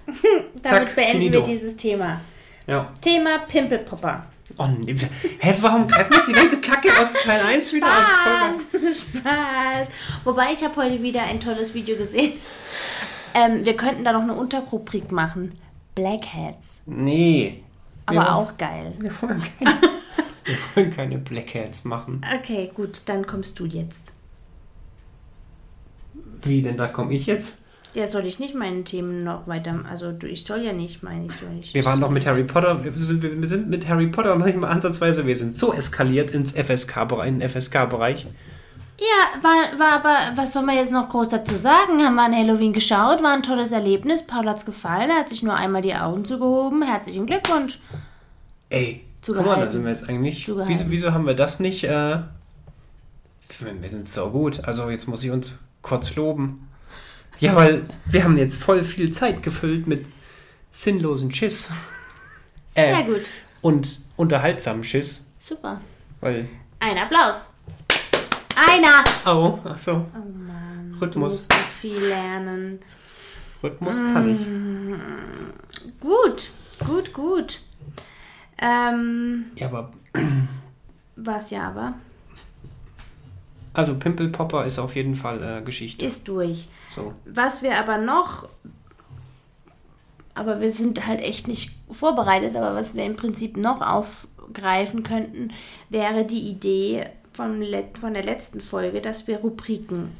zack, 0.62 0.73
damit 0.81 0.97
beenden 0.97 1.12
finito. 1.12 1.39
wir 1.39 1.43
dieses 1.43 1.77
Thema. 1.77 2.21
Ja. 2.67 2.93
Thema 3.01 3.39
Pimpelpopper. 3.47 4.27
Oh 4.59 4.67
nee. 4.67 4.97
Hä, 5.39 5.55
warum 5.61 5.87
greifen 5.87 6.11
wir 6.11 6.19
jetzt 6.19 6.29
die 6.29 6.33
ganze 6.33 6.61
Kacke 6.61 6.89
aus 7.01 7.12
Teil 7.12 7.41
1 7.41 7.73
wieder 7.73 7.87
Spaß, 7.87 8.99
Spaß. 8.99 9.89
Wobei, 10.25 10.53
ich 10.53 10.62
habe 10.62 10.77
heute 10.77 11.03
wieder 11.03 11.23
ein 11.23 11.41
tolles 11.41 11.75
Video 11.75 11.97
gesehen. 11.97 12.35
Ähm, 13.35 13.65
wir 13.65 13.77
könnten 13.77 14.05
da 14.05 14.12
noch 14.12 14.23
eine 14.23 14.35
Unterrubrik 14.35 15.11
machen. 15.11 15.51
Blackheads. 15.95 16.83
Nee. 16.87 17.62
Aber 18.07 18.19
wollen, 18.19 18.27
auch 18.29 18.57
geil. 18.57 18.93
Wir 18.99 19.12
wollen, 19.23 19.43
keine, 19.59 19.81
wir 20.45 20.57
wollen 20.75 20.91
keine 20.95 21.19
Blackheads 21.19 21.85
machen. 21.85 22.25
Okay, 22.39 22.71
gut, 22.75 23.03
dann 23.07 23.27
kommst 23.27 23.59
du 23.59 23.67
jetzt. 23.67 24.14
Wie 26.45 26.62
denn, 26.62 26.76
da 26.76 26.86
komme 26.86 27.14
ich 27.14 27.26
jetzt? 27.26 27.59
Ja, 27.95 28.07
soll 28.07 28.26
ich 28.26 28.40
nicht 28.40 28.55
meine 28.55 28.82
Themen 28.82 29.22
noch 29.22 29.47
weiter. 29.47 29.84
Also, 29.88 30.12
ich 30.26 30.45
soll 30.45 30.62
ja 30.62 30.72
nicht, 30.72 31.03
meine 31.03 31.26
ich, 31.26 31.32
soll 31.32 31.51
ich. 31.61 31.74
Wir 31.74 31.84
waren 31.84 32.01
doch 32.01 32.11
mit 32.11 32.26
Harry 32.26 32.42
Potter. 32.42 32.82
Wir 32.82 32.92
sind, 32.92 33.22
wir 33.22 33.49
sind 33.49 33.70
mit 33.70 33.88
Harry 33.88 34.09
Potter 34.09 34.34
noch 34.34 34.47
nicht 34.47 34.59
mal 34.59 34.68
ansatzweise. 34.68 35.26
Wir 35.26 35.36
sind 35.36 35.57
so 35.57 35.72
eskaliert 35.72 36.30
ins 36.30 36.53
FSK-Bereich. 36.53 37.49
FSK 37.49 37.86
ja, 38.99 39.42
war, 39.42 39.78
war 39.78 39.92
aber, 39.92 40.36
was 40.36 40.53
soll 40.53 40.62
man 40.62 40.76
jetzt 40.76 40.92
noch 40.92 41.09
groß 41.09 41.28
dazu 41.28 41.57
sagen? 41.57 42.01
Haben 42.05 42.14
wir 42.14 42.22
an 42.22 42.34
Halloween 42.34 42.72
geschaut, 42.72 43.22
war 43.22 43.32
ein 43.32 43.42
tolles 43.42 43.72
Erlebnis. 43.72 44.22
Paul 44.22 44.49
hat 44.49 44.59
es 44.59 44.64
gefallen, 44.64 45.11
er 45.11 45.16
hat 45.16 45.28
sich 45.28 45.42
nur 45.42 45.55
einmal 45.55 45.82
die 45.82 45.95
Augen 45.95 46.24
zugehoben. 46.24 46.82
Herzlichen 46.82 47.26
Glückwunsch. 47.26 47.80
Ey, 48.70 49.05
guck 49.26 49.45
mal, 49.45 49.64
da 49.64 49.70
sind 49.70 49.82
wir 49.82 49.90
jetzt 49.90 50.09
eigentlich. 50.09 50.49
Wieso, 50.49 50.90
wieso 50.90 51.12
haben 51.12 51.26
wir 51.26 51.34
das 51.34 51.59
nicht? 51.59 51.84
Äh, 51.84 52.18
wir 53.59 53.90
sind 53.90 54.09
so 54.09 54.30
gut. 54.30 54.64
Also, 54.64 54.88
jetzt 54.90 55.09
muss 55.09 55.24
ich 55.24 55.32
uns 55.32 55.53
kurz 55.85 56.16
loben. 56.16 56.68
Ja, 57.39 57.55
weil 57.55 57.85
wir 58.07 58.24
haben 58.24 58.37
jetzt 58.39 58.61
voll 58.61 58.82
viel 58.82 59.12
Zeit 59.12 59.43
gefüllt 59.45 59.87
mit 59.87 60.07
sinnlosen 60.72 61.32
Schiss. 61.32 61.70
Sehr 62.74 63.01
äh, 63.01 63.05
gut. 63.05 63.22
Und 63.61 64.01
unterhaltsamen 64.16 64.82
Schiss. 64.82 65.26
Super. 65.39 65.80
Weil 66.20 66.49
Ein 66.80 66.99
Applaus. 66.99 67.49
Einer. 68.57 69.05
Oh, 69.26 69.59
ach 69.64 69.76
so. 69.76 69.93
Oh 69.93 70.39
Mann. 70.39 70.97
Rhythmus. 71.01 71.49
Du 71.49 71.55
musst 71.57 71.68
viel 71.80 71.99
lernen. 71.99 72.78
Rhythmus 73.62 73.97
kann 73.97 74.35
ich. 74.35 74.41
Mm, 74.41 76.01
gut, 76.01 76.51
gut, 76.87 77.12
gut. 77.12 77.61
Ähm, 78.59 79.47
ja, 79.57 79.66
aber. 79.66 79.91
Was 81.16 81.51
ja 81.51 81.68
aber? 81.68 81.95
Also 83.75 83.97
Pimple 83.97 84.29
Popper 84.29 84.64
ist 84.64 84.79
auf 84.79 84.95
jeden 84.95 85.16
Fall 85.16 85.43
äh, 85.43 85.62
Geschichte. 85.62 86.07
Ist 86.07 86.29
durch. 86.29 86.68
So. 86.91 87.12
Was 87.27 87.62
wir 87.62 87.77
aber 87.77 87.99
noch, 87.99 88.49
aber 90.35 90.61
wir 90.61 90.72
sind 90.72 91.07
halt 91.07 91.20
echt 91.20 91.49
nicht 91.49 91.72
vorbereitet, 91.91 92.57
aber 92.57 92.75
was 92.75 92.95
wir 92.95 93.05
im 93.05 93.16
Prinzip 93.16 93.57
noch 93.57 93.83
aufgreifen 93.83 95.03
könnten, 95.03 95.53
wäre 95.91 96.25
die 96.25 96.49
Idee 96.49 97.07
von, 97.33 97.62
von 98.01 98.14
der 98.14 98.22
letzten 98.22 98.61
Folge, 98.61 99.01
dass 99.01 99.27
wir 99.27 99.39
Rubriken 99.39 100.12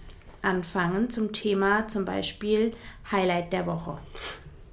anfangen 0.43 1.09
zum 1.09 1.33
Thema 1.33 1.87
zum 1.87 2.05
Beispiel 2.05 2.73
Highlight 3.11 3.53
der 3.53 3.67
Woche. 3.67 3.99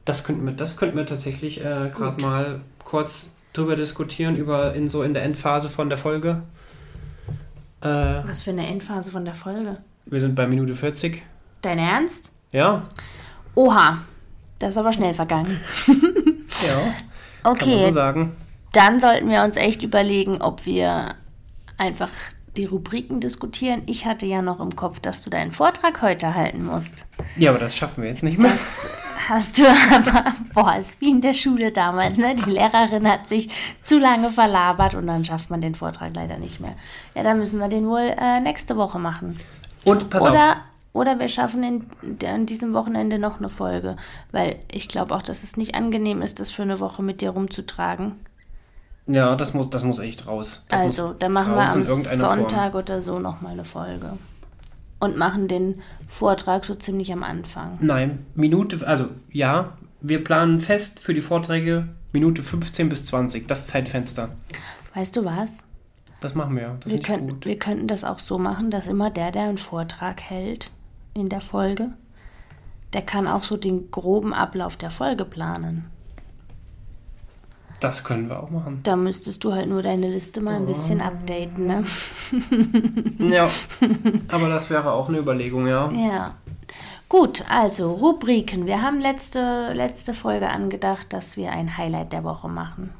Das 0.06 0.24
könnten 0.24 0.46
wir, 0.46 0.54
das 0.54 0.76
könnten 0.76 0.98
wir 0.98 1.06
tatsächlich 1.06 1.60
äh, 1.60 1.92
gerade 1.96 2.22
mal 2.22 2.62
kurz 2.84 3.32
drüber 3.54 3.76
diskutieren, 3.76 4.36
über 4.36 4.74
in 4.74 4.90
so 4.90 5.04
in 5.04 5.14
der 5.14 5.24
Endphase 5.24 5.70
von 5.70 5.90
der 5.90 5.98
Folge. 5.98 6.42
Äh, 7.82 7.88
Was 8.28 8.42
für 8.44 8.52
eine 8.52 8.68
Endphase 8.68 9.12
von 9.12 9.26
der 9.26 9.34
Folge. 9.36 9.78
wir 10.06 10.20
sind 10.20 10.36
bei 10.36 10.48
Minute 10.48 10.76
40. 10.76 11.22
Dein 11.62 11.80
Ernst? 11.80 12.32
Ja, 12.52 12.84
Oha, 13.56 14.00
das 14.60 14.72
ist 14.72 14.78
aber 14.78 14.94
schnell 14.94 15.14
vergangen. 15.14 15.60
ja. 15.88 15.94
Kann 15.94 16.86
man 17.44 17.54
Okay, 17.54 17.82
so 17.82 17.90
sagen. 17.90 18.32
dann 18.74 19.00
sollten 19.00 19.30
wir 19.30 19.44
uns 19.44 19.58
echt 19.58 19.84
überlegen, 19.84 20.42
ob 20.42 20.66
wir 20.66 21.16
einfach 21.78 22.10
die 22.58 22.66
Rubriken 22.66 23.20
diskutieren. 23.20 23.82
Ich 23.88 24.06
hatte 24.06 24.26
ja 24.26 24.42
noch 24.42 24.60
im 24.60 24.76
Kopf, 24.76 25.00
dass 25.00 25.24
du 25.24 25.30
deinen 25.30 25.52
Vortrag 25.52 26.02
heute 26.02 26.36
halten 26.36 26.64
musst. 26.66 27.06
Ja, 27.38 27.50
aber 27.50 27.60
das 27.60 27.76
schaffen 27.76 28.04
wir 28.04 28.10
jetzt 28.10 28.24
nicht 28.24 28.38
mehr. 28.38 28.52
Hast 29.28 29.58
du 29.58 29.64
aber, 29.66 30.34
boah, 30.54 30.76
ist 30.78 31.00
wie 31.02 31.12
in 31.12 31.22
der 31.22 31.34
Schule 31.34 31.72
damals, 31.72 32.18
ne? 32.18 32.36
Die 32.36 32.50
Lehrerin 32.50 33.10
hat 33.10 33.28
sich 33.28 33.50
zu 33.82 34.00
lange 34.00 34.32
verlabert 34.32 34.96
und 34.96 35.08
dann 35.08 35.26
schafft 35.26 35.50
man 35.50 35.62
den 35.62 35.76
Vortrag 35.76 36.16
leider 36.16 36.38
nicht 36.38 36.60
mehr. 36.60 36.76
Ja, 37.16 37.24
dann 37.24 37.38
müssen 37.38 37.60
wir 37.60 37.68
den 37.68 37.88
wohl 37.88 38.16
äh, 38.18 38.40
nächste 38.40 38.78
Woche 38.78 39.00
machen. 39.00 39.40
Und 39.86 40.10
pass 40.10 40.24
auf. 40.24 40.30
Oder, 40.30 40.58
oder 40.94 41.20
wir 41.20 41.28
schaffen 41.28 41.64
in, 41.64 42.28
an 42.28 42.46
diesem 42.46 42.74
Wochenende 42.74 43.20
noch 43.20 43.40
eine 43.40 43.50
Folge, 43.50 43.96
weil 44.32 44.58
ich 44.72 44.88
glaube 44.88 45.16
auch, 45.16 45.22
dass 45.22 45.44
es 45.44 45.58
nicht 45.58 45.76
angenehm 45.76 46.22
ist, 46.22 46.40
das 46.40 46.52
für 46.52 46.64
eine 46.64 46.80
Woche 46.80 47.04
mit 47.04 47.22
dir 47.22 47.32
rumzutragen. 47.32 48.14
Ja, 49.08 49.36
das 49.36 49.54
muss, 49.54 49.70
das 49.70 49.84
muss 49.84 50.00
echt 50.00 50.28
raus. 50.28 50.66
Das 50.70 50.82
also, 50.82 51.14
dann 51.14 51.32
machen 51.32 51.56
wir 51.56 51.70
am 51.70 51.84
Sonntag 52.18 52.76
oder 52.76 53.02
so 53.02 53.20
nochmal 53.20 53.54
eine 53.54 53.66
Folge. 53.66 54.14
Und 55.02 55.18
machen 55.18 55.48
den 55.50 55.82
Vortrag 56.08 56.64
so 56.64 56.76
ziemlich 56.76 57.12
am 57.12 57.24
Anfang. 57.24 57.80
Nein, 57.82 58.26
Minute, 58.36 58.88
also 58.88 59.08
ja, 59.32 59.74
wir 60.00 60.24
planen 60.24 60.62
fest 60.62 61.00
für 61.00 61.14
die 61.14 61.22
Vorträge 61.22 61.90
Minute 62.14 62.44
15 62.44 62.88
bis 62.88 63.06
20, 63.08 63.48
das 63.48 63.68
Zeitfenster. 63.68 64.30
Weißt 64.94 65.16
du 65.16 65.26
was? 65.26 65.64
Das 66.20 66.36
machen 66.36 66.56
wir. 66.56 66.78
Das 66.82 66.92
Wir, 66.94 67.18
gut. 67.18 67.46
wir 67.46 67.58
könnten 67.58 67.88
das 67.88 68.04
auch 68.04 68.20
so 68.20 68.38
machen, 68.38 68.70
dass 68.70 68.88
immer 68.88 69.10
der, 69.10 69.32
der 69.32 69.44
einen 69.44 69.58
Vortrag 69.58 70.22
hält 70.22 70.72
in 71.16 71.30
der 71.30 71.42
Folge, 71.42 71.90
der 72.94 73.02
kann 73.02 73.28
auch 73.28 73.44
so 73.44 73.58
den 73.58 73.90
groben 73.90 74.34
Ablauf 74.34 74.78
der 74.78 74.92
Folge 74.92 75.26
planen. 75.26 75.86
Das 77.82 78.04
können 78.04 78.30
wir 78.30 78.42
auch 78.42 78.52
machen. 78.52 78.82
Da 78.84 78.96
müsstest 78.96 79.44
du 79.44 79.54
halt 79.54 79.68
nur 79.68 79.82
deine 79.82 80.08
Liste 80.08 80.40
mal 80.40 80.56
ein 80.56 80.68
bisschen 80.68 81.02
updaten, 81.02 81.66
ne? 81.66 81.84
Ja, 83.34 83.50
aber 84.32 84.50
das 84.50 84.70
wäre 84.70 84.92
auch 84.92 85.10
eine 85.10 85.18
Überlegung, 85.18 85.68
ja. 85.68 85.92
Ja. 85.92 86.36
Gut, 87.10 87.44
also 87.50 87.92
Rubriken. 87.92 88.68
Wir 88.68 88.84
haben 88.84 89.02
letzte, 89.02 89.74
letzte 89.74 90.14
Folge 90.14 90.48
angedacht, 90.50 91.12
dass 91.12 91.38
wir 91.38 91.52
ein 91.52 91.76
Highlight 91.76 92.14
der 92.14 92.24
Woche 92.24 92.48
machen. 92.48 92.92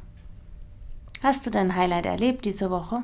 Hast 1.22 1.46
du 1.46 1.52
dein 1.52 1.76
Highlight 1.76 2.08
erlebt 2.08 2.46
diese 2.46 2.72
Woche? 2.72 3.04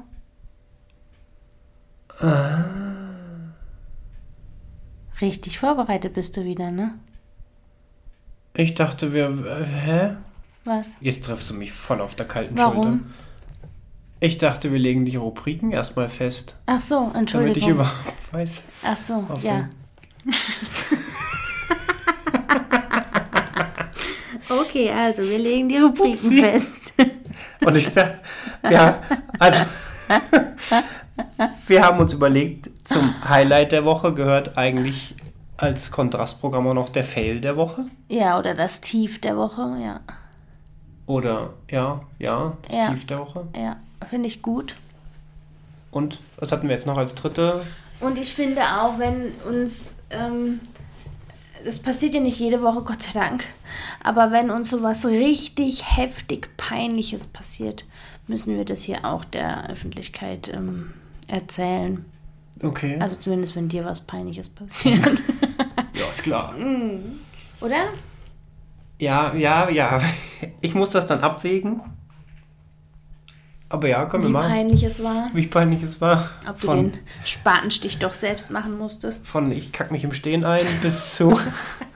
Richtig 5.22 5.60
vorbereitet 5.60 6.14
bist 6.14 6.36
du 6.38 6.44
wieder, 6.44 6.72
ne? 6.72 6.96
Ich 8.56 8.74
dachte, 8.74 9.14
wir. 9.14 9.28
Äh, 9.46 9.66
hä? 9.66 10.16
Was? 10.68 10.90
Jetzt 11.00 11.24
triffst 11.24 11.50
du 11.50 11.54
mich 11.54 11.72
voll 11.72 12.02
auf 12.02 12.16
der 12.16 12.28
kalten 12.28 12.58
Warum? 12.58 12.84
Schulter. 12.84 13.00
Ich 14.20 14.38
dachte, 14.38 14.74
wir 14.74 14.80
legen 14.80 15.06
die 15.06 15.16
Rubriken 15.16 15.72
erstmal 15.72 16.10
fest, 16.10 16.56
Ach 16.66 16.82
so, 16.82 16.96
damit 16.96 17.14
ich 17.14 17.20
Entschuldigung. 17.20 17.70
überhaupt 17.72 18.14
weiß. 18.34 18.64
Ach 18.84 18.98
so, 18.98 19.26
auf 19.30 19.44
ja. 19.44 19.70
Okay, 24.50 24.90
also 24.92 25.24
wir 25.24 25.38
legen 25.38 25.70
die 25.70 25.78
Rubriken 25.78 26.14
Upsi. 26.14 26.42
fest. 26.42 26.94
Und 27.66 27.76
ich 27.76 27.88
sag, 27.90 28.20
ja, 28.70 29.02
also. 29.40 29.62
wir 31.68 31.84
haben 31.84 32.00
uns 32.00 32.14
überlegt, 32.14 32.70
zum 32.88 33.14
Highlight 33.28 33.72
der 33.72 33.84
Woche 33.86 34.14
gehört 34.14 34.58
eigentlich 34.58 35.16
als 35.58 35.92
Kontrastprogramm 35.92 36.68
auch 36.68 36.74
noch 36.74 36.90
der 36.90 37.04
Fail 37.04 37.42
der 37.42 37.58
Woche. 37.58 37.86
Ja, 38.08 38.38
oder 38.40 38.54
das 38.54 38.80
Tief 38.82 39.20
der 39.20 39.38
Woche, 39.38 39.78
ja. 39.82 40.00
Oder, 41.08 41.54
ja, 41.72 42.02
ja, 42.20 42.56
das 42.68 42.76
Ja. 42.76 42.90
Tief 42.92 43.08
der 43.08 43.20
Woche. 43.20 43.48
Ja, 43.56 43.78
finde 44.10 44.28
ich 44.28 44.42
gut. 44.42 44.76
Und 45.90 46.20
was 46.38 46.52
hatten 46.52 46.68
wir 46.68 46.76
jetzt 46.76 46.86
noch 46.86 46.98
als 46.98 47.16
dritte? 47.16 47.66
Und 48.00 48.18
ich 48.18 48.34
finde 48.34 48.62
auch, 48.62 49.00
wenn 49.00 49.32
uns, 49.50 49.96
ähm, 50.12 50.60
das 51.66 51.80
passiert 51.80 52.14
ja 52.14 52.20
nicht 52.20 52.40
jede 52.40 52.62
Woche, 52.62 52.82
Gott 52.82 53.02
sei 53.02 53.14
Dank, 53.14 53.46
aber 54.04 54.32
wenn 54.32 54.52
uns 54.52 54.70
sowas 54.70 55.06
richtig 55.06 55.98
heftig 55.98 56.50
Peinliches 56.58 57.26
passiert, 57.26 57.86
müssen 58.28 58.56
wir 58.56 58.66
das 58.66 58.82
hier 58.82 59.06
auch 59.06 59.24
der 59.24 59.70
Öffentlichkeit 59.70 60.52
ähm, 60.54 60.94
erzählen. 61.28 62.06
Okay. 62.62 62.98
Also 63.00 63.16
zumindest, 63.16 63.56
wenn 63.56 63.70
dir 63.70 63.86
was 63.86 64.02
Peinliches 64.02 64.50
passiert. 64.50 65.06
ja, 65.94 66.12
ist 66.12 66.24
klar. 66.24 66.54
Oder? 67.62 67.84
Ja, 69.00 69.34
ja, 69.36 69.70
ja. 69.70 70.00
Ich 70.62 70.74
muss 70.76 70.90
das 70.92 71.06
dann 71.08 71.20
abwägen. 71.22 71.82
Aber 73.70 73.88
ja, 73.88 74.06
können 74.06 74.24
wir 74.24 74.30
Wie 74.30 74.34
machen. 74.34 74.50
peinlich 74.50 74.84
es 74.84 75.04
war. 75.04 75.30
Wie 75.34 75.46
peinlich 75.46 75.84
es 75.84 76.00
war. 76.00 76.30
Ob 76.48 76.60
du 76.62 76.68
Von, 76.68 76.92
den 76.92 77.00
Spatenstich 77.26 78.00
doch 78.00 78.14
selbst 78.14 78.50
machen 78.50 78.78
musstest. 78.78 79.28
von 79.28 79.52
ich 79.52 79.74
kack 79.74 79.92
mich 79.92 80.04
im 80.06 80.14
Stehen 80.14 80.46
ein 80.46 80.66
bis 80.82 81.16
zu. 81.16 81.38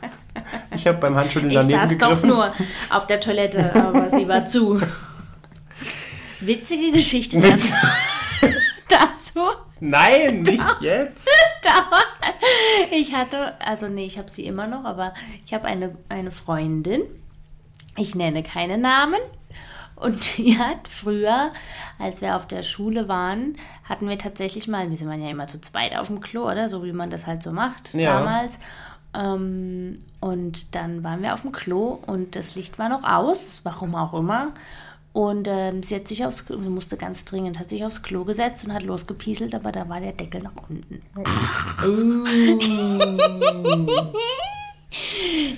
ich 0.76 0.86
habe 0.86 0.98
beim 0.98 1.16
Handschütteln 1.16 1.50
Ich 1.52 1.58
daneben 1.58 1.80
saß 1.80 1.90
doch 1.98 2.08
gegriffen. 2.10 2.30
nur 2.30 2.54
auf 2.90 3.08
der 3.08 3.20
Toilette, 3.22 3.74
aber 3.74 4.10
sie 4.10 4.28
war 4.28 4.46
zu. 4.46 4.82
Witzige 6.42 6.92
Geschichte 6.92 7.42
Witz. 7.42 7.72
Dazu. 8.92 9.40
Nein, 9.80 10.42
nicht 10.44 10.64
jetzt. 10.82 11.28
Ich 12.92 13.14
hatte, 13.14 13.54
also 13.62 13.88
nee, 13.88 14.06
ich 14.06 14.18
habe 14.18 14.30
sie 14.30 14.46
immer 14.46 14.68
noch, 14.68 14.84
aber 14.84 15.14
ich 15.46 15.54
habe 15.54 15.66
eine, 15.66 15.96
eine 16.10 16.32
Freundin. 16.32 17.02
Ich 17.98 18.16
nenne 18.16 18.44
keine 18.44 18.78
Namen. 18.78 19.20
Und 19.96 20.38
die 20.38 20.58
hat 20.60 20.88
früher, 20.88 21.52
als 22.00 22.22
wir 22.22 22.36
auf 22.36 22.48
der 22.48 22.64
Schule 22.64 23.08
waren, 23.08 23.58
hatten 23.88 24.10
wir 24.10 24.18
tatsächlich 24.18 24.68
mal, 24.68 24.90
wir 24.90 24.98
sind 24.98 25.12
ja 25.22 25.30
immer 25.30 25.48
zu 25.48 25.62
zweit 25.62 25.96
auf 25.96 26.08
dem 26.08 26.22
Klo, 26.22 26.46
oder? 26.50 26.70
So 26.70 26.84
wie 26.84 26.94
man 26.94 27.10
das 27.10 27.28
halt 27.28 27.44
so 27.44 27.52
macht 27.52 27.94
Ja. 27.94 28.20
damals. 28.20 28.60
Ähm, 29.14 30.00
und 30.20 30.74
dann 30.76 31.04
waren 31.04 31.22
wir 31.22 31.34
auf 31.34 31.42
dem 31.42 31.52
Klo 31.52 32.00
und 32.08 32.36
das 32.36 32.56
Licht 32.56 32.80
war 32.80 32.90
noch 32.90 33.04
aus, 33.04 33.60
warum 33.64 33.96
auch 33.96 34.14
immer. 34.14 34.52
Und 35.14 35.46
ähm, 35.50 35.84
sie 35.84 35.96
hat 35.96 36.08
sich 36.08 36.24
aufs 36.26 36.46
Klo, 36.46 36.58
sie 36.62 36.70
musste 36.70 36.96
ganz 36.96 37.26
dringend, 37.26 37.60
hat 37.60 37.68
sich 37.70 37.84
aufs 37.84 38.02
Klo 38.02 38.24
gesetzt 38.24 38.64
und 38.64 38.74
hat 38.74 38.84
losgepieselt, 38.84 39.54
aber 39.54 39.72
da 39.74 39.88
war 39.90 40.00
der 40.00 40.14
Deckel 40.14 40.42
nach 40.42 40.54
unten. 40.70 41.02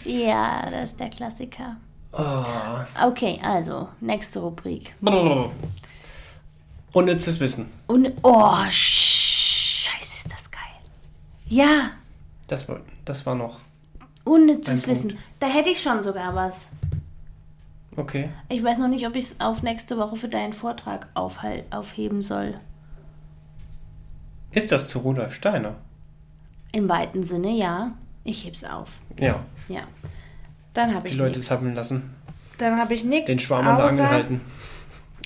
Ja, 0.06 0.70
das 0.70 0.92
ist 0.92 1.00
der 1.00 1.10
Klassiker. 1.10 1.78
Oh. 2.12 2.44
Okay, 3.08 3.40
also, 3.44 3.90
nächste 4.00 4.40
Rubrik. 4.40 4.96
Unnützes 6.92 7.40
Wissen. 7.40 7.72
Und, 7.88 8.12
oh, 8.22 8.56
scheiße, 8.70 10.26
ist 10.26 10.32
das 10.32 10.52
geil. 10.52 10.62
Ja, 11.48 11.92
Das 12.48 12.68
war, 12.70 12.82
das 13.06 13.26
war 13.26 13.34
noch. 13.36 13.60
unnützes 14.26 14.86
Wissen. 14.88 15.18
Da 15.40 15.48
hätte 15.48 15.70
ich 15.70 15.82
schon 15.82 16.04
sogar 16.04 16.36
was. 16.36 16.68
Okay. 17.96 18.30
Ich 18.50 18.64
weiß 18.64 18.78
noch 18.80 18.88
nicht, 18.88 19.06
ob 19.08 19.16
ich 19.16 19.26
es 19.26 19.40
auf 19.40 19.62
nächste 19.62 19.98
Woche 19.98 20.16
für 20.16 20.28
deinen 20.28 20.54
Vortrag 20.54 21.08
aufheben 21.14 22.22
soll. 22.22 22.56
Ist 24.52 24.72
das 24.72 24.88
zu 24.88 25.00
Rudolf 25.00 25.34
Steiner? 25.34 25.76
Im 26.72 26.90
weiten 26.90 27.24
Sinne, 27.24 27.52
ja. 27.52 27.94
Ich 28.24 28.46
heb's 28.46 28.64
auf. 28.64 28.98
Ja. 29.20 29.44
Ja. 29.68 29.84
Dann 30.74 30.94
habe 30.94 31.08
ich 31.08 31.14
Die 31.14 31.20
Leute 31.20 31.42
zappeln 31.42 31.76
lassen. 31.76 32.16
Dann 32.58 32.80
habe 32.80 32.94
ich 32.94 33.04
nichts. 33.04 33.28
Den 33.28 33.40
Schwarm 33.40 33.68
an 33.68 33.78
der 33.78 33.86
Angel 33.86 34.10
halten. 34.10 34.42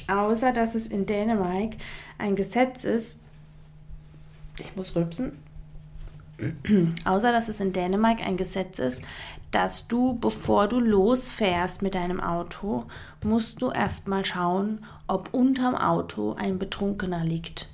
Außer, 0.08 0.52
dass 0.54 0.76
es 0.76 0.88
in 0.88 1.06
Dänemark 1.06 1.76
ein 2.18 2.36
Gesetz 2.36 2.84
ist. 2.84 3.20
Ich 4.58 4.76
muss 4.76 4.96
rülpsen. 4.96 5.34
Außer, 7.06 7.32
dass 7.32 7.48
es 7.50 7.60
in 7.60 7.74
Dänemark 7.74 8.22
ein 8.22 8.38
Gesetz 8.38 8.80
ist, 8.80 9.02
dass 9.52 9.88
du, 9.88 10.18
bevor 10.20 10.68
du 10.68 10.80
losfährst 10.80 11.82
mit 11.82 11.96
deinem 11.96 12.20
Auto, 12.20 12.86
musst 13.24 13.62
du 13.62 13.72
erstmal 13.72 14.24
schauen, 14.24 14.86
ob 15.08 15.34
unterm 15.34 15.76
Auto 15.76 16.34
ein 16.34 16.60
Betrunkener 16.60 17.24
liegt. 17.24 17.68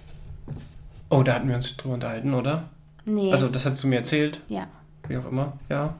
Oh, 1.09 1.23
da 1.23 1.35
hatten 1.35 1.47
wir 1.47 1.55
uns 1.55 1.75
drüber 1.75 1.95
unterhalten, 1.95 2.33
oder? 2.33 2.69
Nee. 3.05 3.31
Also, 3.31 3.49
das 3.49 3.65
hast 3.65 3.83
du 3.83 3.87
mir 3.87 3.97
erzählt. 3.97 4.39
ja. 4.47 4.67
Wie 5.09 5.17
auch 5.17 5.25
immer. 5.29 5.57
Ja. 5.67 5.95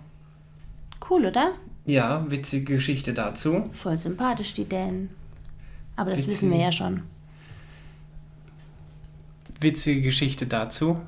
Cool, 1.10 1.26
oder? 1.26 1.52
Ja, 1.86 2.26
witzige 2.32 2.76
Geschichte 2.76 3.14
dazu. 3.14 3.70
Voll 3.74 3.98
sympathisch, 3.98 4.54
die 4.54 4.64
Dänen. 4.64 5.10
Aber 5.98 6.12
das 6.12 6.20
Witzig. 6.20 6.32
wissen 6.32 6.52
wir 6.52 6.60
ja 6.60 6.72
schon. 6.72 7.04
Witzige 9.60 10.02
Geschichte 10.02 10.48
dazu. 10.48 11.02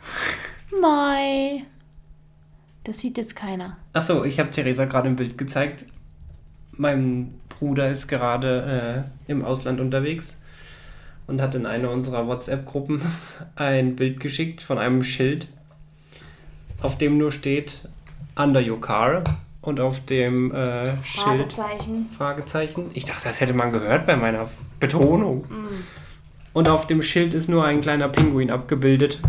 Mai. 0.80 1.64
Das 2.84 2.98
sieht 2.98 3.16
jetzt 3.16 3.36
keiner. 3.36 3.76
Achso, 3.92 4.24
ich 4.24 4.38
habe 4.38 4.50
Theresa 4.50 4.86
gerade 4.86 5.08
im 5.08 5.16
Bild 5.16 5.38
gezeigt. 5.38 5.84
Mein 6.72 7.34
Bruder 7.48 7.88
ist 7.88 8.08
gerade 8.08 9.04
äh, 9.28 9.30
im 9.30 9.44
Ausland 9.44 9.80
unterwegs 9.80 10.38
und 11.26 11.40
hat 11.40 11.54
in 11.54 11.66
eine 11.66 11.90
unserer 11.90 12.26
WhatsApp-Gruppen 12.26 13.02
ein 13.54 13.96
Bild 13.96 14.20
geschickt 14.20 14.62
von 14.62 14.78
einem 14.78 15.04
Schild, 15.04 15.46
auf 16.80 16.98
dem 16.98 17.18
nur 17.18 17.30
steht 17.30 17.88
Under 18.34 18.60
your 18.60 18.80
car 18.80 19.22
und 19.60 19.78
auf 19.78 20.04
dem 20.04 20.52
äh, 20.52 20.96
Schild 21.04 21.52
Fragezeichen. 21.52 22.08
Fragezeichen. 22.10 22.90
Ich 22.94 23.04
dachte, 23.04 23.28
das 23.28 23.40
hätte 23.40 23.54
man 23.54 23.70
gehört 23.70 24.06
bei 24.06 24.16
meiner 24.16 24.48
Betonung. 24.80 25.44
Und 26.52 26.68
auf 26.68 26.86
dem 26.86 27.02
Schild 27.02 27.32
ist 27.34 27.48
nur 27.48 27.64
ein 27.64 27.80
kleiner 27.80 28.08
Pinguin 28.08 28.50
abgebildet. 28.50 29.20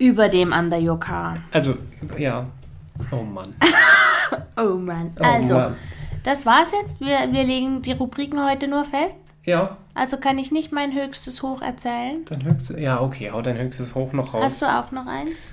Über 0.00 0.28
dem 0.28 0.52
Car. 0.98 1.36
Also, 1.52 1.76
ja. 2.18 2.46
Oh 3.12 3.22
Mann. 3.22 3.54
Oh 4.56 4.74
Mann. 4.76 5.12
Oh 5.18 5.22
Also, 5.24 5.54
Mann. 5.54 5.76
das 6.24 6.44
war's 6.46 6.72
jetzt. 6.72 7.00
Wir, 7.00 7.32
wir 7.32 7.44
legen 7.44 7.82
die 7.82 7.92
Rubriken 7.92 8.44
heute 8.44 8.68
nur 8.68 8.84
fest. 8.84 9.16
Ja, 9.44 9.78
Also 9.94 10.18
kann 10.18 10.36
ich 10.38 10.52
nicht 10.52 10.70
mein 10.72 10.92
höchstes 10.94 11.42
Hoch 11.42 11.62
erzählen. 11.62 12.24
dein 12.28 12.44
höchstes. 12.44 12.78
Ja, 12.78 13.00
okay, 13.00 13.30
hau 13.32 13.40
dein 13.42 13.56
höchstes 13.58 13.94
Hoch 13.94 14.12
noch 14.12 14.34
raus. 14.34 14.42
Hast 14.44 14.62
du 14.62 14.66
auch 14.66 14.90
noch 14.90 15.06
eins? 15.06 15.44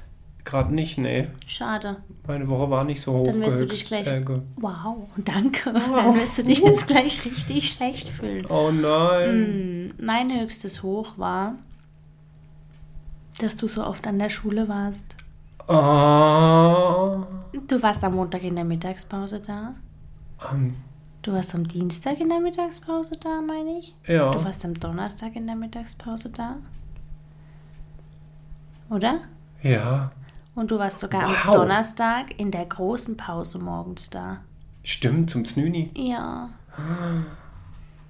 Gerade 0.43 0.73
nicht, 0.73 0.97
nee. 0.97 1.27
Schade. 1.45 1.97
Meine 2.27 2.49
Woche 2.49 2.69
war 2.69 2.85
nicht 2.85 3.01
so 3.01 3.13
hoch. 3.13 3.25
Dann 3.25 3.41
wirst 3.41 3.59
du 3.59 3.65
dich 3.65 3.85
gleich- 3.85 4.07
Äh, 4.07 4.23
Wow, 4.57 5.07
danke. 5.17 5.73
Dann 5.73 6.15
wirst 6.15 6.37
du 6.37 6.43
dich 6.43 6.59
jetzt 6.59 6.87
gleich 6.87 7.23
richtig 7.25 7.69
schlecht 7.71 8.09
fühlen. 8.09 8.45
oh 8.47 8.71
nein. 8.71 9.87
Mm, 9.99 10.05
Mein 10.05 10.37
höchstes 10.39 10.83
Hoch 10.83 11.17
war, 11.17 11.55
dass 13.39 13.55
du 13.55 13.67
so 13.67 13.83
oft 13.85 14.05
an 14.07 14.19
der 14.19 14.29
Schule 14.29 14.67
warst. 14.67 15.15
Oh. 15.67 17.25
Du 17.67 17.81
warst 17.81 18.03
am 18.03 18.15
Montag 18.15 18.43
in 18.43 18.55
der 18.55 18.65
Mittagspause 18.65 19.41
da. 19.41 19.73
Ähm, 20.51 20.75
Du 21.23 21.33
warst 21.33 21.53
am 21.53 21.67
Dienstag 21.67 22.19
in 22.21 22.29
der 22.29 22.39
Mittagspause 22.39 23.17
da, 23.21 23.41
meine 23.41 23.79
ich. 23.79 23.93
ja. 24.07 24.31
Du 24.31 24.41
warst 24.45 24.63
am 24.63 24.73
Donnerstag 24.79 25.35
in 25.35 25.45
der 25.45 25.57
Mittagspause 25.57 26.29
da. 26.29 26.55
Oder? 28.89 29.21
Ja. 29.61 30.11
Und 30.55 30.71
du 30.71 30.79
warst 30.79 30.99
sogar 30.99 31.23
Wow. 31.23 31.45
am 31.47 31.51
Donnerstag 31.53 32.39
in 32.39 32.51
der 32.51 32.65
großen 32.65 33.17
Pause 33.17 33.59
morgens 33.59 34.09
da. 34.09 34.37
Stimmt, 34.83 35.29
zum 35.29 35.43
Znüni. 35.43 35.91
Ja, 35.95 36.49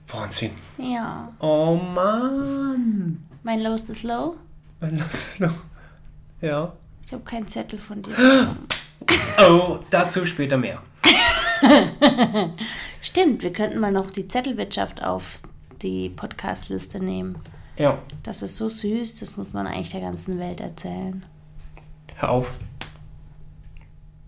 Wahnsinn. 0.07 0.51
ja. 0.78 1.30
Oh 1.39 1.75
Mann. 1.75 3.25
Mein 3.41 3.61
Lowest 3.61 3.89
ist 3.89 4.03
low. 4.03 4.36
Mein 4.80 4.99
Lust 4.99 5.39
noch. 5.39 5.53
Ja. 6.41 6.73
Ich 7.03 7.13
habe 7.13 7.23
keinen 7.23 7.47
Zettel 7.47 7.80
von 7.80 8.01
dir 8.01 8.11
bekommen. 8.11 8.67
Oh, 9.39 9.78
dazu 9.91 10.25
später 10.25 10.57
mehr. 10.57 10.82
Stimmt, 13.01 13.43
wir 13.43 13.53
könnten 13.53 13.80
mal 13.80 13.91
noch 13.91 14.09
die 14.09 14.28
Zettelwirtschaft 14.28 15.03
auf 15.03 15.41
die 15.84 16.09
Podcast-Liste 16.09 16.99
nehmen. 16.99 17.38
Ja. 17.78 17.99
Das 18.23 18.41
ist 18.41 18.57
so 18.57 18.67
süß, 18.67 19.19
das 19.19 19.38
muss 19.38 19.53
man 19.53 19.67
eigentlich 19.67 19.91
der 19.91 20.01
ganzen 20.01 20.39
Welt 20.39 20.59
erzählen. 20.59 21.23
Hör 22.15 22.30
auf. 22.30 22.51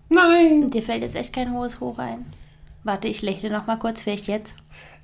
Nein. 0.08 0.70
Dir 0.70 0.82
fällt 0.82 1.02
jetzt 1.02 1.16
echt 1.16 1.32
kein 1.32 1.52
hohes 1.52 1.80
Hoch 1.80 1.98
ein. 1.98 2.26
Warte, 2.84 3.08
ich 3.08 3.22
lächle 3.22 3.50
noch 3.50 3.66
mal 3.66 3.78
kurz, 3.78 4.00
vielleicht 4.00 4.28
jetzt. 4.28 4.54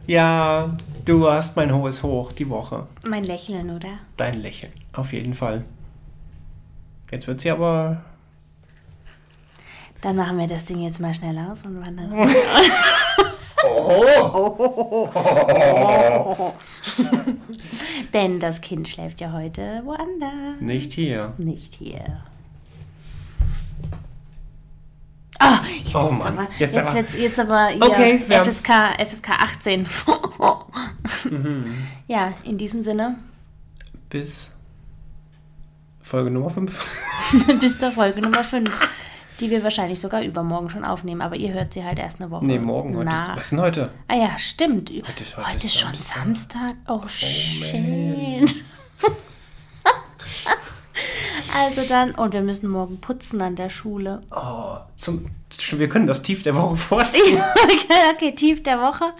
Ja, 0.06 0.76
du 1.04 1.28
hast 1.28 1.56
mein 1.56 1.74
hohes 1.74 2.02
Hoch 2.02 2.32
die 2.32 2.48
Woche. 2.48 2.86
Mein 3.06 3.24
Lächeln, 3.24 3.70
oder? 3.70 3.98
Dein 4.16 4.40
Lächeln. 4.40 4.72
Auf 4.92 5.12
jeden 5.12 5.34
Fall. 5.34 5.64
Jetzt 7.10 7.26
wird 7.26 7.40
sie 7.40 7.50
aber. 7.50 8.02
Dann 10.00 10.16
machen 10.16 10.38
wir 10.38 10.46
das 10.46 10.64
Ding 10.64 10.82
jetzt 10.82 11.00
mal 11.00 11.14
schnell 11.14 11.38
aus 11.38 11.64
und 11.64 11.80
wandern. 11.80 12.12
Denn 18.12 18.40
das 18.40 18.60
Kind 18.60 18.88
schläft 18.88 19.20
ja 19.20 19.32
heute 19.32 19.82
woanders. 19.84 20.60
Nicht 20.60 20.92
hier. 20.92 21.34
Nicht 21.38 21.74
hier. 21.74 22.20
Ah, 25.38 25.60
jetzt, 25.84 25.94
Oh 25.94 26.10
Mann, 26.10 26.38
aber, 26.38 26.48
jetzt 26.58 26.76
jetzt, 26.76 26.78
aber- 26.78 26.94
wird's, 26.94 27.18
jetzt 27.18 27.38
aber 27.38 27.70
Okay. 27.80 28.18
FSK, 28.28 28.70
FSK 28.98 29.30
18. 29.30 29.86
Ja, 32.08 32.32
in 32.44 32.58
diesem 32.58 32.82
Sinne, 32.82 33.16
Bis 34.10 34.50
Folge 36.00 36.30
Nummer 36.30 36.50
5. 36.50 36.88
bis 37.60 37.76
zur 37.78 37.90
Folge 37.90 38.20
Nummer 38.22 38.44
5, 38.44 38.70
die 39.40 39.50
wir 39.50 39.62
wahrscheinlich 39.64 39.98
sogar 40.00 40.22
übermorgen 40.22 40.70
schon 40.70 40.84
aufnehmen, 40.84 41.20
aber 41.20 41.34
ihr 41.36 41.52
hört 41.52 41.74
sie 41.74 41.84
halt 41.84 41.98
erst 41.98 42.20
eine 42.20 42.30
Woche 42.30 42.44
Nee, 42.46 42.58
morgen. 42.58 42.96
Heute 42.96 43.08
ist, 43.10 43.28
was 43.34 43.42
ist 43.42 43.50
denn 43.52 43.60
heute? 43.60 43.90
Ah 44.08 44.14
ja, 44.14 44.38
stimmt. 44.38 44.90
Heute, 44.90 45.22
ist- 45.22 45.36
heute 45.36 45.56
ist, 45.58 45.64
ist 45.64 45.78
schon 45.80 45.94
Samstag. 45.94 46.60
Samstag. 46.60 46.76
Oh, 46.88 47.02
schön. 47.08 48.46
also 51.54 51.82
dann, 51.88 52.12
und 52.12 52.32
wir 52.32 52.40
müssen 52.42 52.68
morgen 52.70 53.00
putzen 53.00 53.40
an 53.42 53.56
der 53.56 53.68
Schule. 53.70 54.22
Oh, 54.30 54.76
zum, 54.96 55.26
wir 55.76 55.88
können 55.88 56.06
das 56.06 56.22
Tief 56.22 56.42
der 56.42 56.54
Woche 56.54 56.76
vorziehen. 56.76 57.42
okay, 57.64 57.94
okay, 58.14 58.32
tief 58.34 58.62
der 58.62 58.78
Woche. 58.80 59.12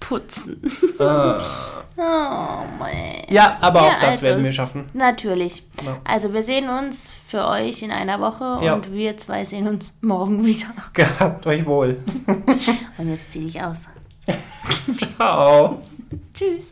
Putzen. 0.00 0.60
Ah. 0.98 1.40
Oh, 1.96 2.00
Mann. 2.78 2.90
Ja, 3.28 3.56
aber 3.60 3.82
Ja, 3.82 3.88
auch 3.88 3.94
das 4.00 4.04
also. 4.16 4.22
werden 4.22 4.42
wir 4.44 4.50
schaffen. 4.52 4.86
Natürlich. 4.94 5.62
Ja. 5.84 5.98
Also 6.02 6.32
wir 6.32 6.42
sehen 6.42 6.68
uns 6.68 7.12
für 7.26 7.46
euch 7.46 7.82
in 7.82 7.92
einer 7.92 8.18
Woche 8.20 8.58
Ja. 8.64 8.74
und 8.74 8.92
wir 8.92 9.16
zwei 9.16 9.44
sehen 9.44 9.68
uns 9.68 9.92
morgen 10.00 10.44
wieder. 10.44 10.66
Gehabt 10.92 11.46
euch 11.46 11.64
wohl. 11.66 11.98
Und 12.98 13.08
jetzt 13.10 13.30
zieh 13.30 13.44
dich 13.44 13.62
aus. 13.62 13.78
Ciao. 15.16 15.82
Tschüss. 16.32 16.64